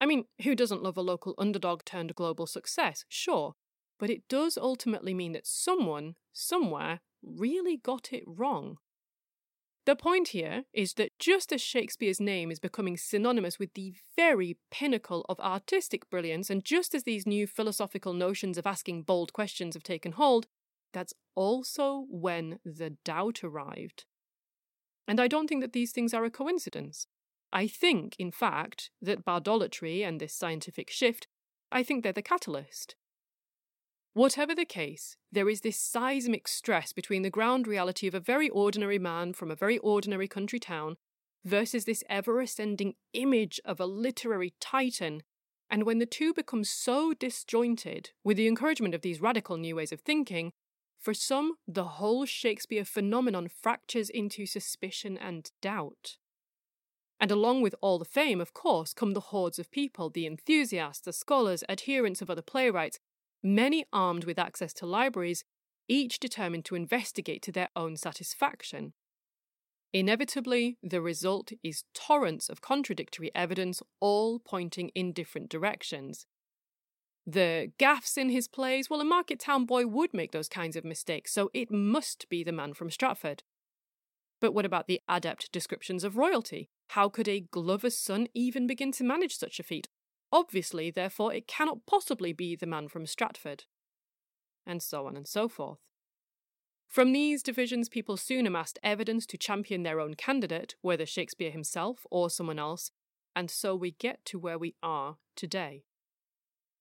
I 0.01 0.07
mean, 0.07 0.25
who 0.43 0.55
doesn't 0.55 0.83
love 0.83 0.99
a 0.99 1.03
local 1.03 1.35
underdog 1.39 1.85
turned 1.85 2.15
global 2.15 2.47
success? 2.47 3.05
Sure, 3.09 3.55
but 3.99 4.11
it 4.11 4.29
does 4.29 4.59
ultimately 4.59 5.15
mean 5.15 5.33
that 5.33 5.47
someone, 5.47 6.15
somewhere, 6.33 7.01
really 7.23 7.77
got 7.77 8.13
it 8.13 8.25
wrong. 8.27 8.79
The 9.87 9.97
point 9.97 10.29
here 10.29 10.65
is 10.73 10.95
that 10.95 11.19
just 11.19 11.53
as 11.53 11.61
Shakespeare's 11.61 12.21
name 12.21 12.51
is 12.51 12.59
becoming 12.59 12.97
synonymous 12.97 13.59
with 13.59 13.75
the 13.75 13.95
very 14.17 14.57
pinnacle 14.71 15.27
of 15.29 15.39
artistic 15.41 16.09
brilliance, 16.09 16.49
and 16.49 16.65
just 16.65 16.95
as 16.95 17.03
these 17.03 17.27
new 17.27 17.47
philosophical 17.47 18.15
notions 18.15 18.57
of 18.57 18.67
asking 18.67 19.03
bold 19.03 19.35
questions 19.35 19.75
have 19.75 19.83
taken 19.83 20.13
hold, 20.13 20.47
that's 20.95 21.13
also 21.35 22.07
when 22.09 22.61
the 22.65 22.97
doubt 23.05 23.45
arrived. 23.45 24.07
And 25.07 25.21
I 25.21 25.29
don't 25.29 25.49
think 25.49 25.61
that 25.61 25.75
these 25.75 25.93
things 25.93 26.15
are 26.15 26.25
a 26.25 26.31
coincidence. 26.31 27.07
I 27.53 27.67
think, 27.67 28.17
in 28.19 28.31
fact, 28.31 28.91
that 29.03 29.25
bardolatry 29.25 30.03
and 30.03 30.19
this 30.19 30.33
scientific 30.35 30.91
shift, 30.91 31.29
I 31.71 31.83
think 31.83 32.03
they're 32.03 32.13
the 32.13 32.23
catalyst. 32.23 32.97
Whatever 34.15 34.55
the 34.55 34.65
case, 34.65 35.17
there 35.33 35.49
is 35.49 35.63
this 35.63 35.77
seismic 35.77 36.47
stress 36.47 36.93
between 36.93 37.23
the 37.23 37.31
ground 37.31 37.67
reality 37.67 38.07
of 38.07 38.15
a 38.15 38.21
very 38.21 38.49
ordinary 38.49 38.99
man 38.99 39.33
from 39.33 39.51
a 39.51 39.57
very 39.57 39.79
ordinary 39.79 40.29
country 40.29 40.61
town 40.61 40.97
versus 41.45 41.85
this 41.85 42.05
ever 42.09 42.41
ascending 42.41 42.95
image 43.13 43.61
of 43.65 43.81
a 43.81 43.87
literary 43.87 44.55
titan. 44.61 45.25
And 45.69 45.83
when 45.83 45.99
the 45.99 46.07
two 46.07 46.33
become 46.33 46.63
so 46.63 47.13
disjointed, 47.13 48.11
with 48.23 48.37
the 48.37 48.47
encouragement 48.47 48.95
of 48.95 49.03
these 49.03 49.21
radical 49.21 49.57
new 49.57 49.75
ways 49.75 49.91
of 49.91 50.01
thinking, 50.01 50.53
for 51.01 51.13
some, 51.13 51.55
the 51.67 51.85
whole 51.85 52.25
Shakespeare 52.25 52.85
phenomenon 52.85 53.49
fractures 53.49 54.11
into 54.11 54.47
suspicion 54.47 55.19
and 55.19 55.51
doubt. 55.61 56.19
And 57.19 57.33
along 57.33 57.63
with 57.63 57.75
all 57.81 57.99
the 57.99 58.05
fame, 58.05 58.41
of 58.41 58.55
course, 58.55 58.95
come 58.95 59.13
the 59.13 59.21
hordes 59.21 59.59
of 59.59 59.73
people, 59.73 60.09
the 60.09 60.25
enthusiasts, 60.27 61.05
the 61.05 61.13
scholars, 61.13 61.65
adherents 61.69 62.23
of 62.23 62.31
other 62.31 62.43
playwrights, 62.43 63.01
many 63.45 63.85
armed 63.93 64.25
with 64.25 64.39
access 64.39 64.73
to 64.75 64.87
libraries, 64.87 65.45
each 65.87 66.19
determined 66.19 66.65
to 66.65 66.75
investigate 66.75 67.43
to 67.43 67.53
their 67.53 67.69
own 67.77 67.97
satisfaction. 67.97 68.95
Inevitably, 69.93 70.77
the 70.83 71.01
result 71.01 71.53
is 71.63 71.85
torrents 71.95 72.49
of 72.49 72.61
contradictory 72.61 73.31
evidence, 73.35 73.81
all 74.01 74.41
pointing 74.41 74.89
in 74.89 75.13
different 75.13 75.49
directions. 75.49 76.27
The 77.27 77.71
gaffes 77.79 78.19
in 78.19 78.29
his 78.29 78.49
plays, 78.49 78.91
well, 78.91 79.01
a 79.01 79.05
market 79.05 79.39
town 79.39 79.67
boy 79.67 79.87
would 79.87 80.13
make 80.13 80.33
those 80.33 80.49
kinds 80.49 80.75
of 80.75 80.85
mistakes, 80.85 81.33
so 81.33 81.51
it 81.55 81.71
must 81.71 82.29
be 82.29 82.43
the 82.43 82.53
man 82.53 82.75
from 82.75 82.91
Stratford. 82.91 83.45
But 84.41 84.53
what 84.53 84.67
about 84.67 84.89
the 84.89 85.01
adept 85.09 85.53
descriptions 85.53 86.03
of 86.03 86.17
royalty? 86.17 86.69
How 86.89 87.09
could 87.09 87.29
a 87.29 87.41
Glover's 87.41 87.97
son 87.97 88.27
even 88.35 88.67
begin 88.67 88.93
to 88.93 89.05
manage 89.05 89.37
such 89.37 89.59
a 89.59 89.63
feat? 89.63 89.89
Obviously, 90.35 90.91
therefore, 90.91 91.33
it 91.33 91.47
cannot 91.47 91.87
possibly 91.87 92.33
be 92.33 92.57
the 92.57 92.67
man 92.67 92.89
from 92.89 93.07
Stratford. 93.07 93.67
And 94.67 94.83
so 94.83 95.07
on 95.07 95.17
and 95.17 95.29
so 95.29 95.49
forth. 95.49 95.79
From 96.89 97.13
these 97.13 97.41
divisions, 97.41 97.89
people 97.89 98.17
soon 98.17 98.45
amassed 98.45 98.81
evidence 98.83 99.27
to 99.27 99.39
champion 99.39 99.85
their 99.85 100.01
own 100.01 100.15
candidate, 100.15 100.75
whether 100.81 101.07
Shakespeare 101.07 101.53
himself 101.53 102.05
or 102.11 102.31
someone 102.31 102.59
else, 102.59 102.91
and 103.37 103.49
so 103.49 103.77
we 103.77 103.93
get 103.93 104.25
to 104.25 104.39
where 104.39 104.59
we 104.59 104.75
are 104.83 105.19
today. 105.37 105.85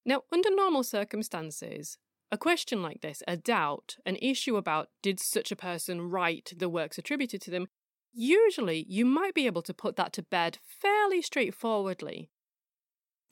Now, 0.04 0.24
under 0.32 0.50
normal 0.50 0.82
circumstances, 0.84 2.00
a 2.32 2.40
question 2.40 2.82
like 2.82 3.02
this, 3.02 3.22
a 3.28 3.38
doubt, 3.38 3.98
an 4.04 4.16
issue 4.16 4.56
about 4.56 4.90
did 5.04 5.20
such 5.20 5.52
a 5.52 5.56
person 5.56 6.10
write 6.10 6.54
the 6.58 6.70
works 6.70 6.98
attributed 6.98 7.42
to 7.44 7.52
them, 7.52 7.68
usually 8.12 8.84
you 8.90 9.06
might 9.06 9.36
be 9.36 9.46
able 9.46 9.62
to 9.62 9.76
put 9.76 9.96
that 9.98 10.12
to 10.14 10.24
bed 10.24 10.58
fairly 10.64 11.22
straightforwardly. 11.22 12.32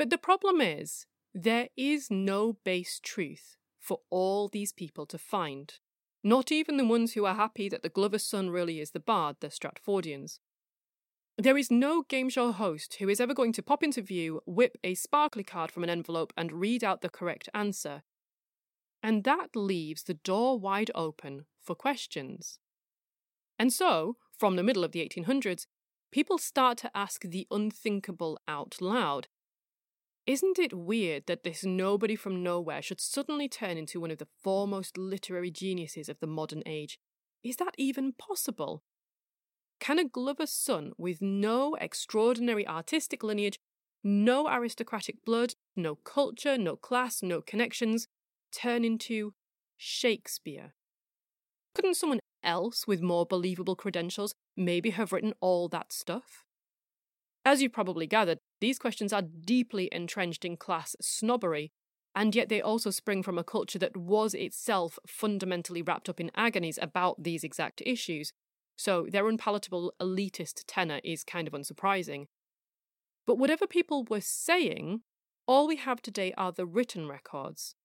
But 0.01 0.09
the 0.09 0.17
problem 0.17 0.61
is, 0.61 1.05
there 1.31 1.69
is 1.77 2.09
no 2.09 2.53
base 2.63 2.99
truth 2.99 3.55
for 3.79 3.99
all 4.09 4.47
these 4.47 4.73
people 4.73 5.05
to 5.05 5.19
find. 5.19 5.75
Not 6.23 6.51
even 6.51 6.77
the 6.77 6.87
ones 6.87 7.13
who 7.13 7.25
are 7.25 7.35
happy 7.35 7.69
that 7.69 7.83
the 7.83 7.89
Glover's 7.89 8.25
son 8.25 8.49
really 8.49 8.79
is 8.79 8.93
the 8.93 8.99
bard, 8.99 9.35
the 9.41 9.49
Stratfordians. 9.49 10.39
There 11.37 11.55
is 11.55 11.69
no 11.69 12.01
game 12.01 12.29
show 12.29 12.51
host 12.51 12.95
who 12.95 13.09
is 13.09 13.19
ever 13.19 13.35
going 13.35 13.53
to 13.53 13.61
pop 13.61 13.83
into 13.83 14.01
view, 14.01 14.41
whip 14.47 14.75
a 14.83 14.95
sparkly 14.95 15.43
card 15.43 15.71
from 15.71 15.83
an 15.83 15.89
envelope, 15.91 16.33
and 16.35 16.51
read 16.51 16.83
out 16.83 17.01
the 17.01 17.07
correct 17.07 17.47
answer. 17.53 18.01
And 19.03 19.23
that 19.25 19.55
leaves 19.55 20.01
the 20.01 20.15
door 20.15 20.57
wide 20.57 20.89
open 20.95 21.45
for 21.61 21.75
questions. 21.75 22.57
And 23.59 23.71
so, 23.71 24.17
from 24.35 24.55
the 24.55 24.63
middle 24.63 24.83
of 24.83 24.93
the 24.93 25.07
1800s, 25.07 25.67
people 26.11 26.39
start 26.39 26.79
to 26.79 26.97
ask 26.97 27.21
the 27.21 27.45
unthinkable 27.51 28.39
out 28.47 28.77
loud 28.81 29.27
isn't 30.27 30.59
it 30.59 30.73
weird 30.73 31.25
that 31.27 31.43
this 31.43 31.63
nobody 31.63 32.15
from 32.15 32.43
nowhere 32.43 32.81
should 32.81 33.01
suddenly 33.01 33.49
turn 33.49 33.77
into 33.77 33.99
one 33.99 34.11
of 34.11 34.19
the 34.19 34.27
foremost 34.43 34.97
literary 34.97 35.51
geniuses 35.51 36.09
of 36.09 36.19
the 36.19 36.27
modern 36.27 36.63
age? 36.65 36.99
Is 37.43 37.55
that 37.57 37.73
even 37.77 38.13
possible? 38.13 38.83
Can 39.79 39.97
a 39.97 40.05
Glover's 40.05 40.51
son 40.51 40.91
with 40.97 41.21
no 41.21 41.75
extraordinary 41.81 42.67
artistic 42.67 43.23
lineage, 43.23 43.57
no 44.03 44.47
aristocratic 44.47 45.25
blood, 45.25 45.55
no 45.75 45.95
culture, 45.95 46.57
no 46.57 46.75
class, 46.75 47.23
no 47.23 47.41
connections, 47.41 48.07
turn 48.51 48.85
into 48.85 49.33
Shakespeare? 49.75 50.73
Couldn't 51.73 51.95
someone 51.95 52.19
else 52.43 52.85
with 52.85 53.01
more 53.01 53.25
believable 53.25 53.75
credentials 53.75 54.35
maybe 54.55 54.91
have 54.91 55.11
written 55.11 55.33
all 55.41 55.67
that 55.69 55.91
stuff? 55.91 56.43
As 57.43 57.63
you 57.63 57.69
probably 57.69 58.05
gathered, 58.05 58.37
these 58.61 58.79
questions 58.79 59.11
are 59.11 59.21
deeply 59.21 59.89
entrenched 59.91 60.45
in 60.45 60.55
class 60.55 60.95
snobbery, 61.01 61.71
and 62.15 62.35
yet 62.35 62.47
they 62.47 62.61
also 62.61 62.91
spring 62.91 63.23
from 63.23 63.37
a 63.37 63.43
culture 63.43 63.79
that 63.79 63.97
was 63.97 64.33
itself 64.33 64.99
fundamentally 65.07 65.81
wrapped 65.81 66.07
up 66.07 66.19
in 66.19 66.31
agonies 66.35 66.79
about 66.81 67.23
these 67.23 67.43
exact 67.43 67.81
issues, 67.85 68.31
so 68.77 69.07
their 69.09 69.27
unpalatable 69.27 69.93
elitist 69.99 70.63
tenor 70.67 70.99
is 71.03 71.23
kind 71.23 71.47
of 71.47 71.53
unsurprising. 71.53 72.25
But 73.25 73.37
whatever 73.37 73.67
people 73.67 74.05
were 74.09 74.21
saying, 74.21 75.01
all 75.47 75.67
we 75.67 75.77
have 75.77 76.01
today 76.01 76.33
are 76.37 76.51
the 76.51 76.65
written 76.65 77.07
records. 77.07 77.75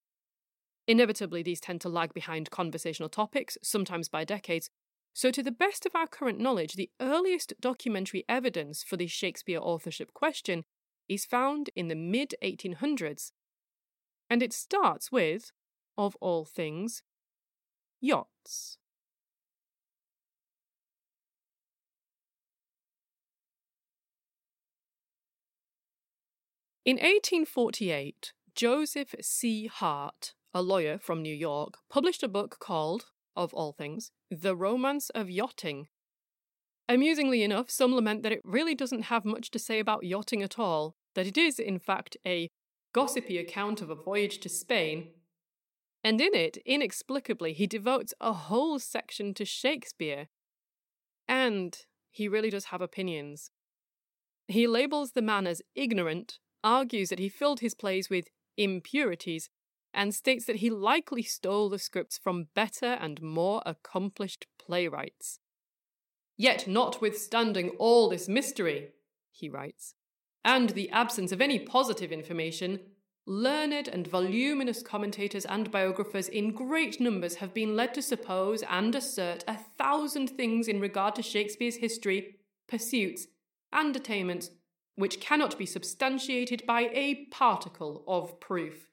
Inevitably, 0.86 1.42
these 1.42 1.60
tend 1.60 1.80
to 1.80 1.88
lag 1.88 2.14
behind 2.14 2.50
conversational 2.50 3.08
topics, 3.08 3.58
sometimes 3.62 4.08
by 4.08 4.24
decades, 4.24 4.70
so, 5.16 5.30
to 5.30 5.42
the 5.42 5.50
best 5.50 5.86
of 5.86 5.94
our 5.94 6.06
current 6.06 6.38
knowledge, 6.38 6.74
the 6.74 6.90
earliest 7.00 7.54
documentary 7.58 8.26
evidence 8.28 8.82
for 8.82 8.98
the 8.98 9.06
Shakespeare 9.06 9.58
authorship 9.58 10.12
question 10.12 10.62
is 11.08 11.24
found 11.24 11.70
in 11.74 11.88
the 11.88 11.94
mid 11.94 12.34
1800s. 12.44 13.32
And 14.28 14.42
it 14.42 14.52
starts 14.52 15.10
with, 15.10 15.52
of 15.96 16.16
all 16.20 16.44
things, 16.44 17.02
yachts. 17.98 18.76
In 26.84 26.96
1848, 26.96 28.34
Joseph 28.54 29.14
C. 29.22 29.66
Hart, 29.66 30.34
a 30.52 30.60
lawyer 30.60 30.98
from 30.98 31.22
New 31.22 31.34
York, 31.34 31.78
published 31.88 32.22
a 32.22 32.28
book 32.28 32.58
called 32.60 33.06
of 33.36 33.52
all 33.54 33.72
things, 33.72 34.10
The 34.30 34.56
Romance 34.56 35.10
of 35.10 35.30
Yachting. 35.30 35.88
Amusingly 36.88 37.42
enough, 37.42 37.68
some 37.70 37.94
lament 37.94 38.22
that 38.22 38.32
it 38.32 38.40
really 38.44 38.74
doesn't 38.74 39.02
have 39.02 39.24
much 39.24 39.50
to 39.50 39.58
say 39.58 39.78
about 39.80 40.04
yachting 40.04 40.42
at 40.42 40.58
all, 40.58 40.94
that 41.14 41.26
it 41.26 41.36
is, 41.36 41.58
in 41.58 41.78
fact, 41.78 42.16
a 42.24 42.48
gossipy 42.92 43.38
account 43.38 43.80
of 43.82 43.90
a 43.90 43.94
voyage 43.94 44.38
to 44.40 44.48
Spain. 44.48 45.08
And 46.04 46.20
in 46.20 46.34
it, 46.34 46.58
inexplicably, 46.64 47.52
he 47.52 47.66
devotes 47.66 48.14
a 48.20 48.32
whole 48.32 48.78
section 48.78 49.34
to 49.34 49.44
Shakespeare. 49.44 50.28
And 51.26 51.76
he 52.10 52.28
really 52.28 52.50
does 52.50 52.66
have 52.66 52.80
opinions. 52.80 53.50
He 54.46 54.68
labels 54.68 55.12
the 55.12 55.22
man 55.22 55.48
as 55.48 55.62
ignorant, 55.74 56.38
argues 56.62 57.08
that 57.08 57.18
he 57.18 57.28
filled 57.28 57.60
his 57.60 57.74
plays 57.74 58.08
with 58.08 58.28
impurities, 58.56 59.50
and 59.96 60.14
states 60.14 60.44
that 60.44 60.56
he 60.56 60.70
likely 60.70 61.22
stole 61.22 61.70
the 61.70 61.78
scripts 61.78 62.18
from 62.18 62.48
better 62.54 62.98
and 63.00 63.20
more 63.22 63.62
accomplished 63.64 64.46
playwrights. 64.58 65.40
Yet, 66.36 66.68
notwithstanding 66.68 67.70
all 67.78 68.10
this 68.10 68.28
mystery, 68.28 68.90
he 69.32 69.48
writes, 69.48 69.94
and 70.44 70.70
the 70.70 70.90
absence 70.90 71.32
of 71.32 71.40
any 71.40 71.58
positive 71.58 72.12
information, 72.12 72.78
learned 73.26 73.88
and 73.88 74.06
voluminous 74.06 74.82
commentators 74.82 75.46
and 75.46 75.72
biographers 75.72 76.28
in 76.28 76.52
great 76.52 77.00
numbers 77.00 77.36
have 77.36 77.52
been 77.54 77.74
led 77.74 77.94
to 77.94 78.02
suppose 78.02 78.62
and 78.70 78.94
assert 78.94 79.44
a 79.48 79.56
thousand 79.78 80.28
things 80.30 80.68
in 80.68 80.78
regard 80.78 81.14
to 81.14 81.22
Shakespeare's 81.22 81.76
history, 81.76 82.36
pursuits, 82.68 83.26
and 83.72 83.96
attainments, 83.96 84.50
which 84.94 85.20
cannot 85.20 85.58
be 85.58 85.66
substantiated 85.66 86.64
by 86.66 86.90
a 86.92 87.26
particle 87.32 88.04
of 88.06 88.38
proof. 88.38 88.90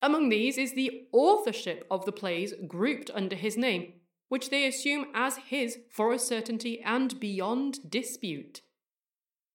Among 0.00 0.28
these 0.28 0.58
is 0.58 0.74
the 0.74 1.08
authorship 1.12 1.86
of 1.90 2.04
the 2.04 2.12
plays 2.12 2.54
grouped 2.66 3.10
under 3.14 3.34
his 3.34 3.56
name, 3.56 3.94
which 4.28 4.50
they 4.50 4.66
assume 4.66 5.06
as 5.14 5.38
his 5.38 5.78
for 5.90 6.12
a 6.12 6.18
certainty 6.18 6.80
and 6.82 7.18
beyond 7.18 7.90
dispute. 7.90 8.60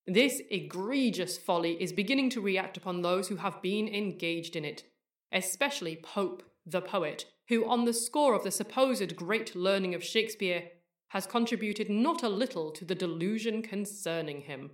This 0.05 0.41
egregious 0.51 1.37
folly 1.37 1.81
is 1.81 1.93
beginning 1.93 2.29
to 2.31 2.41
react 2.41 2.75
upon 2.75 3.01
those 3.01 3.29
who 3.29 3.37
have 3.37 3.61
been 3.61 3.87
engaged 3.87 4.55
in 4.55 4.65
it, 4.65 4.83
especially 5.31 5.95
Pope 5.95 6.43
the 6.65 6.81
poet, 6.81 7.25
who, 7.47 7.65
on 7.65 7.85
the 7.85 7.93
score 7.93 8.35
of 8.35 8.43
the 8.43 8.51
supposed 8.51 9.15
great 9.15 9.55
learning 9.55 9.95
of 9.95 10.03
Shakespeare, 10.03 10.71
has 11.09 11.25
contributed 11.25 11.89
not 11.89 12.23
a 12.23 12.29
little 12.29 12.71
to 12.71 12.83
the 12.83 12.95
delusion 12.95 13.61
concerning 13.61 14.41
him. 14.41 14.71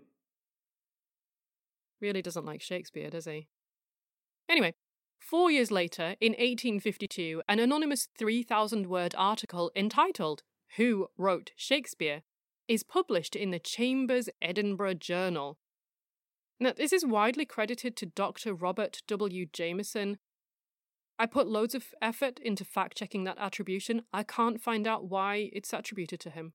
Really 2.02 2.22
doesn't 2.22 2.46
like 2.46 2.62
Shakespeare, 2.62 3.10
does 3.10 3.26
he? 3.26 3.48
Anyway, 4.48 4.74
Four 5.20 5.52
years 5.52 5.70
later, 5.70 6.16
in 6.20 6.32
1852, 6.32 7.44
an 7.48 7.60
anonymous 7.60 8.08
3,000 8.18 8.88
word 8.88 9.14
article 9.18 9.72
entitled 9.76 10.44
Who 10.78 11.10
Wrote 11.18 11.52
Shakespeare 11.56 12.24
is 12.68 12.84
published 12.84 13.36
in 13.36 13.52
the 13.52 13.60
Chambers 13.60 14.30
Edinburgh 14.42 14.96
Journal. 14.96 15.60
Now, 16.60 16.74
this 16.76 16.94
is 16.94 17.06
widely 17.06 17.46
credited 17.46 17.96
to 17.98 18.06
Dr. 18.06 18.54
Robert 18.54 19.02
W. 19.08 19.46
Jameson. 19.52 20.18
I 21.18 21.26
put 21.26 21.48
loads 21.48 21.76
of 21.76 21.94
effort 22.02 22.40
into 22.40 22.64
fact 22.64 22.98
checking 22.98 23.26
that 23.26 23.38
attribution. 23.38 24.04
I 24.14 24.24
can't 24.24 24.62
find 24.62 24.88
out 24.88 25.10
why 25.10 25.50
it's 25.54 25.74
attributed 25.74 26.20
to 26.22 26.30
him. 26.30 26.54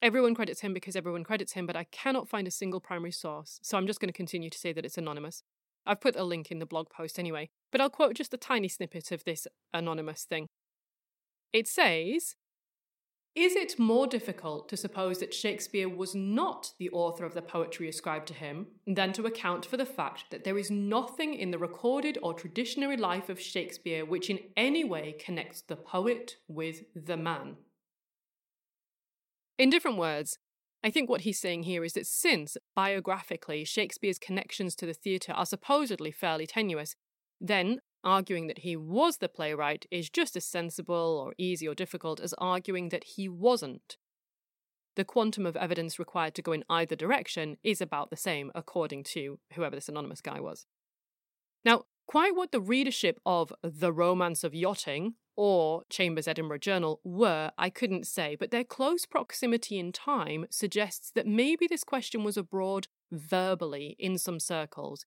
Everyone 0.00 0.34
credits 0.34 0.60
him 0.60 0.72
because 0.72 0.94
everyone 0.94 1.24
credits 1.24 1.52
him, 1.52 1.66
but 1.66 1.76
I 1.76 1.84
cannot 1.84 2.28
find 2.28 2.46
a 2.46 2.50
single 2.50 2.80
primary 2.80 3.12
source, 3.12 3.58
so 3.62 3.76
I'm 3.76 3.86
just 3.86 3.98
going 3.98 4.08
to 4.08 4.12
continue 4.12 4.50
to 4.50 4.58
say 4.58 4.72
that 4.72 4.84
it's 4.84 4.98
anonymous. 4.98 5.42
I've 5.86 6.00
put 6.00 6.16
a 6.16 6.24
link 6.24 6.50
in 6.50 6.58
the 6.58 6.66
blog 6.66 6.90
post 6.90 7.18
anyway, 7.18 7.48
but 7.70 7.80
I'll 7.80 7.90
quote 7.90 8.14
just 8.14 8.34
a 8.34 8.38
tiny 8.38 8.68
snippet 8.68 9.12
of 9.12 9.24
this 9.24 9.46
anonymous 9.72 10.24
thing. 10.24 10.48
It 11.52 11.68
says 11.68 12.34
Is 13.34 13.54
it 13.54 13.78
more 13.78 14.06
difficult 14.06 14.68
to 14.68 14.76
suppose 14.76 15.20
that 15.20 15.32
Shakespeare 15.32 15.88
was 15.88 16.14
not 16.14 16.72
the 16.78 16.90
author 16.90 17.24
of 17.24 17.34
the 17.34 17.42
poetry 17.42 17.88
ascribed 17.88 18.26
to 18.28 18.34
him 18.34 18.66
than 18.86 19.12
to 19.12 19.26
account 19.26 19.64
for 19.64 19.76
the 19.76 19.86
fact 19.86 20.24
that 20.30 20.44
there 20.44 20.58
is 20.58 20.70
nothing 20.70 21.34
in 21.34 21.52
the 21.52 21.58
recorded 21.58 22.18
or 22.22 22.34
traditionary 22.34 22.96
life 22.96 23.28
of 23.28 23.40
Shakespeare 23.40 24.04
which 24.04 24.28
in 24.28 24.40
any 24.56 24.82
way 24.82 25.14
connects 25.18 25.62
the 25.62 25.76
poet 25.76 26.36
with 26.48 26.82
the 26.94 27.16
man? 27.16 27.56
In 29.58 29.70
different 29.70 29.96
words, 29.96 30.38
I 30.86 30.90
think 30.90 31.10
what 31.10 31.22
he's 31.22 31.40
saying 31.40 31.64
here 31.64 31.82
is 31.82 31.94
that 31.94 32.06
since, 32.06 32.56
biographically, 32.76 33.64
Shakespeare's 33.64 34.20
connections 34.20 34.76
to 34.76 34.86
the 34.86 34.94
theatre 34.94 35.32
are 35.32 35.44
supposedly 35.44 36.12
fairly 36.12 36.46
tenuous, 36.46 36.94
then 37.40 37.80
arguing 38.04 38.46
that 38.46 38.58
he 38.58 38.76
was 38.76 39.16
the 39.16 39.28
playwright 39.28 39.86
is 39.90 40.08
just 40.08 40.36
as 40.36 40.44
sensible 40.44 41.20
or 41.20 41.34
easy 41.38 41.66
or 41.66 41.74
difficult 41.74 42.20
as 42.20 42.34
arguing 42.38 42.90
that 42.90 43.02
he 43.02 43.28
wasn't. 43.28 43.96
The 44.94 45.04
quantum 45.04 45.44
of 45.44 45.56
evidence 45.56 45.98
required 45.98 46.36
to 46.36 46.42
go 46.42 46.52
in 46.52 46.62
either 46.70 46.94
direction 46.94 47.56
is 47.64 47.80
about 47.80 48.10
the 48.10 48.16
same, 48.16 48.52
according 48.54 49.02
to 49.14 49.40
whoever 49.54 49.74
this 49.74 49.88
anonymous 49.88 50.20
guy 50.20 50.38
was. 50.38 50.66
Now, 51.64 51.86
quite 52.06 52.36
what 52.36 52.52
the 52.52 52.60
readership 52.60 53.18
of 53.26 53.52
The 53.60 53.92
Romance 53.92 54.44
of 54.44 54.54
Yachting 54.54 55.14
or 55.36 55.84
Chambers' 55.90 56.26
Edinburgh 56.26 56.58
Journal 56.58 57.00
were, 57.04 57.52
I 57.58 57.68
couldn't 57.70 58.06
say, 58.06 58.36
but 58.38 58.50
their 58.50 58.64
close 58.64 59.04
proximity 59.04 59.78
in 59.78 59.92
time 59.92 60.46
suggests 60.50 61.10
that 61.12 61.26
maybe 61.26 61.66
this 61.66 61.84
question 61.84 62.24
was 62.24 62.36
abroad 62.36 62.88
verbally 63.12 63.96
in 63.98 64.16
some 64.18 64.40
circles. 64.40 65.04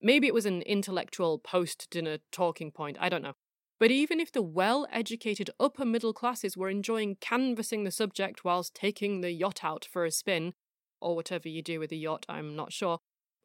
Maybe 0.00 0.26
it 0.26 0.34
was 0.34 0.46
an 0.46 0.62
intellectual 0.62 1.38
post 1.38 1.88
dinner 1.90 2.18
talking 2.30 2.70
point, 2.70 2.98
I 3.00 3.08
don't 3.08 3.22
know. 3.22 3.34
But 3.80 3.90
even 3.90 4.20
if 4.20 4.30
the 4.30 4.42
well 4.42 4.86
educated 4.92 5.50
upper 5.58 5.84
middle 5.84 6.12
classes 6.12 6.56
were 6.56 6.68
enjoying 6.68 7.16
canvassing 7.20 7.84
the 7.84 7.90
subject 7.90 8.44
whilst 8.44 8.74
taking 8.74 9.20
the 9.20 9.32
yacht 9.32 9.64
out 9.64 9.88
for 9.90 10.04
a 10.04 10.10
spin, 10.10 10.54
or 11.00 11.16
whatever 11.16 11.48
you 11.48 11.62
do 11.62 11.80
with 11.80 11.90
a 11.90 11.96
yacht, 11.96 12.26
I'm 12.28 12.54
not 12.54 12.72
sure, 12.72 12.98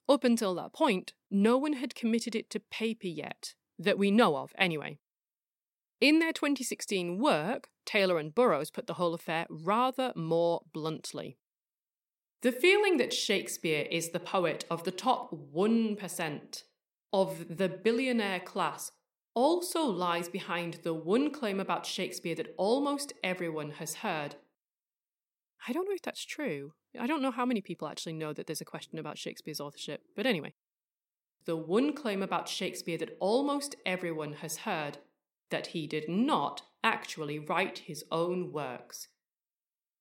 up 0.10 0.23
until 0.23 0.54
that 0.56 0.73
point, 0.73 1.13
no 1.32 1.58
one 1.58 1.73
had 1.73 1.95
committed 1.95 2.36
it 2.36 2.50
to 2.52 2.60
paper 2.60 3.08
yet, 3.08 3.56
that 3.80 3.97
we 3.97 4.12
know 4.12 4.38
of 4.38 4.54
anyway. 4.58 5.00
In 6.00 6.20
their 6.20 6.34
2016 6.34 7.18
work, 7.18 7.70
Taylor 7.86 8.20
and 8.20 8.34
Bourus 8.34 8.70
put 8.70 8.86
the 8.86 8.96
whole 8.96 9.16
affair 9.16 9.48
rather 9.50 10.14
more 10.16 10.62
bluntly. 10.72 11.38
The 12.44 12.52
feeling 12.52 12.98
that 12.98 13.14
Shakespeare 13.14 13.88
is 13.90 14.10
the 14.10 14.20
poet 14.20 14.64
of 14.70 14.84
the 14.84 14.92
top 14.92 15.32
1% 15.32 16.64
of 17.12 17.58
the 17.58 17.70
billionaire 17.70 18.40
class 18.40 18.92
also 19.34 19.86
lies 19.86 20.30
behind 20.30 20.80
the 20.84 20.94
one 20.94 21.32
claim 21.32 21.60
about 21.60 21.86
Shakespeare 21.86 22.36
that 22.36 22.54
almost 22.58 23.14
everyone 23.24 23.72
has 23.72 23.96
heard. 23.96 24.36
I 25.68 25.74
don't 25.74 25.88
know 25.88 25.96
if 25.96 26.04
that's 26.04 26.26
true. 26.26 26.74
I 27.00 27.08
don't 27.08 27.24
know 27.24 27.32
how 27.32 27.46
many 27.46 27.62
people 27.62 27.88
actually 27.88 28.14
know 28.14 28.34
that 28.34 28.46
there's 28.46 28.62
a 28.62 28.66
question 28.66 29.00
about 29.00 29.18
Shakespeare's 29.18 29.60
authorship, 29.60 30.02
but 30.16 30.28
anyway. 30.28 30.54
The 31.46 31.56
one 31.56 31.94
claim 31.94 32.22
about 32.22 32.48
Shakespeare 32.48 32.98
that 33.00 33.18
almost 33.20 33.76
everyone 33.86 34.34
has 34.34 34.58
heard 34.58 35.00
that 35.50 35.68
he 35.68 35.88
did 35.88 36.10
not 36.10 36.64
actually 36.84 37.40
write 37.40 37.80
his 37.80 38.04
own 38.12 38.52
works. 38.52 39.08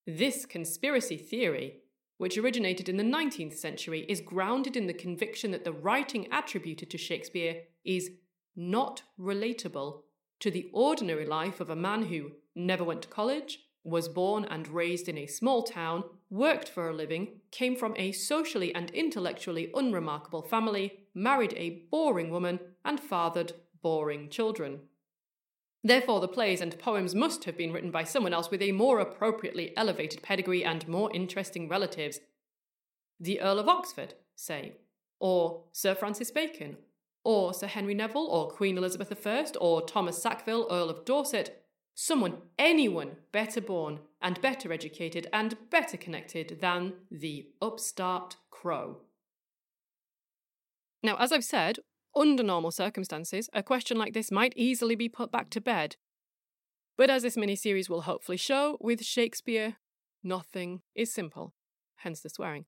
This 0.06 0.46
conspiracy 0.46 1.16
theory, 1.16 1.78
which 2.18 2.38
originated 2.38 2.88
in 2.88 2.96
the 2.96 3.02
19th 3.02 3.56
century, 3.56 4.06
is 4.08 4.20
grounded 4.20 4.76
in 4.76 4.86
the 4.86 4.94
conviction 4.94 5.50
that 5.50 5.64
the 5.64 5.72
writing 5.72 6.28
attributed 6.32 6.90
to 6.90 6.98
Shakespeare 6.98 7.62
is 7.84 8.10
not 8.54 9.02
relatable 9.18 10.02
to 10.40 10.50
the 10.50 10.70
ordinary 10.72 11.26
life 11.26 11.60
of 11.60 11.70
a 11.70 11.76
man 11.76 12.04
who 12.04 12.32
never 12.54 12.84
went 12.84 13.02
to 13.02 13.08
college, 13.08 13.60
was 13.84 14.08
born 14.08 14.44
and 14.44 14.66
raised 14.68 15.08
in 15.08 15.16
a 15.16 15.26
small 15.26 15.62
town, 15.62 16.02
worked 16.28 16.68
for 16.68 16.88
a 16.88 16.94
living, 16.94 17.40
came 17.52 17.76
from 17.76 17.94
a 17.96 18.12
socially 18.12 18.74
and 18.74 18.90
intellectually 18.90 19.70
unremarkable 19.74 20.42
family, 20.42 21.06
married 21.14 21.54
a 21.56 21.84
boring 21.90 22.30
woman, 22.30 22.58
and 22.84 22.98
fathered 22.98 23.52
boring 23.82 24.28
children. 24.28 24.80
Therefore, 25.86 26.18
the 26.18 26.26
plays 26.26 26.60
and 26.60 26.76
poems 26.80 27.14
must 27.14 27.44
have 27.44 27.56
been 27.56 27.72
written 27.72 27.92
by 27.92 28.02
someone 28.02 28.34
else 28.34 28.50
with 28.50 28.60
a 28.60 28.72
more 28.72 28.98
appropriately 28.98 29.72
elevated 29.76 30.20
pedigree 30.20 30.64
and 30.64 30.88
more 30.88 31.14
interesting 31.14 31.68
relatives. 31.68 32.18
The 33.20 33.40
Earl 33.40 33.60
of 33.60 33.68
Oxford, 33.68 34.14
say, 34.34 34.78
or 35.20 35.62
Sir 35.70 35.94
Francis 35.94 36.32
Bacon, 36.32 36.78
or 37.22 37.54
Sir 37.54 37.68
Henry 37.68 37.94
Neville, 37.94 38.26
or 38.26 38.50
Queen 38.50 38.76
Elizabeth 38.76 39.24
I, 39.24 39.46
or 39.60 39.80
Thomas 39.80 40.20
Sackville, 40.20 40.66
Earl 40.72 40.90
of 40.90 41.04
Dorset. 41.04 41.62
Someone, 41.94 42.38
anyone 42.58 43.18
better 43.30 43.60
born 43.60 44.00
and 44.20 44.42
better 44.42 44.72
educated 44.72 45.28
and 45.32 45.56
better 45.70 45.96
connected 45.96 46.58
than 46.60 46.94
the 47.12 47.46
upstart 47.62 48.34
crow. 48.50 49.02
Now, 51.04 51.16
as 51.20 51.30
I've 51.30 51.44
said, 51.44 51.78
under 52.16 52.42
normal 52.42 52.70
circumstances, 52.70 53.48
a 53.52 53.62
question 53.62 53.98
like 53.98 54.14
this 54.14 54.32
might 54.32 54.54
easily 54.56 54.96
be 54.96 55.08
put 55.08 55.30
back 55.30 55.50
to 55.50 55.60
bed. 55.60 55.96
But 56.96 57.10
as 57.10 57.22
this 57.22 57.36
mini-series 57.36 57.90
will 57.90 58.02
hopefully 58.02 58.38
show, 58.38 58.78
with 58.80 59.04
Shakespeare, 59.04 59.76
nothing 60.24 60.80
is 60.94 61.12
simple, 61.12 61.52
hence 61.96 62.20
the 62.20 62.30
swearing. 62.30 62.64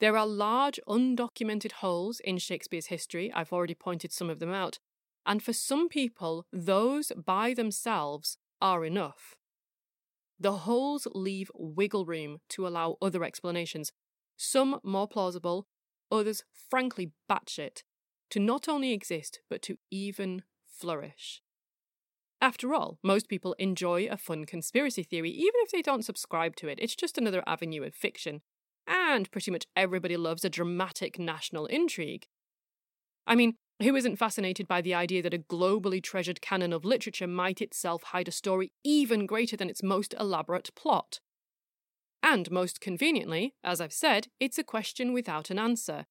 There 0.00 0.16
are 0.16 0.26
large 0.26 0.80
undocumented 0.88 1.72
holes 1.72 2.20
in 2.20 2.38
Shakespeare's 2.38 2.86
history, 2.86 3.30
I've 3.34 3.52
already 3.52 3.74
pointed 3.74 4.12
some 4.12 4.30
of 4.30 4.38
them 4.38 4.52
out, 4.52 4.78
and 5.26 5.42
for 5.42 5.52
some 5.52 5.88
people, 5.88 6.46
those 6.52 7.12
by 7.12 7.52
themselves 7.52 8.38
are 8.62 8.84
enough. 8.84 9.36
The 10.40 10.58
holes 10.58 11.06
leave 11.14 11.50
wiggle 11.54 12.06
room 12.06 12.38
to 12.50 12.66
allow 12.66 12.96
other 13.02 13.24
explanations, 13.24 13.92
some 14.36 14.80
more 14.82 15.08
plausible, 15.08 15.66
others 16.10 16.44
frankly 16.70 17.10
batshit, 17.28 17.82
to 18.30 18.40
not 18.40 18.68
only 18.68 18.92
exist, 18.92 19.40
but 19.48 19.62
to 19.62 19.78
even 19.90 20.42
flourish. 20.66 21.42
After 22.40 22.72
all, 22.72 22.98
most 23.02 23.28
people 23.28 23.54
enjoy 23.58 24.06
a 24.06 24.16
fun 24.16 24.44
conspiracy 24.44 25.02
theory, 25.02 25.30
even 25.30 25.54
if 25.56 25.70
they 25.70 25.82
don't 25.82 26.04
subscribe 26.04 26.54
to 26.56 26.68
it. 26.68 26.78
It's 26.80 26.94
just 26.94 27.18
another 27.18 27.42
avenue 27.46 27.82
of 27.82 27.94
fiction. 27.94 28.42
And 28.86 29.30
pretty 29.30 29.50
much 29.50 29.66
everybody 29.74 30.16
loves 30.16 30.44
a 30.44 30.50
dramatic 30.50 31.18
national 31.18 31.66
intrigue. 31.66 32.26
I 33.26 33.34
mean, 33.34 33.56
who 33.82 33.94
isn't 33.94 34.16
fascinated 34.16 34.66
by 34.66 34.80
the 34.80 34.94
idea 34.94 35.22
that 35.22 35.34
a 35.34 35.38
globally 35.38 36.02
treasured 36.02 36.40
canon 36.40 36.72
of 36.72 36.84
literature 36.84 37.26
might 37.26 37.60
itself 37.60 38.02
hide 38.04 38.28
a 38.28 38.32
story 38.32 38.72
even 38.84 39.26
greater 39.26 39.56
than 39.56 39.68
its 39.68 39.82
most 39.82 40.14
elaborate 40.18 40.74
plot? 40.74 41.20
And 42.22 42.50
most 42.50 42.80
conveniently, 42.80 43.54
as 43.62 43.80
I've 43.80 43.92
said, 43.92 44.28
it's 44.40 44.58
a 44.58 44.64
question 44.64 45.12
without 45.12 45.50
an 45.50 45.58
answer. 45.58 46.06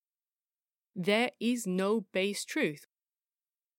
There 0.99 1.29
is 1.39 1.67
no 1.67 2.07
base 2.11 2.43
truth. 2.43 2.87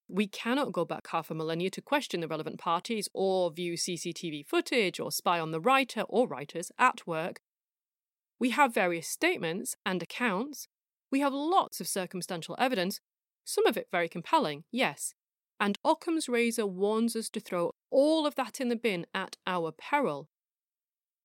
We 0.06 0.28
cannot 0.28 0.72
go 0.72 0.84
back 0.84 1.08
half 1.08 1.32
a 1.32 1.34
millennia 1.34 1.68
to 1.70 1.82
question 1.82 2.20
the 2.20 2.28
relevant 2.28 2.60
parties 2.60 3.08
or 3.12 3.50
view 3.50 3.74
CCTV 3.74 4.46
footage 4.46 5.00
or 5.00 5.10
spy 5.10 5.40
on 5.40 5.50
the 5.50 5.60
writer 5.60 6.02
or 6.02 6.28
writers 6.28 6.70
at 6.78 7.08
work. 7.08 7.40
We 8.38 8.50
have 8.50 8.72
various 8.72 9.08
statements 9.08 9.74
and 9.84 10.00
accounts. 10.00 10.68
We 11.10 11.18
have 11.18 11.32
lots 11.32 11.80
of 11.80 11.88
circumstantial 11.88 12.54
evidence, 12.56 13.00
some 13.44 13.66
of 13.66 13.76
it 13.76 13.88
very 13.90 14.08
compelling, 14.08 14.62
yes. 14.70 15.12
And 15.58 15.76
Occam's 15.84 16.28
razor 16.28 16.68
warns 16.68 17.16
us 17.16 17.28
to 17.30 17.40
throw 17.40 17.72
all 17.90 18.28
of 18.28 18.36
that 18.36 18.60
in 18.60 18.68
the 18.68 18.76
bin 18.76 19.06
at 19.12 19.36
our 19.44 19.72
peril. 19.72 20.28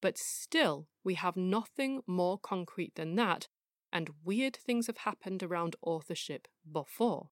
But 0.02 0.18
still, 0.18 0.88
we 1.04 1.14
have 1.14 1.38
nothing 1.38 2.02
more 2.08 2.39
concrete 2.39 2.96
than 2.96 3.16
that 3.18 3.48
and 3.94 4.10
weird 4.26 4.56
things 4.58 4.88
have 4.88 4.98
happened 4.98 5.44
around 5.44 5.78
authorship 5.82 6.48
before. 6.70 7.30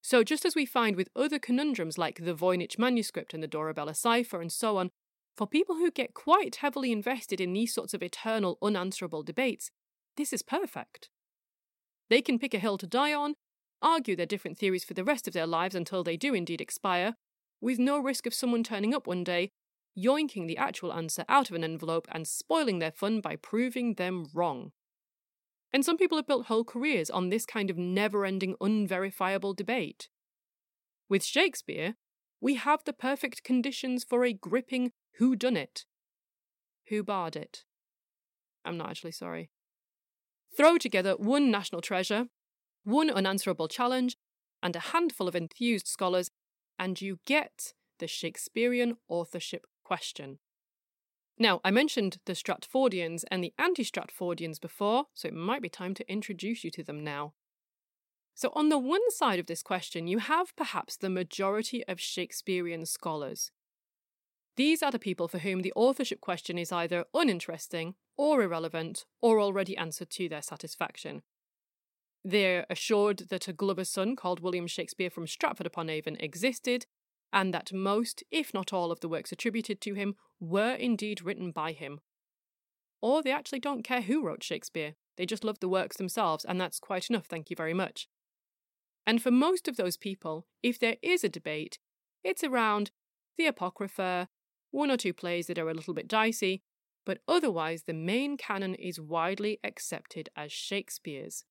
So, 0.00 0.22
just 0.22 0.44
as 0.44 0.54
we 0.54 0.64
find 0.64 0.94
with 0.94 1.08
other 1.16 1.40
conundrums 1.40 1.98
like 1.98 2.24
the 2.24 2.34
Voynich 2.34 2.78
manuscript 2.78 3.34
and 3.34 3.42
the 3.42 3.48
Dorabella 3.48 3.94
cipher 3.94 4.40
and 4.40 4.52
so 4.52 4.76
on, 4.76 4.90
for 5.36 5.46
people 5.46 5.74
who 5.74 5.90
get 5.90 6.14
quite 6.14 6.56
heavily 6.56 6.92
invested 6.92 7.40
in 7.40 7.52
these 7.52 7.74
sorts 7.74 7.92
of 7.92 8.02
eternal, 8.02 8.56
unanswerable 8.62 9.24
debates, 9.24 9.70
this 10.16 10.32
is 10.32 10.42
perfect. 10.42 11.10
They 12.08 12.22
can 12.22 12.38
pick 12.38 12.54
a 12.54 12.58
hill 12.58 12.78
to 12.78 12.86
die 12.86 13.12
on, 13.12 13.34
argue 13.82 14.16
their 14.16 14.26
different 14.26 14.58
theories 14.58 14.84
for 14.84 14.94
the 14.94 15.04
rest 15.04 15.26
of 15.26 15.34
their 15.34 15.46
lives 15.46 15.74
until 15.74 16.04
they 16.04 16.16
do 16.16 16.32
indeed 16.32 16.60
expire, 16.60 17.16
with 17.60 17.78
no 17.78 17.98
risk 17.98 18.26
of 18.26 18.34
someone 18.34 18.62
turning 18.62 18.94
up 18.94 19.06
one 19.06 19.24
day, 19.24 19.50
yoinking 19.98 20.46
the 20.46 20.56
actual 20.56 20.92
answer 20.92 21.24
out 21.28 21.50
of 21.50 21.56
an 21.56 21.64
envelope 21.64 22.06
and 22.12 22.28
spoiling 22.28 22.78
their 22.78 22.92
fun 22.92 23.20
by 23.20 23.36
proving 23.36 23.94
them 23.94 24.26
wrong. 24.32 24.72
And 25.76 25.84
some 25.84 25.98
people 25.98 26.16
have 26.16 26.26
built 26.26 26.46
whole 26.46 26.64
careers 26.64 27.10
on 27.10 27.28
this 27.28 27.44
kind 27.44 27.68
of 27.68 27.76
never 27.76 28.24
ending, 28.24 28.56
unverifiable 28.62 29.52
debate. 29.52 30.08
With 31.06 31.22
Shakespeare, 31.22 31.96
we 32.40 32.54
have 32.54 32.82
the 32.86 32.94
perfect 32.94 33.44
conditions 33.44 34.02
for 34.02 34.24
a 34.24 34.32
gripping 34.32 34.92
who 35.18 35.36
done 35.36 35.54
it. 35.54 35.84
Who 36.88 37.02
bard 37.02 37.36
it? 37.36 37.64
I'm 38.64 38.78
not 38.78 38.88
actually 38.88 39.12
sorry. 39.12 39.50
Throw 40.56 40.78
together 40.78 41.12
one 41.12 41.50
national 41.50 41.82
treasure, 41.82 42.28
one 42.84 43.10
unanswerable 43.10 43.68
challenge, 43.68 44.16
and 44.62 44.74
a 44.74 44.80
handful 44.80 45.28
of 45.28 45.36
enthused 45.36 45.88
scholars, 45.88 46.30
and 46.78 46.98
you 47.02 47.18
get 47.26 47.74
the 47.98 48.06
Shakespearean 48.06 48.96
authorship 49.08 49.66
question. 49.84 50.38
Now, 51.38 51.60
I 51.64 51.70
mentioned 51.70 52.18
the 52.24 52.32
Stratfordians 52.32 53.24
and 53.30 53.44
the 53.44 53.52
anti 53.58 53.84
Stratfordians 53.84 54.60
before, 54.60 55.04
so 55.12 55.28
it 55.28 55.34
might 55.34 55.62
be 55.62 55.68
time 55.68 55.94
to 55.94 56.10
introduce 56.10 56.64
you 56.64 56.70
to 56.70 56.82
them 56.82 57.04
now. 57.04 57.34
So, 58.34 58.52
on 58.54 58.70
the 58.70 58.78
one 58.78 59.10
side 59.10 59.38
of 59.38 59.46
this 59.46 59.62
question, 59.62 60.06
you 60.06 60.18
have 60.18 60.56
perhaps 60.56 60.96
the 60.96 61.10
majority 61.10 61.84
of 61.86 62.00
Shakespearean 62.00 62.86
scholars. 62.86 63.50
These 64.56 64.82
are 64.82 64.90
the 64.90 64.98
people 64.98 65.28
for 65.28 65.38
whom 65.38 65.60
the 65.60 65.72
authorship 65.76 66.22
question 66.22 66.56
is 66.56 66.72
either 66.72 67.04
uninteresting 67.12 67.94
or 68.16 68.42
irrelevant 68.42 69.04
or 69.20 69.38
already 69.38 69.76
answered 69.76 70.10
to 70.10 70.30
their 70.30 70.40
satisfaction. 70.40 71.22
They're 72.24 72.66
assured 72.70 73.24
that 73.28 73.48
a 73.48 73.52
Glover's 73.52 73.90
son 73.90 74.16
called 74.16 74.40
William 74.40 74.66
Shakespeare 74.66 75.10
from 75.10 75.26
Stratford 75.26 75.66
upon 75.66 75.90
Avon 75.90 76.16
existed, 76.18 76.86
and 77.32 77.52
that 77.52 77.72
most, 77.72 78.22
if 78.30 78.54
not 78.54 78.72
all, 78.72 78.90
of 78.90 79.00
the 79.00 79.08
works 79.08 79.32
attributed 79.32 79.80
to 79.80 79.94
him 79.94 80.14
were 80.40 80.74
indeed 80.74 81.22
written 81.22 81.50
by 81.50 81.72
him. 81.72 82.00
Or 83.02 83.22
they 83.22 83.32
actually 83.32 83.60
don't 83.60 83.82
care 83.82 84.02
who 84.02 84.24
wrote 84.24 84.42
Shakespeare, 84.42 84.94
they 85.16 85.26
just 85.26 85.44
love 85.44 85.60
the 85.60 85.68
works 85.68 85.96
themselves, 85.96 86.44
and 86.44 86.60
that's 86.60 86.78
quite 86.78 87.08
enough, 87.10 87.26
thank 87.26 87.50
you 87.50 87.56
very 87.56 87.74
much. 87.74 88.08
And 89.06 89.22
for 89.22 89.30
most 89.30 89.68
of 89.68 89.76
those 89.76 89.96
people, 89.96 90.46
if 90.62 90.78
there 90.78 90.96
is 91.02 91.22
a 91.22 91.28
debate, 91.28 91.78
it's 92.24 92.42
around 92.42 92.90
the 93.38 93.46
Apocrypha, 93.46 94.28
one 94.70 94.90
or 94.90 94.96
two 94.96 95.12
plays 95.12 95.46
that 95.46 95.58
are 95.58 95.70
a 95.70 95.74
little 95.74 95.94
bit 95.94 96.08
dicey, 96.08 96.62
but 97.04 97.18
otherwise 97.28 97.84
the 97.84 97.94
main 97.94 98.36
canon 98.36 98.74
is 98.74 99.00
widely 99.00 99.60
accepted 99.62 100.28
as 100.36 100.50
Shakespeare's. 100.50 101.44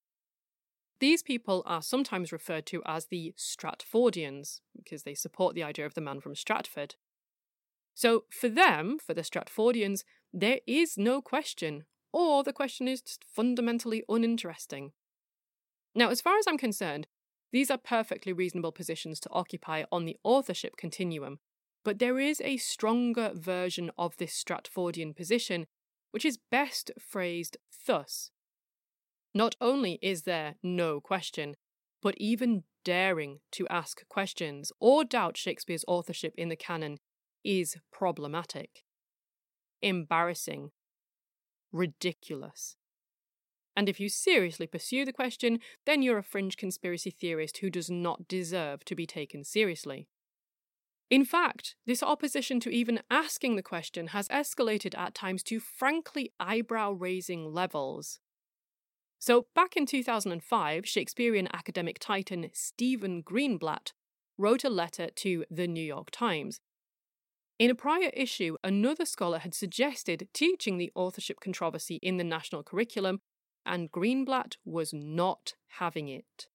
These 1.00 1.24
people 1.24 1.62
are 1.66 1.82
sometimes 1.82 2.32
referred 2.32 2.66
to 2.68 2.82
as 2.86 3.08
the 3.08 3.34
Stratfordians, 3.38 4.62
because 4.76 5.04
they 5.04 5.14
support 5.14 5.54
the 5.54 5.64
idea 5.64 5.86
of 5.86 5.94
the 5.94 6.02
man 6.02 6.22
from 6.22 6.36
Stratford. 6.36 6.96
So, 7.94 8.26
for 8.30 8.48
them, 8.48 8.98
for 9.00 9.14
the 9.14 9.22
Stratfordians, 9.22 10.04
there 10.34 10.60
is 10.66 10.98
no 10.98 11.22
question, 11.22 11.84
or 12.14 12.44
the 12.44 12.54
question 12.54 12.88
is 12.88 13.02
just 13.02 13.26
fundamentally 13.26 14.04
uninteresting. 14.08 14.94
Now, 15.94 16.10
as 16.10 16.22
far 16.22 16.38
as 16.38 16.46
I'm 16.48 16.58
concerned, 16.58 17.08
these 17.52 17.70
are 17.70 17.78
perfectly 17.78 18.34
reasonable 18.34 18.72
positions 18.72 19.20
to 19.22 19.30
occupy 19.32 19.84
on 19.92 20.06
the 20.06 20.18
authorship 20.24 20.78
continuum, 20.78 21.40
but 21.84 22.00
there 22.00 22.20
is 22.20 22.42
a 22.42 22.58
stronger 22.58 23.32
version 23.34 23.92
of 23.98 24.18
this 24.18 24.42
Stratfordian 24.42 25.16
position, 25.16 25.68
which 26.12 26.26
is 26.26 26.40
best 26.52 26.92
phrased 27.00 27.58
thus 27.86 28.32
Not 29.36 29.56
only 29.60 30.00
is 30.02 30.22
there 30.22 30.56
no 30.64 31.02
question, 31.02 31.56
but 32.02 32.16
even 32.18 32.64
daring 32.86 33.40
to 33.52 33.68
ask 33.68 34.08
questions 34.08 34.72
or 34.80 35.04
doubt 35.04 35.36
Shakespeare's 35.36 35.84
authorship 35.90 36.34
in 36.38 36.48
the 36.48 36.56
canon 36.56 37.00
is 37.44 37.76
problematic, 37.92 38.86
embarrassing, 39.82 40.72
ridiculous. 41.74 42.78
And 43.76 43.90
if 43.90 44.00
you 44.00 44.08
seriously 44.08 44.68
pursue 44.68 45.04
the 45.04 45.12
question, 45.12 45.60
then 45.86 46.02
you're 46.02 46.18
a 46.18 46.24
fringe 46.24 46.56
conspiracy 46.56 47.12
theorist 47.12 47.58
who 47.58 47.70
does 47.70 47.90
not 47.90 48.30
deserve 48.30 48.86
to 48.86 48.96
be 48.96 49.06
taken 49.06 49.44
seriously. 49.44 50.08
In 51.10 51.26
fact, 51.26 51.76
this 51.86 52.02
opposition 52.02 52.62
to 52.62 52.70
even 52.70 53.02
asking 53.12 53.58
the 53.58 53.62
question 53.62 54.08
has 54.08 54.30
escalated 54.30 54.98
at 54.98 55.14
times 55.14 55.44
to 55.44 55.60
frankly 55.60 56.32
eyebrow 56.40 56.92
raising 56.94 57.54
levels. 57.54 58.22
So, 59.26 59.48
back 59.56 59.76
in 59.76 59.88
2005, 59.88 60.88
Shakespearean 60.88 61.48
academic 61.52 61.98
titan 61.98 62.52
Stephen 62.54 63.24
Greenblatt 63.24 63.94
wrote 64.38 64.64
a 64.64 64.70
letter 64.70 65.10
to 65.16 65.46
the 65.50 65.66
New 65.66 65.82
York 65.84 66.12
Times 66.12 66.60
in 67.58 67.72
a 67.72 67.76
prior 67.76 68.12
issue, 68.14 68.58
another 68.64 69.06
scholar 69.06 69.40
had 69.40 69.56
suggested 69.56 70.28
teaching 70.34 70.78
the 70.78 70.92
authorship 70.94 71.40
controversy 71.40 71.96
in 72.04 72.18
the 72.18 72.24
national 72.24 72.64
curriculum, 72.64 73.22
and 73.66 73.92
Greenblatt 73.92 74.58
was 74.66 74.94
not 74.94 75.54
having 75.80 76.10
it. 76.10 76.48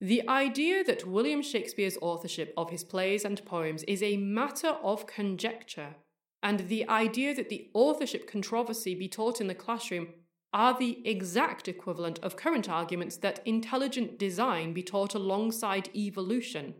The 0.00 0.26
idea 0.28 0.82
that 0.82 1.06
William 1.06 1.42
Shakespeare's 1.42 1.98
authorship 2.00 2.54
of 2.56 2.70
his 2.70 2.82
plays 2.84 3.24
and 3.24 3.44
poems 3.44 3.84
is 3.84 4.02
a 4.02 4.16
matter 4.16 4.78
of 4.82 5.06
conjecture, 5.06 5.94
and 6.42 6.60
the 6.68 6.88
idea 6.88 7.34
that 7.34 7.50
the 7.50 7.68
authorship 7.74 8.26
controversy 8.26 8.94
be 8.94 9.08
taught 9.08 9.40
in 9.40 9.46
the 9.46 9.54
classroom 9.54 10.08
are 10.52 10.78
the 10.78 11.06
exact 11.06 11.68
equivalent 11.68 12.18
of 12.20 12.36
current 12.36 12.68
arguments 12.68 13.16
that 13.18 13.40
intelligent 13.44 14.18
design 14.18 14.72
be 14.72 14.82
taught 14.82 15.14
alongside 15.14 15.90
evolution. 15.94 16.74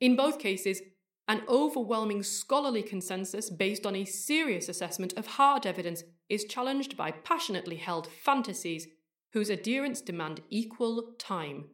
In 0.00 0.16
both 0.16 0.38
cases, 0.38 0.80
an 1.28 1.42
overwhelming 1.48 2.22
scholarly 2.22 2.82
consensus 2.82 3.50
based 3.50 3.86
on 3.86 3.94
a 3.94 4.04
serious 4.04 4.68
assessment 4.68 5.12
of 5.16 5.26
hard 5.26 5.66
evidence 5.66 6.02
is 6.28 6.44
challenged 6.44 6.96
by 6.96 7.10
passionately 7.10 7.76
held 7.76 8.06
fantasies 8.06 8.88
whose 9.32 9.50
adherents 9.50 10.00
demand 10.00 10.40
equal 10.50 11.14
time. 11.18 11.66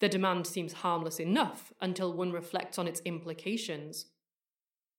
The 0.00 0.08
demand 0.08 0.46
seems 0.46 0.74
harmless 0.74 1.18
enough 1.18 1.72
until 1.80 2.12
one 2.12 2.32
reflects 2.32 2.78
on 2.78 2.86
its 2.86 3.00
implications. 3.04 4.06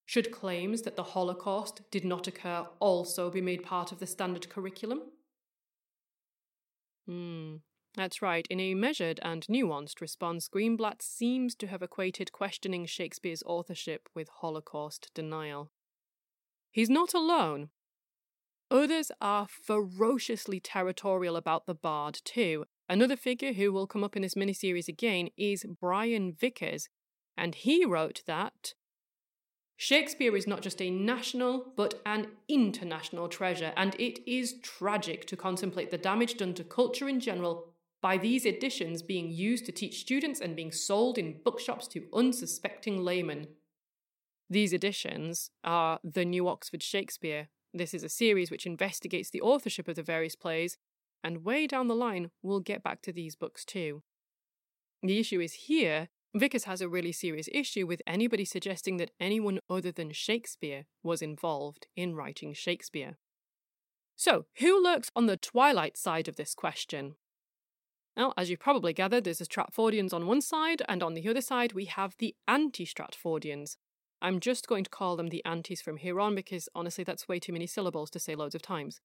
Should 0.05 0.31
claims 0.31 0.83
that 0.83 0.95
the 0.95 1.03
Holocaust 1.03 1.81
did 1.89 2.05
not 2.05 2.27
occur 2.27 2.67
also 2.79 3.31
be 3.31 3.41
made 3.41 3.63
part 3.63 3.91
of 3.91 3.99
the 3.99 4.07
standard 4.07 4.49
curriculum? 4.49 5.01
Hmm, 7.07 7.55
that's 7.95 8.21
right. 8.21 8.45
In 8.49 8.59
a 8.59 8.75
measured 8.75 9.19
and 9.23 9.45
nuanced 9.47 10.01
response, 10.01 10.47
Greenblatt 10.47 11.01
seems 11.01 11.55
to 11.55 11.67
have 11.67 11.81
equated 11.81 12.31
questioning 12.31 12.85
Shakespeare's 12.85 13.43
authorship 13.45 14.09
with 14.13 14.29
Holocaust 14.41 15.09
denial. 15.13 15.71
He's 16.71 16.89
not 16.89 17.13
alone. 17.13 17.69
Others 18.69 19.11
are 19.21 19.47
ferociously 19.47 20.59
territorial 20.59 21.35
about 21.35 21.65
the 21.65 21.75
bard, 21.75 22.19
too. 22.25 22.65
Another 22.89 23.15
figure 23.15 23.53
who 23.53 23.71
will 23.71 23.87
come 23.87 24.03
up 24.03 24.15
in 24.15 24.21
this 24.21 24.35
miniseries 24.35 24.87
again 24.87 25.29
is 25.37 25.65
Brian 25.79 26.33
Vickers, 26.33 26.89
and 27.37 27.55
he 27.55 27.85
wrote 27.85 28.23
that 28.27 28.73
Shakespeare 29.77 30.35
is 30.37 30.47
not 30.47 30.61
just 30.61 30.81
a 30.81 30.89
national, 30.89 31.73
but 31.75 32.01
an 32.05 32.27
international 32.47 33.27
treasure, 33.27 33.73
and 33.75 33.93
it 33.99 34.19
is 34.25 34.59
tragic 34.61 35.25
to 35.27 35.35
contemplate 35.35 35.91
the 35.91 35.97
damage 35.97 36.37
done 36.37 36.53
to 36.53 36.63
culture 36.63 37.09
in 37.09 37.19
general 37.19 37.73
by 38.01 38.17
these 38.17 38.45
editions 38.45 39.01
being 39.01 39.31
used 39.31 39.65
to 39.65 39.71
teach 39.71 39.99
students 39.99 40.39
and 40.39 40.55
being 40.55 40.71
sold 40.71 41.17
in 41.17 41.41
bookshops 41.43 41.87
to 41.89 42.07
unsuspecting 42.13 43.03
laymen. 43.03 43.47
These 44.49 44.73
editions 44.73 45.49
are 45.63 45.99
The 46.03 46.23
New 46.23 46.47
Oxford 46.47 46.83
Shakespeare. 46.83 47.49
This 47.73 47.93
is 47.93 48.03
a 48.03 48.09
series 48.09 48.51
which 48.51 48.65
investigates 48.65 49.29
the 49.29 49.41
authorship 49.41 49.87
of 49.87 49.95
the 49.95 50.03
various 50.03 50.35
plays, 50.35 50.77
and 51.23 51.43
way 51.43 51.67
down 51.67 51.87
the 51.87 51.95
line, 51.95 52.31
we'll 52.41 52.59
get 52.59 52.83
back 52.83 53.01
to 53.01 53.11
these 53.11 53.35
books 53.35 53.65
too. 53.65 54.03
The 55.03 55.19
issue 55.19 55.41
is 55.41 55.53
here, 55.53 56.07
Vickers 56.35 56.65
has 56.65 56.81
a 56.81 56.89
really 56.89 57.13
serious 57.13 57.47
issue 57.53 57.87
with 57.87 58.01
anybody 58.05 58.43
suggesting 58.43 58.97
that 58.97 59.11
anyone 59.21 59.59
other 59.69 59.93
than 59.93 60.11
Shakespeare 60.11 60.83
was 61.01 61.21
involved 61.21 61.87
in 61.95 62.13
writing 62.13 62.53
Shakespeare. 62.53 63.17
So, 64.17 64.45
who 64.59 64.83
lurks 64.83 65.09
on 65.15 65.27
the 65.27 65.37
twilight 65.37 65.95
side 65.95 66.27
of 66.27 66.35
this 66.35 66.53
question? 66.53 67.15
Now, 68.17 68.33
as 68.35 68.49
you've 68.49 68.59
probably 68.59 68.91
gathered, 68.91 69.23
there's 69.23 69.37
the 69.37 69.45
Stratfordians 69.45 70.13
on 70.13 70.27
one 70.27 70.41
side, 70.41 70.81
and 70.89 71.01
on 71.01 71.13
the 71.13 71.27
other 71.29 71.41
side, 71.41 71.71
we 71.71 71.85
have 71.85 72.15
the 72.17 72.35
anti 72.49 72.85
Stratfordians. 72.85 73.77
I'm 74.21 74.41
just 74.41 74.67
going 74.67 74.83
to 74.83 74.89
call 74.89 75.15
them 75.15 75.29
the 75.29 75.43
antis 75.45 75.81
from 75.81 75.97
here 75.97 76.19
on 76.19 76.35
because 76.35 76.67
honestly, 76.75 77.05
that's 77.05 77.29
way 77.29 77.39
too 77.39 77.53
many 77.53 77.67
syllables 77.67 78.09
to 78.11 78.19
say 78.19 78.35
loads 78.35 78.55
of 78.55 78.61
times. 78.61 78.99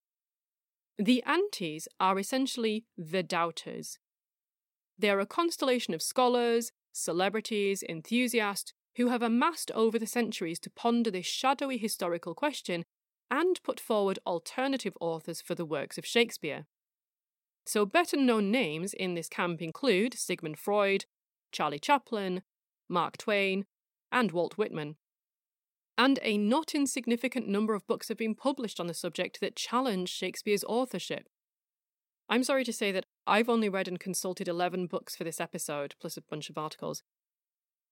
The 0.98 1.22
antis 1.24 1.86
are 2.00 2.18
essentially 2.18 2.86
the 2.98 3.22
doubters. 3.22 3.98
They 4.98 5.10
are 5.10 5.20
a 5.20 5.26
constellation 5.26 5.94
of 5.94 6.02
scholars, 6.02 6.72
celebrities, 6.92 7.82
enthusiasts 7.88 8.72
who 8.96 9.08
have 9.08 9.22
amassed 9.22 9.70
over 9.72 9.98
the 9.98 10.06
centuries 10.06 10.58
to 10.60 10.70
ponder 10.70 11.10
this 11.10 11.26
shadowy 11.26 11.78
historical 11.78 12.34
question 12.34 12.84
and 13.30 13.62
put 13.62 13.78
forward 13.78 14.18
alternative 14.26 14.96
authors 15.00 15.40
for 15.40 15.54
the 15.54 15.64
works 15.64 15.96
of 15.96 16.06
Shakespeare. 16.06 16.66
So, 17.66 17.86
better 17.86 18.16
known 18.16 18.50
names 18.50 18.92
in 18.92 19.14
this 19.14 19.28
camp 19.28 19.62
include 19.62 20.14
Sigmund 20.14 20.58
Freud, 20.58 21.04
Charlie 21.52 21.78
Chaplin, 21.78 22.42
Mark 22.88 23.16
Twain, 23.16 23.66
and 24.10 24.32
Walt 24.32 24.58
Whitman. 24.58 24.96
And 25.96 26.18
a 26.22 26.38
not 26.38 26.74
insignificant 26.74 27.46
number 27.46 27.74
of 27.74 27.86
books 27.86 28.08
have 28.08 28.16
been 28.16 28.34
published 28.34 28.80
on 28.80 28.86
the 28.86 28.94
subject 28.94 29.40
that 29.40 29.54
challenge 29.54 30.08
Shakespeare's 30.08 30.64
authorship. 30.64 31.28
I'm 32.28 32.42
sorry 32.42 32.64
to 32.64 32.72
say 32.72 32.90
that 32.92 33.06
I've 33.30 33.48
only 33.48 33.68
read 33.68 33.86
and 33.86 34.00
consulted 34.00 34.48
11 34.48 34.88
books 34.88 35.14
for 35.14 35.22
this 35.22 35.40
episode, 35.40 35.94
plus 36.00 36.16
a 36.16 36.20
bunch 36.20 36.50
of 36.50 36.58
articles. 36.58 37.04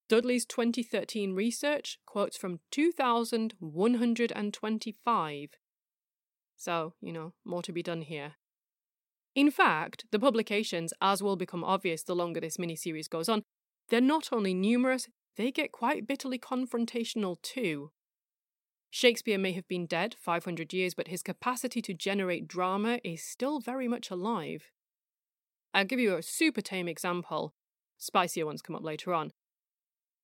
Dudley's 0.09 0.45
2013 0.45 1.33
research 1.33 2.01
quotes 2.07 2.37
from 2.37 2.59
2,125. 2.73 5.51
So, 6.57 6.95
you 7.01 7.13
know, 7.13 7.35
more 7.45 7.63
to 7.63 7.73
be 7.73 7.85
done 7.85 8.03
here. 8.03 8.33
In 9.37 9.53
fact, 9.53 10.07
the 10.11 10.19
publications, 10.19 10.93
as 11.01 11.23
will 11.23 11.37
become 11.37 11.63
obvious 11.63 12.03
the 12.03 12.17
longer 12.17 12.41
this 12.41 12.59
mini-series 12.59 13.07
goes 13.07 13.29
on, 13.29 13.45
they're 13.91 14.01
not 14.01 14.31
only 14.33 14.55
numerous, 14.55 15.07
they 15.37 15.53
get 15.53 15.71
quite 15.71 16.05
bitterly 16.05 16.41
confrontational 16.41 17.41
too. 17.43 17.93
Shakespeare 18.91 19.39
may 19.39 19.53
have 19.53 19.69
been 19.69 19.87
dead 19.87 20.17
500 20.19 20.73
years, 20.73 20.95
but 20.95 21.07
his 21.07 21.23
capacity 21.23 21.81
to 21.83 21.95
generate 21.95 22.49
drama 22.49 22.99
is 23.05 23.23
still 23.23 23.61
very 23.61 23.87
much 23.87 24.11
alive. 24.11 24.73
I'll 25.79 25.85
give 25.85 26.01
you 26.01 26.17
a 26.17 26.23
super 26.25 26.61
tame 26.61 26.89
example. 26.89 27.55
Spicier 27.99 28.45
ones 28.45 28.63
come 28.63 28.75
up 28.75 28.83
later 28.83 29.15
on. 29.15 29.31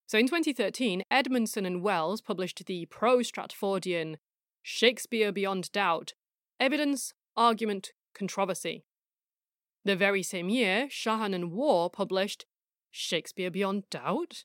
So 0.09 0.19
in 0.19 0.27
2013, 0.27 1.05
Edmondson 1.13 1.65
and 1.65 1.81
Wells 1.81 2.21
published 2.21 2.67
the 2.67 2.87
pro 2.87 3.19
Stratfordian 3.19 4.17
Shakespeare 4.65 5.31
Beyond 5.31 5.71
Doubt 5.71 6.15
Evidence, 6.59 7.15
Argument, 7.37 7.93
Controversy. 8.15 8.85
The 9.85 9.95
very 9.95 10.25
same 10.25 10.49
year, 10.49 10.89
Shahan 10.89 11.33
and 11.33 11.53
Waugh 11.53 11.89
published 11.89 12.47
Shakespeare 12.91 13.51
Beyond 13.51 13.89
Doubt 13.91 14.43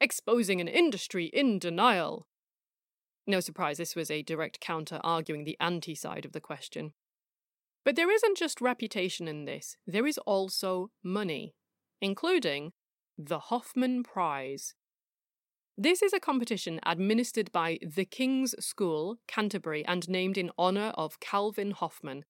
Exposing 0.00 0.60
an 0.60 0.68
Industry 0.68 1.24
in 1.24 1.58
Denial. 1.58 2.28
No 3.26 3.40
surprise, 3.40 3.78
this 3.78 3.96
was 3.96 4.12
a 4.12 4.22
direct 4.22 4.60
counter 4.60 5.00
arguing 5.02 5.42
the 5.42 5.56
anti 5.58 5.96
side 5.96 6.24
of 6.24 6.30
the 6.30 6.40
question. 6.40 6.92
But 7.84 7.96
there 7.96 8.10
isn't 8.10 8.36
just 8.36 8.60
reputation 8.60 9.26
in 9.26 9.44
this, 9.44 9.76
there 9.86 10.06
is 10.06 10.18
also 10.18 10.90
money, 11.02 11.54
including 12.00 12.72
the 13.18 13.38
Hoffman 13.38 14.04
Prize. 14.04 14.74
This 15.76 16.02
is 16.02 16.12
a 16.12 16.20
competition 16.20 16.80
administered 16.84 17.50
by 17.50 17.78
the 17.82 18.04
King's 18.04 18.54
School, 18.64 19.16
Canterbury, 19.26 19.84
and 19.84 20.08
named 20.08 20.38
in 20.38 20.50
honour 20.58 20.92
of 20.94 21.18
Calvin 21.18 21.72
Hoffman. 21.72 22.24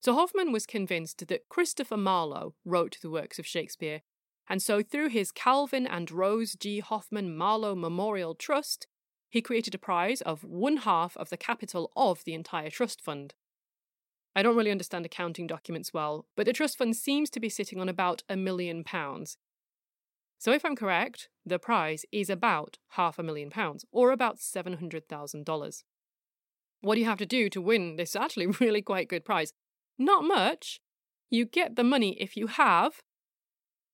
So 0.00 0.14
Hoffman 0.14 0.52
was 0.52 0.66
convinced 0.66 1.26
that 1.28 1.48
Christopher 1.48 1.96
Marlowe 1.96 2.54
wrote 2.64 2.98
the 3.02 3.10
works 3.10 3.38
of 3.38 3.46
Shakespeare, 3.46 4.02
and 4.48 4.62
so 4.62 4.82
through 4.82 5.08
his 5.08 5.30
Calvin 5.30 5.86
and 5.86 6.10
Rose 6.10 6.54
G. 6.54 6.80
Hoffman 6.80 7.36
Marlowe 7.36 7.74
Memorial 7.74 8.34
Trust, 8.34 8.86
he 9.28 9.42
created 9.42 9.74
a 9.74 9.78
prize 9.78 10.20
of 10.22 10.42
one 10.42 10.78
half 10.78 11.16
of 11.16 11.28
the 11.28 11.36
capital 11.36 11.92
of 11.94 12.24
the 12.24 12.34
entire 12.34 12.70
trust 12.70 13.00
fund. 13.00 13.34
I 14.34 14.42
don't 14.42 14.56
really 14.56 14.70
understand 14.70 15.04
accounting 15.04 15.46
documents 15.46 15.92
well, 15.92 16.26
but 16.36 16.46
the 16.46 16.52
trust 16.52 16.78
fund 16.78 16.96
seems 16.96 17.30
to 17.30 17.40
be 17.40 17.48
sitting 17.48 17.80
on 17.80 17.88
about 17.88 18.22
a 18.28 18.36
million 18.36 18.84
pounds. 18.84 19.36
So, 20.38 20.52
if 20.52 20.64
I'm 20.64 20.76
correct, 20.76 21.28
the 21.44 21.58
prize 21.58 22.04
is 22.12 22.30
about 22.30 22.78
half 22.90 23.18
a 23.18 23.24
million 23.24 23.50
pounds, 23.50 23.84
or 23.90 24.12
about 24.12 24.38
$700,000. 24.38 25.82
What 26.80 26.94
do 26.94 27.00
you 27.00 27.06
have 27.06 27.18
to 27.18 27.26
do 27.26 27.48
to 27.50 27.60
win 27.60 27.96
this 27.96 28.14
actually 28.14 28.46
really 28.60 28.82
quite 28.82 29.08
good 29.08 29.24
prize? 29.24 29.52
Not 29.98 30.22
much. 30.24 30.80
You 31.30 31.44
get 31.44 31.76
the 31.76 31.84
money 31.84 32.16
if 32.20 32.36
you 32.36 32.46
have, 32.46 33.02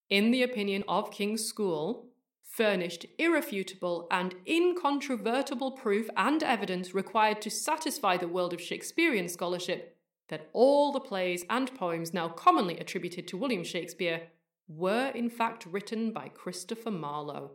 in 0.09 0.31
the 0.31 0.43
opinion 0.43 0.83
of 0.87 1.11
King's 1.11 1.43
School, 1.43 2.09
furnished 2.43 3.05
irrefutable 3.17 4.07
and 4.11 4.35
incontrovertible 4.47 5.71
proof 5.71 6.09
and 6.15 6.41
evidence 6.43 6.93
required 6.93 7.41
to 7.41 7.49
satisfy 7.49 8.15
the 8.15 8.27
world 8.27 8.53
of 8.53 8.61
Shakespearean 8.61 9.27
scholarship 9.27 9.94
that 10.29 10.49
all 10.53 10.91
the 10.91 10.99
plays 10.99 11.45
and 11.49 11.73
poems 11.75 12.13
now 12.13 12.29
commonly 12.29 12.77
attributed 12.77 13.27
to 13.27 13.37
William 13.37 13.63
Shakespeare 13.63 14.23
were 14.67 15.09
in 15.09 15.29
fact 15.29 15.65
written 15.65 16.11
by 16.11 16.29
Christopher 16.29 16.91
Marlowe. 16.91 17.51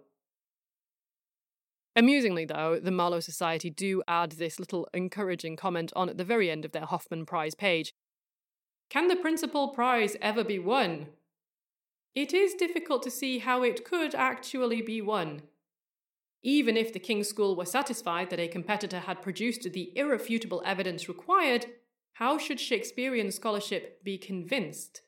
Amusingly, 1.96 2.44
though, 2.44 2.78
the 2.80 2.92
Marlowe 2.92 3.20
Society 3.20 3.68
do 3.68 4.02
add 4.06 4.32
this 4.32 4.60
little 4.60 4.88
encouraging 4.94 5.56
comment 5.56 5.92
on 5.96 6.08
at 6.08 6.16
the 6.16 6.24
very 6.24 6.50
end 6.50 6.64
of 6.64 6.72
their 6.72 6.86
Hoffman 6.86 7.26
Prize 7.26 7.54
page. 7.54 7.92
Can 8.88 9.08
the 9.08 9.16
principal 9.16 9.68
prize 9.68 10.16
ever 10.22 10.44
be 10.44 10.58
won? 10.58 11.08
it 12.14 12.34
is 12.34 12.54
difficult 12.54 13.02
to 13.04 13.10
see 13.10 13.38
how 13.38 13.62
it 13.62 13.84
could 13.84 14.14
actually 14.14 14.82
be 14.82 15.00
won. 15.00 15.42
Even 16.42 16.76
if 16.76 16.92
the 16.92 16.98
King's 16.98 17.28
School 17.28 17.54
were 17.54 17.66
satisfied 17.66 18.30
that 18.30 18.40
a 18.40 18.48
competitor 18.48 19.00
had 19.00 19.22
produced 19.22 19.70
the 19.72 19.92
irrefutable 19.94 20.62
evidence 20.64 21.08
required, 21.08 21.66
how 22.20 22.36
should 22.36 22.60
Shakespearean 22.60 23.30
scholarship 23.32 24.04
be 24.04 24.18
convinced? 24.18 25.00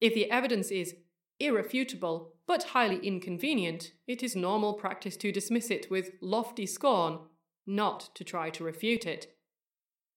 If 0.00 0.14
the 0.14 0.28
evidence 0.28 0.72
is 0.72 0.96
irrefutable 1.38 2.34
but 2.44 2.64
highly 2.64 2.98
inconvenient, 3.06 3.92
it 4.08 4.24
is 4.24 4.34
normal 4.34 4.74
practice 4.74 5.16
to 5.18 5.30
dismiss 5.30 5.70
it 5.70 5.88
with 5.92 6.10
lofty 6.20 6.66
scorn, 6.66 7.20
not 7.68 8.10
to 8.16 8.24
try 8.24 8.50
to 8.50 8.64
refute 8.64 9.06
it. 9.06 9.36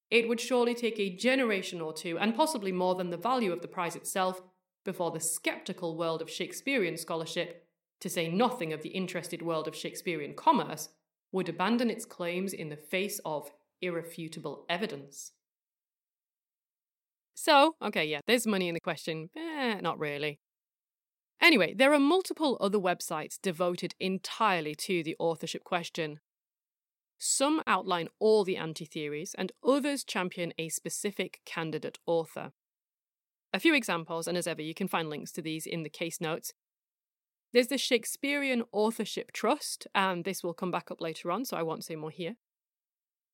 It 0.10 0.28
would 0.28 0.40
surely 0.40 0.74
take 0.74 1.00
a 1.00 1.16
generation 1.16 1.80
or 1.82 1.94
two, 1.94 2.18
and 2.18 2.36
possibly 2.36 2.72
more 2.72 2.96
than 2.96 3.12
the 3.12 3.18
value 3.18 3.54
of 3.54 3.62
the 3.62 3.68
prize 3.68 3.96
itself, 3.96 4.42
before 4.84 5.12
the 5.12 5.20
sceptical 5.20 5.96
world 5.96 6.24
of 6.24 6.32
Shakespearean 6.32 6.98
scholarship, 6.98 7.68
to 8.00 8.10
say 8.10 8.28
nothing 8.28 8.74
of 8.74 8.82
the 8.82 8.90
interested 8.90 9.44
world 9.44 9.68
of 9.68 9.76
Shakespearean 9.76 10.34
commerce, 10.34 10.90
would 11.32 11.48
abandon 11.48 11.92
its 11.92 12.06
claims 12.06 12.54
in 12.54 12.70
the 12.70 12.76
face 12.76 13.22
of 13.24 13.52
irrefutable 13.82 14.66
evidence. 14.68 15.34
So, 17.34 17.76
okay, 17.82 18.06
yeah, 18.06 18.22
there's 18.28 18.46
money 18.46 18.68
in 18.68 18.74
the 18.74 18.80
question. 18.80 19.30
Eh, 19.36 19.80
not 19.82 20.00
really. 20.00 20.40
Anyway, 21.42 21.74
there 21.74 21.94
are 21.94 22.00
multiple 22.00 22.58
other 22.62 22.78
websites 22.78 23.40
devoted 23.42 23.96
entirely 24.00 24.76
to 24.76 25.02
the 25.02 25.16
authorship 25.18 25.64
question. 25.64 26.20
Some 27.18 27.62
outline 27.66 28.10
all 28.20 28.44
the 28.44 28.58
anti 28.58 28.86
theories, 28.86 29.36
and 29.38 29.52
others 29.68 30.04
champion 30.04 30.54
a 30.58 30.70
specific 30.70 31.42
candidate 31.46 32.00
author. 32.06 32.52
A 33.54 33.60
few 33.60 33.74
examples, 33.74 34.28
and 34.28 34.38
as 34.38 34.48
ever, 34.48 34.62
you 34.62 34.74
can 34.74 34.88
find 34.88 35.10
links 35.10 35.32
to 35.34 35.42
these 35.42 35.66
in 35.66 35.84
the 35.84 35.90
case 35.90 36.22
notes. 36.22 36.54
There's 37.54 37.68
the 37.68 37.78
Shakespearean 37.78 38.64
Authorship 38.72 39.34
Trust, 39.34 39.88
and 39.94 40.24
this 40.24 40.44
will 40.44 40.54
come 40.54 40.72
back 40.72 40.90
up 40.90 41.02
later 41.02 41.32
on, 41.32 41.44
so 41.44 41.58
I 41.58 41.64
won't 41.64 41.84
say 41.84 41.96
more 41.96 42.12
here. 42.12 42.36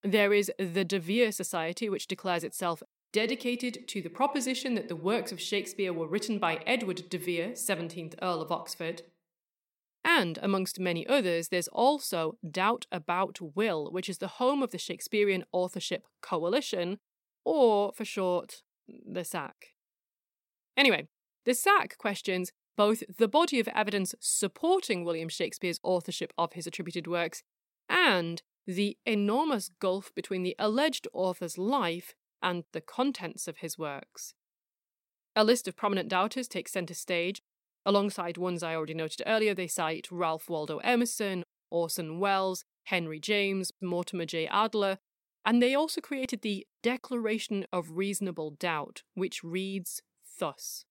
There 0.03 0.33
is 0.33 0.51
the 0.57 0.83
De 0.83 0.99
Vere 0.99 1.31
Society, 1.31 1.89
which 1.89 2.07
declares 2.07 2.43
itself 2.43 2.81
dedicated 3.17 3.87
to 3.87 3.99
the 3.99 4.11
proposition 4.11 4.75
that 4.75 4.89
the 4.89 4.95
works 4.95 5.31
of 5.31 5.41
Shakespeare 5.41 5.91
were 5.91 6.05
written 6.05 6.37
by 6.37 6.59
Edward 6.67 7.09
de 7.09 7.17
Vere, 7.17 7.49
17th 7.53 8.13
Earl 8.21 8.43
of 8.43 8.51
Oxford. 8.51 9.01
And 10.05 10.37
amongst 10.43 10.79
many 10.79 11.07
others, 11.07 11.47
there's 11.47 11.67
also 11.69 12.37
Doubt 12.47 12.85
About 12.91 13.39
Will, 13.55 13.89
which 13.91 14.07
is 14.07 14.19
the 14.19 14.35
home 14.37 14.61
of 14.61 14.69
the 14.69 14.77
Shakespearean 14.77 15.45
Authorship 15.51 16.05
Coalition, 16.21 16.99
or 17.43 17.91
for 17.91 18.05
short, 18.05 18.61
the 18.87 19.23
SAC. 19.23 19.55
Anyway, 20.77 21.07
the 21.43 21.55
SAC 21.55 21.97
questions 21.97 22.51
both 22.77 23.01
the 23.17 23.27
body 23.27 23.59
of 23.59 23.67
evidence 23.69 24.13
supporting 24.19 25.03
William 25.03 25.27
Shakespeare's 25.27 25.79
authorship 25.81 26.33
of 26.37 26.53
his 26.53 26.67
attributed 26.67 27.07
works 27.07 27.41
and 27.89 28.43
the 28.67 28.95
enormous 29.07 29.71
gulf 29.79 30.13
between 30.13 30.43
the 30.43 30.55
alleged 30.59 31.07
author's 31.13 31.57
life 31.57 32.13
and 32.41 32.63
the 32.73 32.81
contents 32.81 33.47
of 33.47 33.57
his 33.57 33.77
works. 33.77 34.33
A 35.35 35.43
list 35.43 35.67
of 35.67 35.75
prominent 35.75 36.09
doubters 36.09 36.47
takes 36.47 36.71
centre 36.71 36.93
stage. 36.93 37.41
Alongside 37.85 38.37
ones 38.37 38.63
I 38.63 38.75
already 38.75 38.93
noted 38.93 39.21
earlier, 39.25 39.53
they 39.53 39.67
cite 39.67 40.07
Ralph 40.11 40.49
Waldo 40.49 40.77
Emerson, 40.79 41.43
Orson 41.69 42.19
Welles, 42.19 42.65
Henry 42.85 43.19
James, 43.19 43.71
Mortimer 43.81 44.25
J. 44.25 44.47
Adler, 44.47 44.97
and 45.45 45.61
they 45.61 45.75
also 45.75 46.01
created 46.01 46.41
the 46.41 46.65
Declaration 46.83 47.65
of 47.71 47.97
Reasonable 47.97 48.51
Doubt, 48.51 49.03
which 49.13 49.43
reads 49.43 50.01
thus 50.39 50.85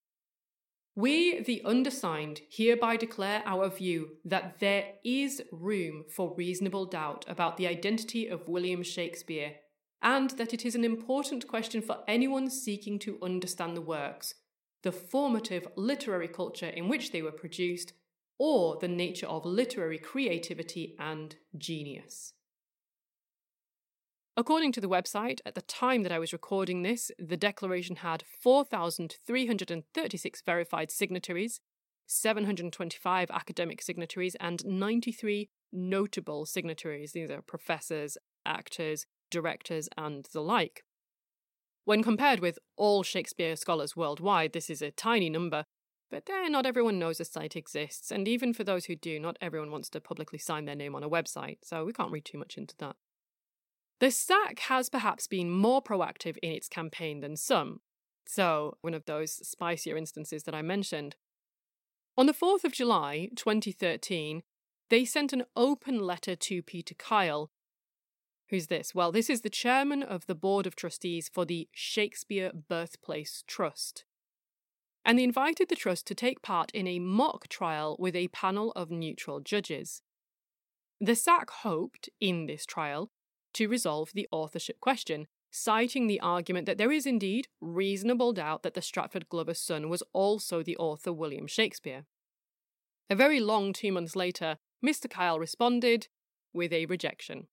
We, 0.94 1.40
the 1.40 1.62
undersigned, 1.64 2.40
hereby 2.50 2.96
declare 2.96 3.42
our 3.44 3.68
view 3.68 4.16
that 4.24 4.60
there 4.60 4.94
is 5.04 5.42
room 5.52 6.04
for 6.08 6.34
reasonable 6.34 6.86
doubt 6.86 7.24
about 7.28 7.56
the 7.56 7.66
identity 7.66 8.28
of 8.28 8.48
William 8.48 8.82
Shakespeare, 8.82 9.56
and 10.02 10.30
that 10.30 10.54
it 10.54 10.64
is 10.64 10.74
an 10.74 10.84
important 10.84 11.48
question 11.48 11.82
for 11.82 11.98
anyone 12.06 12.50
seeking 12.50 12.98
to 13.00 13.18
understand 13.22 13.76
the 13.76 13.80
works, 13.80 14.34
the 14.82 14.92
formative 14.92 15.66
literary 15.76 16.28
culture 16.28 16.68
in 16.68 16.88
which 16.88 17.12
they 17.12 17.22
were 17.22 17.32
produced, 17.32 17.92
or 18.38 18.76
the 18.80 18.88
nature 18.88 19.26
of 19.26 19.46
literary 19.46 19.98
creativity 19.98 20.94
and 20.98 21.36
genius. 21.56 22.34
According 24.38 24.72
to 24.72 24.82
the 24.82 24.88
website, 24.88 25.40
at 25.46 25.54
the 25.54 25.62
time 25.62 26.02
that 26.02 26.12
I 26.12 26.18
was 26.18 26.34
recording 26.34 26.82
this, 26.82 27.10
the 27.18 27.38
declaration 27.38 27.96
had 27.96 28.22
4,336 28.42 30.42
verified 30.42 30.90
signatories, 30.90 31.58
725 32.06 33.30
academic 33.30 33.80
signatories, 33.80 34.36
and 34.38 34.62
93 34.66 35.48
notable 35.72 36.44
signatories. 36.44 37.12
These 37.12 37.30
are 37.30 37.40
professors, 37.40 38.18
actors, 38.44 39.06
directors, 39.30 39.88
and 39.96 40.26
the 40.32 40.40
like. 40.40 40.84
When 41.84 42.02
compared 42.02 42.40
with 42.40 42.58
all 42.76 43.02
Shakespeare 43.02 43.56
scholars 43.56 43.96
worldwide, 43.96 44.52
this 44.52 44.68
is 44.70 44.82
a 44.82 44.90
tiny 44.90 45.30
number, 45.30 45.64
But 46.10 46.26
then 46.26 46.52
not 46.52 46.66
everyone 46.66 46.98
knows 46.98 47.18
the 47.18 47.24
site 47.24 47.56
exists, 47.56 48.10
and 48.10 48.28
even 48.28 48.54
for 48.54 48.62
those 48.62 48.84
who 48.84 48.94
do, 48.94 49.18
not 49.18 49.36
everyone 49.40 49.72
wants 49.72 49.88
to 49.90 50.00
publicly 50.00 50.38
sign 50.38 50.64
their 50.64 50.76
name 50.76 50.94
on 50.94 51.02
a 51.02 51.10
website, 51.10 51.58
so 51.64 51.84
we 51.84 51.92
can't 51.92 52.12
read 52.12 52.24
too 52.24 52.38
much 52.38 52.56
into 52.56 52.76
that. 52.78 52.96
The 53.98 54.10
SAC 54.10 54.60
has 54.60 54.88
perhaps 54.88 55.26
been 55.26 55.50
more 55.50 55.82
proactive 55.82 56.36
in 56.42 56.52
its 56.52 56.68
campaign 56.68 57.20
than 57.20 57.36
some. 57.36 57.80
So, 58.26 58.76
one 58.82 58.94
of 58.94 59.06
those 59.06 59.32
spicier 59.46 59.96
instances 59.96 60.44
that 60.44 60.54
I 60.54 60.62
mentioned. 60.62 61.16
On 62.18 62.26
the 62.26 62.34
4th 62.34 62.64
of 62.64 62.72
July 62.72 63.30
2013, 63.36 64.42
they 64.90 65.04
sent 65.04 65.32
an 65.32 65.44
open 65.56 65.98
letter 65.98 66.36
to 66.36 66.62
Peter 66.62 66.94
Kyle. 66.94 67.50
Who's 68.48 68.68
this? 68.68 68.94
Well, 68.94 69.10
this 69.10 69.28
is 69.28 69.40
the 69.40 69.50
chairman 69.50 70.02
of 70.02 70.26
the 70.26 70.34
Board 70.34 70.66
of 70.66 70.76
Trustees 70.76 71.28
for 71.32 71.44
the 71.44 71.68
Shakespeare 71.72 72.52
Birthplace 72.52 73.42
Trust. 73.46 74.04
And 75.04 75.18
they 75.18 75.24
invited 75.24 75.68
the 75.68 75.76
trust 75.76 76.06
to 76.06 76.14
take 76.14 76.42
part 76.42 76.70
in 76.72 76.86
a 76.86 77.00
mock 77.00 77.48
trial 77.48 77.96
with 77.98 78.14
a 78.14 78.28
panel 78.28 78.72
of 78.76 78.90
neutral 78.90 79.40
judges. 79.40 80.02
The 81.00 81.16
SAC 81.16 81.50
hoped, 81.50 82.08
in 82.20 82.46
this 82.46 82.64
trial, 82.64 83.10
to 83.54 83.68
resolve 83.68 84.12
the 84.14 84.28
authorship 84.30 84.80
question, 84.80 85.26
citing 85.50 86.06
the 86.06 86.20
argument 86.20 86.66
that 86.66 86.78
there 86.78 86.92
is 86.92 87.06
indeed 87.06 87.48
reasonable 87.60 88.32
doubt 88.32 88.62
that 88.62 88.74
the 88.74 88.82
Stratford 88.82 89.28
Glover's 89.28 89.60
son 89.60 89.88
was 89.88 90.02
also 90.12 90.62
the 90.62 90.76
author 90.76 91.12
William 91.12 91.46
Shakespeare. 91.46 92.04
A 93.10 93.16
very 93.16 93.40
long 93.40 93.72
two 93.72 93.92
months 93.92 94.14
later, 94.14 94.58
Mr. 94.84 95.08
Kyle 95.10 95.38
responded 95.38 96.08
with 96.52 96.72
a 96.72 96.86
rejection. 96.86 97.48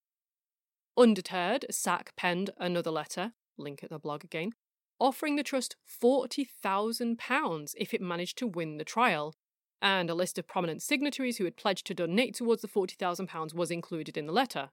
Undeterred, 0.97 1.65
SAC 1.71 2.15
penned 2.15 2.51
another 2.57 2.91
letter, 2.91 3.33
link 3.57 3.83
at 3.83 3.89
the 3.89 3.99
blog 3.99 4.23
again, 4.23 4.51
offering 4.99 5.35
the 5.35 5.43
trust 5.43 5.75
£40,000 6.01 7.75
if 7.77 7.93
it 7.93 8.01
managed 8.01 8.37
to 8.37 8.47
win 8.47 8.77
the 8.77 8.85
trial, 8.85 9.35
and 9.81 10.09
a 10.09 10.15
list 10.15 10.37
of 10.37 10.47
prominent 10.47 10.81
signatories 10.81 11.37
who 11.37 11.43
had 11.43 11.57
pledged 11.57 11.85
to 11.87 11.93
donate 11.93 12.35
towards 12.35 12.61
the 12.61 12.67
£40,000 12.67 13.53
was 13.53 13.71
included 13.71 14.17
in 14.17 14.27
the 14.27 14.33
letter. 14.33 14.69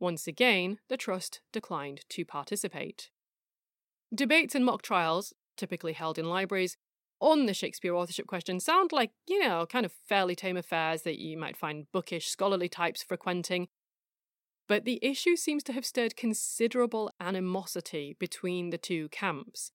Once 0.00 0.26
again, 0.26 0.78
the 0.88 0.96
Trust 0.96 1.40
declined 1.52 2.00
to 2.08 2.24
participate. 2.24 3.10
Debates 4.12 4.54
and 4.54 4.64
mock 4.64 4.82
trials, 4.82 5.34
typically 5.56 5.92
held 5.92 6.18
in 6.18 6.24
libraries, 6.24 6.76
on 7.20 7.44
the 7.44 7.54
Shakespeare 7.54 7.94
authorship 7.94 8.26
question 8.26 8.58
sound 8.58 8.92
like, 8.92 9.10
you 9.26 9.38
know, 9.38 9.66
kind 9.66 9.84
of 9.84 9.92
fairly 10.08 10.34
tame 10.34 10.56
affairs 10.56 11.02
that 11.02 11.18
you 11.18 11.36
might 11.36 11.56
find 11.56 11.86
bookish 11.92 12.28
scholarly 12.28 12.68
types 12.68 13.02
frequenting. 13.02 13.68
But 14.70 14.84
the 14.84 15.00
issue 15.02 15.34
seems 15.34 15.64
to 15.64 15.72
have 15.72 15.84
stirred 15.84 16.16
considerable 16.16 17.10
animosity 17.18 18.14
between 18.20 18.70
the 18.70 18.78
two 18.78 19.08
camps. 19.08 19.72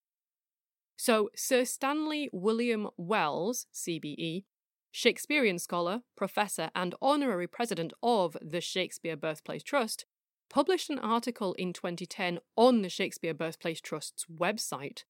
So, 0.96 1.30
Sir 1.36 1.66
Stanley 1.66 2.30
William 2.32 2.88
Wells, 2.96 3.68
CBE, 3.74 4.46
Shakespearean 4.92 5.60
scholar, 5.60 6.04
professor, 6.16 6.72
and 6.74 6.96
honorary 7.02 7.46
president 7.46 7.92
of 8.02 8.38
the 8.42 8.62
Shakespeare 8.62 9.18
Birthplace 9.18 9.64
Trust, 9.64 10.06
published 10.50 10.90
an 10.90 11.00
article 11.00 11.56
in 11.56 11.74
2010 11.74 12.40
on 12.56 12.82
the 12.82 12.88
Shakespeare 12.88 13.34
Birthplace 13.34 13.82
Trust's 13.82 14.26
website. 14.34 15.04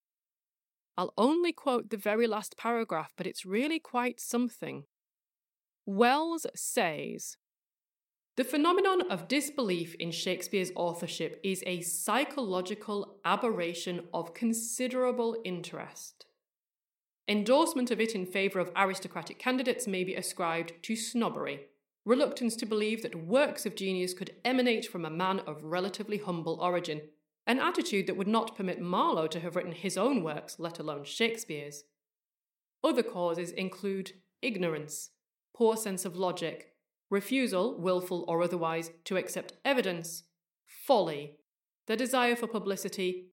I'll 0.97 1.13
only 1.15 1.53
quote 1.53 1.91
the 1.91 1.97
very 1.97 2.25
last 2.25 2.57
paragraph, 2.57 3.13
but 3.15 3.27
it's 3.27 3.45
really 3.45 3.77
quite 3.77 4.19
something. 4.19 4.86
Wells 5.86 6.47
says 6.55 7.38
The 8.38 8.43
phenomenon 8.43 9.09
of 9.09 9.29
disbelief 9.29 9.95
in 9.95 10.11
Shakespeare's 10.11 10.71
authorship 10.75 11.39
is 11.43 11.63
a 11.65 11.81
psychological 11.81 13.17
aberration 13.23 14.01
of 14.13 14.33
considerable 14.33 15.38
interest. 15.45 16.25
Endorsement 17.29 17.91
of 17.91 18.01
it 18.01 18.13
in 18.13 18.25
favour 18.25 18.59
of 18.59 18.71
aristocratic 18.75 19.39
candidates 19.39 19.88
may 19.88 20.03
be 20.03 20.15
ascribed 20.15 20.73
to 20.83 20.95
snobbery 20.95 21.67
reluctance 22.05 22.55
to 22.55 22.65
believe 22.65 23.01
that 23.01 23.25
works 23.25 23.65
of 23.65 23.75
genius 23.75 24.13
could 24.13 24.31
emanate 24.45 24.86
from 24.86 25.05
a 25.05 25.09
man 25.09 25.39
of 25.47 25.63
relatively 25.63 26.19
humble 26.19 26.59
origin, 26.61 27.01
an 27.47 27.59
attitude 27.59 28.05
that 28.07 28.15
would 28.15 28.27
not 28.27 28.55
permit 28.55 28.79
Marlowe 28.79 29.27
to 29.27 29.39
have 29.39 29.55
written 29.55 29.71
his 29.71 29.97
own 29.97 30.23
works, 30.23 30.57
let 30.59 30.77
alone 30.77 31.03
Shakespeare's. 31.03 31.83
Other 32.83 33.01
causes 33.01 33.49
include 33.51 34.13
ignorance, 34.41 35.09
poor 35.55 35.75
sense 35.75 36.05
of 36.05 36.15
logic, 36.15 36.74
refusal, 37.09 37.79
wilful 37.79 38.25
or 38.27 38.41
otherwise, 38.41 38.91
to 39.05 39.17
accept 39.17 39.53
evidence, 39.63 40.23
folly, 40.65 41.37
the 41.87 41.95
desire 41.95 42.35
for 42.35 42.47
publicity, 42.47 43.27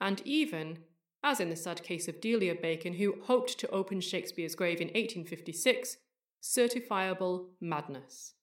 and 0.00 0.22
even, 0.24 0.78
as 1.22 1.40
in 1.40 1.50
the 1.50 1.56
sad 1.56 1.82
case 1.82 2.08
of 2.08 2.20
Delia 2.20 2.54
Bacon, 2.54 2.94
who 2.94 3.16
hoped 3.24 3.58
to 3.58 3.70
open 3.70 4.00
Shakespeare's 4.00 4.54
grave 4.54 4.80
in 4.80 4.88
1856, 4.88 5.96
certifiable 6.42 7.46
madness. 7.60 8.34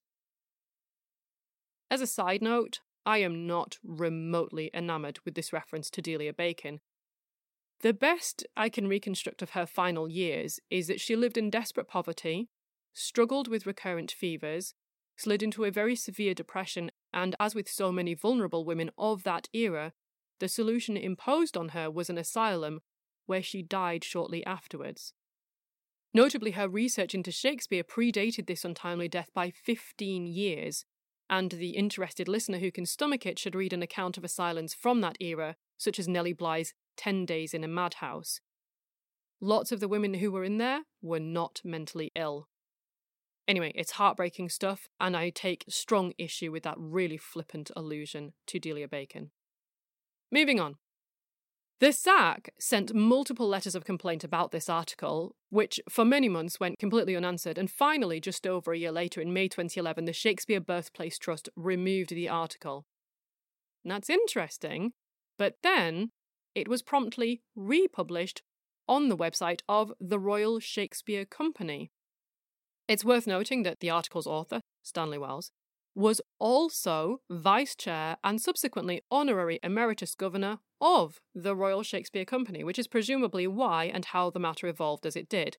As 1.89 2.01
a 2.01 2.07
side 2.07 2.41
note, 2.41 2.79
I 3.05 3.19
am 3.19 3.45
not 3.45 3.77
remotely 3.83 4.71
enamoured 4.73 5.19
with 5.23 5.35
this 5.35 5.53
reference 5.53 5.89
to 5.91 6.01
Delia 6.01 6.33
Bacon. 6.33 6.79
The 7.81 7.93
best 7.93 8.45
I 8.57 8.69
can 8.69 8.87
reconstruct 8.87 9.41
of 9.41 9.51
her 9.51 9.65
final 9.65 10.09
years 10.09 10.59
is 10.69 10.87
that 10.87 10.99
she 10.99 11.15
lived 11.15 11.37
in 11.37 11.49
desperate 11.49 11.87
poverty, 11.87 12.49
struggled 12.95 13.47
with 13.47 13.67
recurrent 13.67 14.11
fevers, 14.11 14.73
slid 15.17 15.43
into 15.43 15.65
a 15.65 15.71
very 15.71 15.95
severe 15.95 16.33
depression, 16.33 16.89
and 17.13 17.35
as 17.39 17.53
with 17.53 17.69
so 17.69 17.91
many 17.91 18.13
vulnerable 18.13 18.65
women 18.65 18.89
of 18.97 19.23
that 19.23 19.47
era, 19.53 19.93
the 20.39 20.47
solution 20.47 20.97
imposed 20.97 21.55
on 21.55 21.69
her 21.69 21.91
was 21.91 22.09
an 22.09 22.17
asylum 22.17 22.81
where 23.25 23.43
she 23.43 23.61
died 23.61 24.03
shortly 24.03 24.45
afterwards. 24.45 25.13
Notably, 26.13 26.51
her 26.51 26.69
research 26.69 27.13
into 27.13 27.31
Shakespeare 27.31 27.83
predated 27.83 28.47
this 28.47 28.63
untimely 28.63 29.07
death 29.07 29.29
by 29.33 29.51
15 29.51 30.27
years, 30.27 30.85
and 31.29 31.51
the 31.51 31.71
interested 31.71 32.27
listener 32.27 32.59
who 32.59 32.71
can 32.71 32.85
stomach 32.85 33.25
it 33.25 33.39
should 33.39 33.55
read 33.55 33.73
an 33.73 33.81
account 33.81 34.17
of 34.17 34.23
asylums 34.23 34.73
from 34.73 35.01
that 35.01 35.17
era, 35.19 35.55
such 35.77 35.99
as 35.99 36.07
Nellie 36.07 36.33
Bly's 36.33 36.73
Ten 36.95 37.25
Days 37.25 37.53
in 37.53 37.63
a 37.63 37.67
Madhouse. 37.67 38.39
Lots 39.41 39.71
of 39.71 39.79
the 39.79 39.87
women 39.87 40.15
who 40.15 40.31
were 40.31 40.43
in 40.43 40.57
there 40.57 40.83
were 41.01 41.19
not 41.19 41.61
mentally 41.63 42.11
ill. 42.15 42.47
Anyway, 43.47 43.71
it's 43.75 43.91
heartbreaking 43.91 44.49
stuff, 44.49 44.87
and 44.99 45.15
I 45.15 45.29
take 45.29 45.65
strong 45.69 46.13
issue 46.17 46.51
with 46.51 46.63
that 46.63 46.77
really 46.77 47.17
flippant 47.17 47.69
allusion 47.75 48.33
to 48.47 48.59
Delia 48.59 48.87
Bacon. 48.87 49.31
Moving 50.31 50.59
on. 50.59 50.77
The 51.79 51.91
SAC 51.91 52.49
sent 52.57 52.95
multiple 52.95 53.47
letters 53.47 53.75
of 53.75 53.83
complaint 53.83 54.23
about 54.23 54.51
this 54.51 54.69
article, 54.69 55.35
which 55.49 55.79
for 55.89 56.05
many 56.05 56.29
months 56.29 56.59
went 56.59 56.79
completely 56.79 57.15
unanswered, 57.15 57.57
and 57.57 57.69
finally, 57.69 58.19
just 58.19 58.47
over 58.47 58.71
a 58.71 58.77
year 58.77 58.93
later, 58.93 59.21
in 59.21 59.33
May 59.33 59.49
2011, 59.49 60.05
the 60.05 60.13
Shakespeare 60.13 60.61
Birthplace 60.61 61.19
Trust 61.19 61.49
removed 61.55 62.11
the 62.11 62.29
article. 62.29 62.85
And 63.83 63.91
that's 63.91 64.09
interesting, 64.09 64.93
but 65.37 65.57
then 65.61 66.11
it 66.55 66.69
was 66.69 66.81
promptly 66.81 67.41
republished 67.55 68.41
on 68.87 69.09
the 69.09 69.17
website 69.17 69.61
of 69.67 69.91
the 69.99 70.19
Royal 70.19 70.59
Shakespeare 70.59 71.25
Company. 71.25 71.91
It's 72.87 73.05
worth 73.05 73.25
noting 73.25 73.63
that 73.63 73.79
the 73.79 73.89
article's 73.89 74.27
author, 74.27 74.61
Stanley 74.83 75.17
Wells, 75.17 75.51
was 75.95 76.21
also 76.39 77.21
vice 77.29 77.75
chair 77.75 78.17
and 78.23 78.39
subsequently 78.39 79.01
honorary 79.09 79.59
emeritus 79.63 80.13
governor 80.13 80.59
of 80.81 81.19
the 81.33 81.55
Royal 81.55 81.83
Shakespeare 81.83 82.25
Company, 82.25 82.63
which 82.63 82.77
is 82.77 82.87
presumably 82.87 83.47
why 83.47 83.85
and 83.85 84.05
how 84.05 84.29
the 84.29 84.39
matter 84.39 84.67
evolved 84.67 85.05
as 85.05 85.15
it 85.15 85.29
did. 85.29 85.57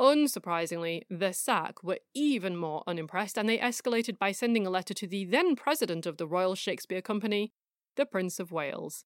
Unsurprisingly, 0.00 1.02
the 1.08 1.32
SAC 1.32 1.82
were 1.82 1.98
even 2.14 2.56
more 2.56 2.82
unimpressed 2.86 3.38
and 3.38 3.48
they 3.48 3.58
escalated 3.58 4.18
by 4.18 4.32
sending 4.32 4.66
a 4.66 4.70
letter 4.70 4.94
to 4.94 5.06
the 5.06 5.24
then 5.24 5.54
president 5.54 6.06
of 6.06 6.16
the 6.16 6.26
Royal 6.26 6.54
Shakespeare 6.54 7.00
Company, 7.00 7.52
the 7.96 8.04
Prince 8.04 8.40
of 8.40 8.50
Wales. 8.50 9.04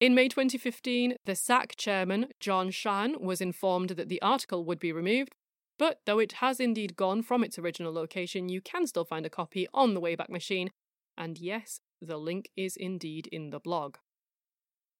In 0.00 0.14
May 0.14 0.28
2015, 0.28 1.16
the 1.24 1.36
SAC 1.36 1.76
chairman, 1.76 2.26
John 2.40 2.70
Shahan, 2.70 3.20
was 3.20 3.40
informed 3.40 3.90
that 3.90 4.08
the 4.08 4.22
article 4.22 4.64
would 4.64 4.80
be 4.80 4.92
removed 4.92 5.34
but 5.78 6.00
though 6.06 6.18
it 6.18 6.32
has 6.32 6.60
indeed 6.60 6.96
gone 6.96 7.22
from 7.22 7.42
its 7.42 7.58
original 7.58 7.92
location, 7.92 8.48
you 8.48 8.60
can 8.60 8.86
still 8.86 9.04
find 9.04 9.26
a 9.26 9.30
copy 9.30 9.66
on 9.74 9.94
the 9.94 10.00
Wayback 10.00 10.28
Machine, 10.28 10.70
and 11.16 11.38
yes, 11.38 11.80
the 12.00 12.16
link 12.16 12.50
is 12.56 12.76
indeed 12.76 13.26
in 13.28 13.50
the 13.50 13.60
blog. 13.60 13.96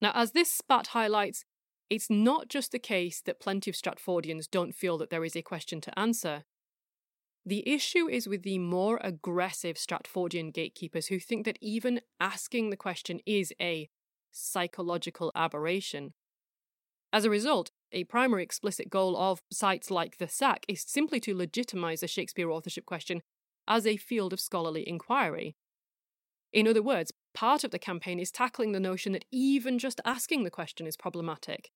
Now, 0.01 0.13
as 0.15 0.33
this 0.33 0.51
spat 0.51 0.89
highlights, 0.89 1.45
it's 1.91 2.11
not 2.11 2.49
just 2.49 2.73
the 2.73 2.79
case 2.79 3.21
that 3.23 3.41
plenty 3.41 3.71
of 3.71 3.77
Stratfordians 3.77 4.51
don't 4.51 4.75
feel 4.75 4.99
that 4.99 5.11
there 5.11 5.25
is 5.25 5.37
a 5.37 5.43
question 5.43 5.81
to 5.83 5.99
answer. 5.99 6.45
The 7.47 7.69
issue 7.69 8.09
is 8.09 8.27
with 8.27 8.43
the 8.43 8.59
more 8.59 8.99
aggressive 9.03 9.77
Stratfordian 9.77 10.53
gatekeepers 10.53 11.09
who 11.09 11.19
think 11.19 11.45
that 11.45 11.59
even 11.61 12.01
asking 12.19 12.71
the 12.71 12.77
question 12.77 13.21
is 13.27 13.53
a 13.61 13.91
psychological 14.33 15.31
aberration. 15.35 16.15
As 17.13 17.25
a 17.25 17.31
result, 17.31 17.71
a 17.95 18.05
primary 18.05 18.43
explicit 18.43 18.91
goal 18.91 19.17
of 19.17 19.43
sites 19.51 19.91
like 19.91 20.19
the 20.19 20.29
SAC 20.29 20.65
is 20.69 20.83
simply 20.83 21.21
to 21.21 21.35
legitimise 21.35 22.01
the 22.01 22.09
Shakespeare 22.09 22.51
authorship 22.51 22.85
question 22.85 23.23
as 23.67 23.87
a 23.87 23.97
field 23.97 24.33
of 24.33 24.41
scholarly 24.41 24.87
inquiry. 24.87 25.57
In 26.53 26.69
other 26.69 26.83
words, 26.83 27.13
part 27.35 27.65
of 27.65 27.71
the 27.71 27.79
campaign 27.79 28.21
is 28.21 28.31
tackling 28.31 28.73
the 28.73 28.81
notion 28.81 29.13
that 29.13 29.25
even 29.33 29.79
just 29.79 30.01
asking 30.05 30.45
the 30.45 30.51
question 30.51 30.87
is 30.87 30.97
problematic. 30.97 31.71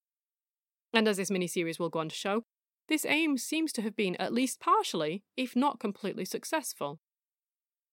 And 0.93 1.09
as 1.09 1.17
this 1.17 1.31
miniseries 1.31 1.79
will 1.79 1.89
go 1.89 2.01
on 2.01 2.09
to 2.09 2.15
show, 2.15 2.43
this 2.89 3.05
aim 3.05 3.37
seems 3.37 3.73
to 3.73 3.83
have 3.83 3.97
been 3.97 4.17
at 4.17 4.33
least 4.33 4.61
partially, 4.61 5.23
if 5.37 5.55
not 5.55 5.81
completely 5.81 6.25
successful. 6.25 7.01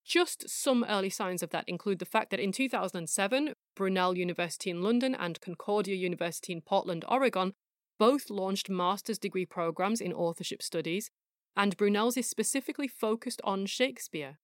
Just 0.05 0.47
some 0.47 0.85
early 0.87 1.09
signs 1.09 1.41
of 1.41 1.49
that 1.49 1.67
include 1.67 1.99
the 1.99 2.05
fact 2.05 2.29
that 2.29 2.39
in 2.39 2.51
2007, 2.51 3.53
Brunel 3.75 4.17
University 4.17 4.69
in 4.69 4.83
London 4.83 5.15
and 5.15 5.41
Concordia 5.41 5.95
University 5.95 6.53
in 6.53 6.61
Portland, 6.61 7.03
Oregon, 7.07 7.53
both 7.97 8.29
launched 8.29 8.69
master's 8.69 9.17
degree 9.17 9.45
programs 9.45 10.01
in 10.01 10.13
authorship 10.13 10.61
studies, 10.61 11.09
and 11.55 11.77
Brunel's 11.77 12.17
is 12.17 12.27
specifically 12.27 12.87
focused 12.87 13.41
on 13.43 13.65
Shakespeare. 13.65 14.37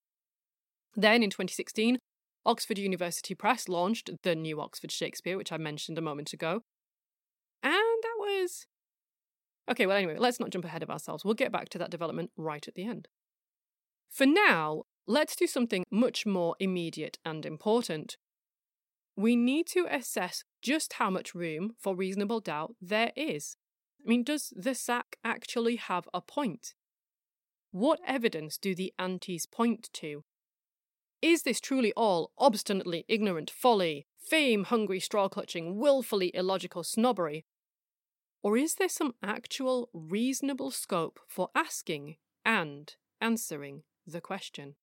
Then 0.96 1.24
in 1.24 1.30
2016, 1.30 2.00
Oxford 2.46 2.78
University 2.78 3.36
Press 3.36 3.70
launched 3.70 4.10
the 4.24 4.36
New 4.36 4.60
Oxford 4.60 4.92
Shakespeare, 4.92 5.38
which 5.38 5.52
I 5.52 5.58
mentioned 5.58 5.98
a 5.98 6.02
moment 6.02 6.34
ago. 6.34 6.62
And 7.64 7.74
that 7.74 8.16
was. 8.18 8.66
Okay, 9.70 9.86
well, 9.86 9.98
anyway, 9.98 10.16
let's 10.18 10.40
not 10.40 10.50
jump 10.50 10.66
ahead 10.66 10.84
of 10.84 10.90
ourselves. 10.90 11.24
We'll 11.24 11.34
get 11.34 11.52
back 11.52 11.70
to 11.70 11.78
that 11.78 11.92
development 11.92 12.32
right 12.36 12.68
at 12.68 12.74
the 12.74 12.86
end. 12.86 13.08
For 14.10 14.26
now, 14.26 14.84
let's 15.08 15.36
do 15.36 15.48
something 15.48 15.86
much 15.92 16.26
more 16.26 16.56
immediate 16.60 17.20
and 17.24 17.46
important. 17.46 18.18
We 19.16 19.36
need 19.36 19.68
to 19.68 19.88
assess 19.90 20.44
just 20.62 20.94
how 20.94 21.10
much 21.10 21.36
room 21.36 21.76
for 21.80 21.96
reasonable 21.96 22.40
doubt 22.40 22.76
there 22.82 23.12
is. 23.16 23.58
I 24.06 24.10
mean, 24.10 24.24
does 24.24 24.54
the 24.56 24.74
SAC 24.74 25.18
actually 25.24 25.76
have 25.76 26.08
a 26.14 26.22
point? 26.22 26.74
What 27.72 28.00
evidence 28.06 28.58
do 28.58 28.74
the 28.74 28.94
antis 28.98 29.46
point 29.46 29.90
to? 29.94 30.24
Is 31.22 31.44
this 31.44 31.62
truly 31.62 31.94
all 31.96 32.32
obstinately 32.38 33.06
ignorant 33.08 33.52
folly, 33.52 34.08
fame 34.18 34.66
hungry 34.66 35.00
straw 35.00 35.30
clutching, 35.30 35.78
wilfully 35.78 36.32
illogical 36.34 36.84
snobbery? 36.84 37.46
Or 38.42 38.58
is 38.58 38.76
there 38.76 38.90
some 38.90 39.14
actual 39.22 39.90
reasonable 39.94 40.72
scope 40.72 41.20
for 41.28 41.50
asking 41.54 42.16
and 42.44 42.96
answering 43.20 43.84
the 44.08 44.22
question? 44.22 44.76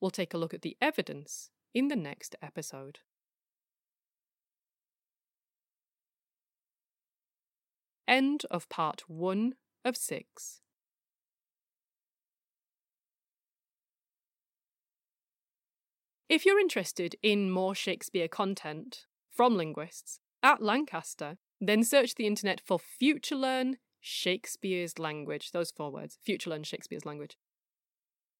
We'll 0.00 0.10
take 0.10 0.32
a 0.32 0.38
look 0.38 0.54
at 0.54 0.62
the 0.62 0.78
evidence 0.80 1.50
in 1.74 1.88
the 1.88 1.96
next 1.96 2.34
episode. 2.40 3.00
End 8.06 8.44
of 8.50 8.68
part 8.68 9.04
one 9.08 9.54
of 9.84 9.96
six. 9.96 10.60
If 16.28 16.44
you're 16.44 16.58
interested 16.58 17.16
in 17.22 17.50
more 17.50 17.74
Shakespeare 17.74 18.28
content 18.28 19.06
from 19.30 19.56
linguists 19.56 20.20
at 20.42 20.62
Lancaster, 20.62 21.36
then 21.60 21.84
search 21.84 22.14
the 22.14 22.26
internet 22.26 22.60
for 22.64 22.78
FutureLearn 22.78 23.74
Shakespeare's 24.00 24.98
Language. 24.98 25.52
Those 25.52 25.70
four 25.70 25.90
words 25.90 26.18
FutureLearn 26.26 26.66
Shakespeare's 26.66 27.06
Language. 27.06 27.36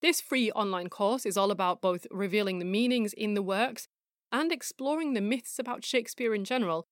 This 0.02 0.20
free 0.20 0.50
online 0.52 0.88
course 0.88 1.24
is 1.24 1.36
all 1.36 1.50
about 1.50 1.80
both 1.80 2.06
revealing 2.10 2.58
the 2.58 2.64
meanings 2.64 3.12
in 3.12 3.34
the 3.34 3.42
works 3.42 3.88
and 4.30 4.52
exploring 4.52 5.14
the 5.14 5.20
myths 5.20 5.58
about 5.58 5.84
Shakespeare 5.84 6.34
in 6.34 6.44
general. 6.44 6.86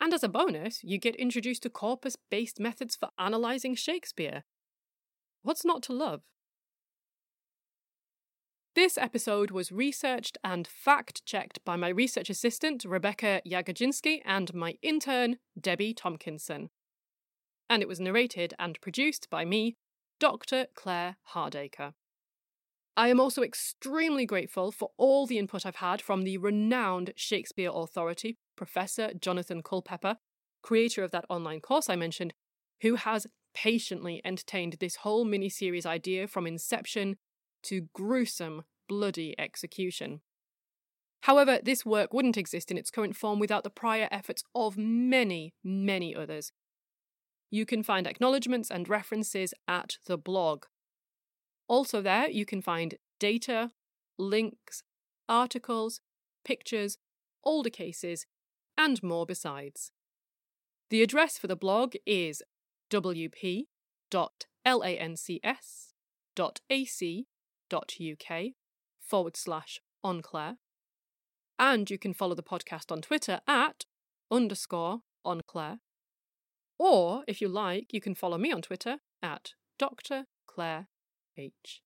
And 0.00 0.14
as 0.14 0.24
a 0.24 0.28
bonus, 0.28 0.82
you 0.82 0.98
get 0.98 1.14
introduced 1.16 1.62
to 1.64 1.70
corpus 1.70 2.16
based 2.30 2.58
methods 2.58 2.96
for 2.96 3.10
analysing 3.18 3.74
Shakespeare. 3.74 4.44
What's 5.42 5.64
not 5.64 5.82
to 5.84 5.92
love? 5.92 6.22
This 8.74 8.96
episode 8.96 9.50
was 9.50 9.72
researched 9.72 10.38
and 10.42 10.66
fact 10.66 11.26
checked 11.26 11.58
by 11.64 11.76
my 11.76 11.88
research 11.88 12.30
assistant, 12.30 12.84
Rebecca 12.84 13.42
Jagodzinski, 13.46 14.22
and 14.24 14.54
my 14.54 14.76
intern, 14.80 15.38
Debbie 15.60 15.92
Tompkinson. 15.92 16.70
And 17.68 17.82
it 17.82 17.88
was 17.88 18.00
narrated 18.00 18.54
and 18.58 18.80
produced 18.80 19.28
by 19.28 19.44
me, 19.44 19.76
Dr. 20.18 20.66
Claire 20.74 21.16
Hardaker. 21.34 21.94
I 22.96 23.08
am 23.08 23.20
also 23.20 23.42
extremely 23.42 24.24
grateful 24.24 24.70
for 24.72 24.90
all 24.96 25.26
the 25.26 25.38
input 25.38 25.66
I've 25.66 25.76
had 25.76 26.00
from 26.00 26.22
the 26.22 26.38
renowned 26.38 27.12
Shakespeare 27.16 27.70
authority, 27.72 28.36
Professor 28.60 29.14
Jonathan 29.18 29.62
Culpeper, 29.62 30.18
creator 30.60 31.02
of 31.02 31.12
that 31.12 31.24
online 31.30 31.62
course 31.62 31.88
I 31.88 31.96
mentioned, 31.96 32.34
who 32.82 32.96
has 32.96 33.26
patiently 33.54 34.20
entertained 34.22 34.76
this 34.78 34.96
whole 34.96 35.24
mini 35.24 35.48
series 35.48 35.86
idea 35.86 36.28
from 36.28 36.46
inception 36.46 37.16
to 37.62 37.88
gruesome, 37.94 38.64
bloody 38.86 39.34
execution. 39.38 40.20
However, 41.22 41.58
this 41.62 41.86
work 41.86 42.12
wouldn't 42.12 42.36
exist 42.36 42.70
in 42.70 42.76
its 42.76 42.90
current 42.90 43.16
form 43.16 43.38
without 43.38 43.64
the 43.64 43.70
prior 43.70 44.08
efforts 44.10 44.44
of 44.54 44.76
many, 44.76 45.54
many 45.64 46.14
others. 46.14 46.52
You 47.50 47.64
can 47.64 47.82
find 47.82 48.06
acknowledgements 48.06 48.70
and 48.70 48.90
references 48.90 49.54
at 49.66 49.96
the 50.04 50.18
blog. 50.18 50.66
Also, 51.66 52.02
there 52.02 52.28
you 52.28 52.44
can 52.44 52.60
find 52.60 52.96
data, 53.18 53.70
links, 54.18 54.82
articles, 55.30 56.02
pictures, 56.44 56.98
older 57.42 57.70
cases, 57.70 58.26
and 58.80 59.02
more 59.02 59.26
besides. 59.26 59.92
The 60.88 61.02
address 61.02 61.36
for 61.36 61.46
the 61.48 61.54
blog 61.54 61.96
is 62.06 62.42
wp.lancs.ac 62.90 63.66
uk 67.72 68.42
forward 68.98 69.36
slash 69.36 69.80
enclair. 70.04 70.56
And 71.58 71.90
you 71.90 71.98
can 71.98 72.14
follow 72.14 72.34
the 72.34 72.42
podcast 72.42 72.90
on 72.90 73.02
Twitter 73.02 73.40
at 73.46 73.84
underscore 74.30 75.00
enclair. 75.26 75.80
Or, 76.78 77.24
if 77.28 77.42
you 77.42 77.48
like, 77.48 77.92
you 77.92 78.00
can 78.00 78.14
follow 78.14 78.38
me 78.38 78.50
on 78.50 78.62
Twitter 78.62 78.96
at 79.22 79.52
Dr. 79.78 80.24
Claire 80.46 80.88
H. 81.36 81.82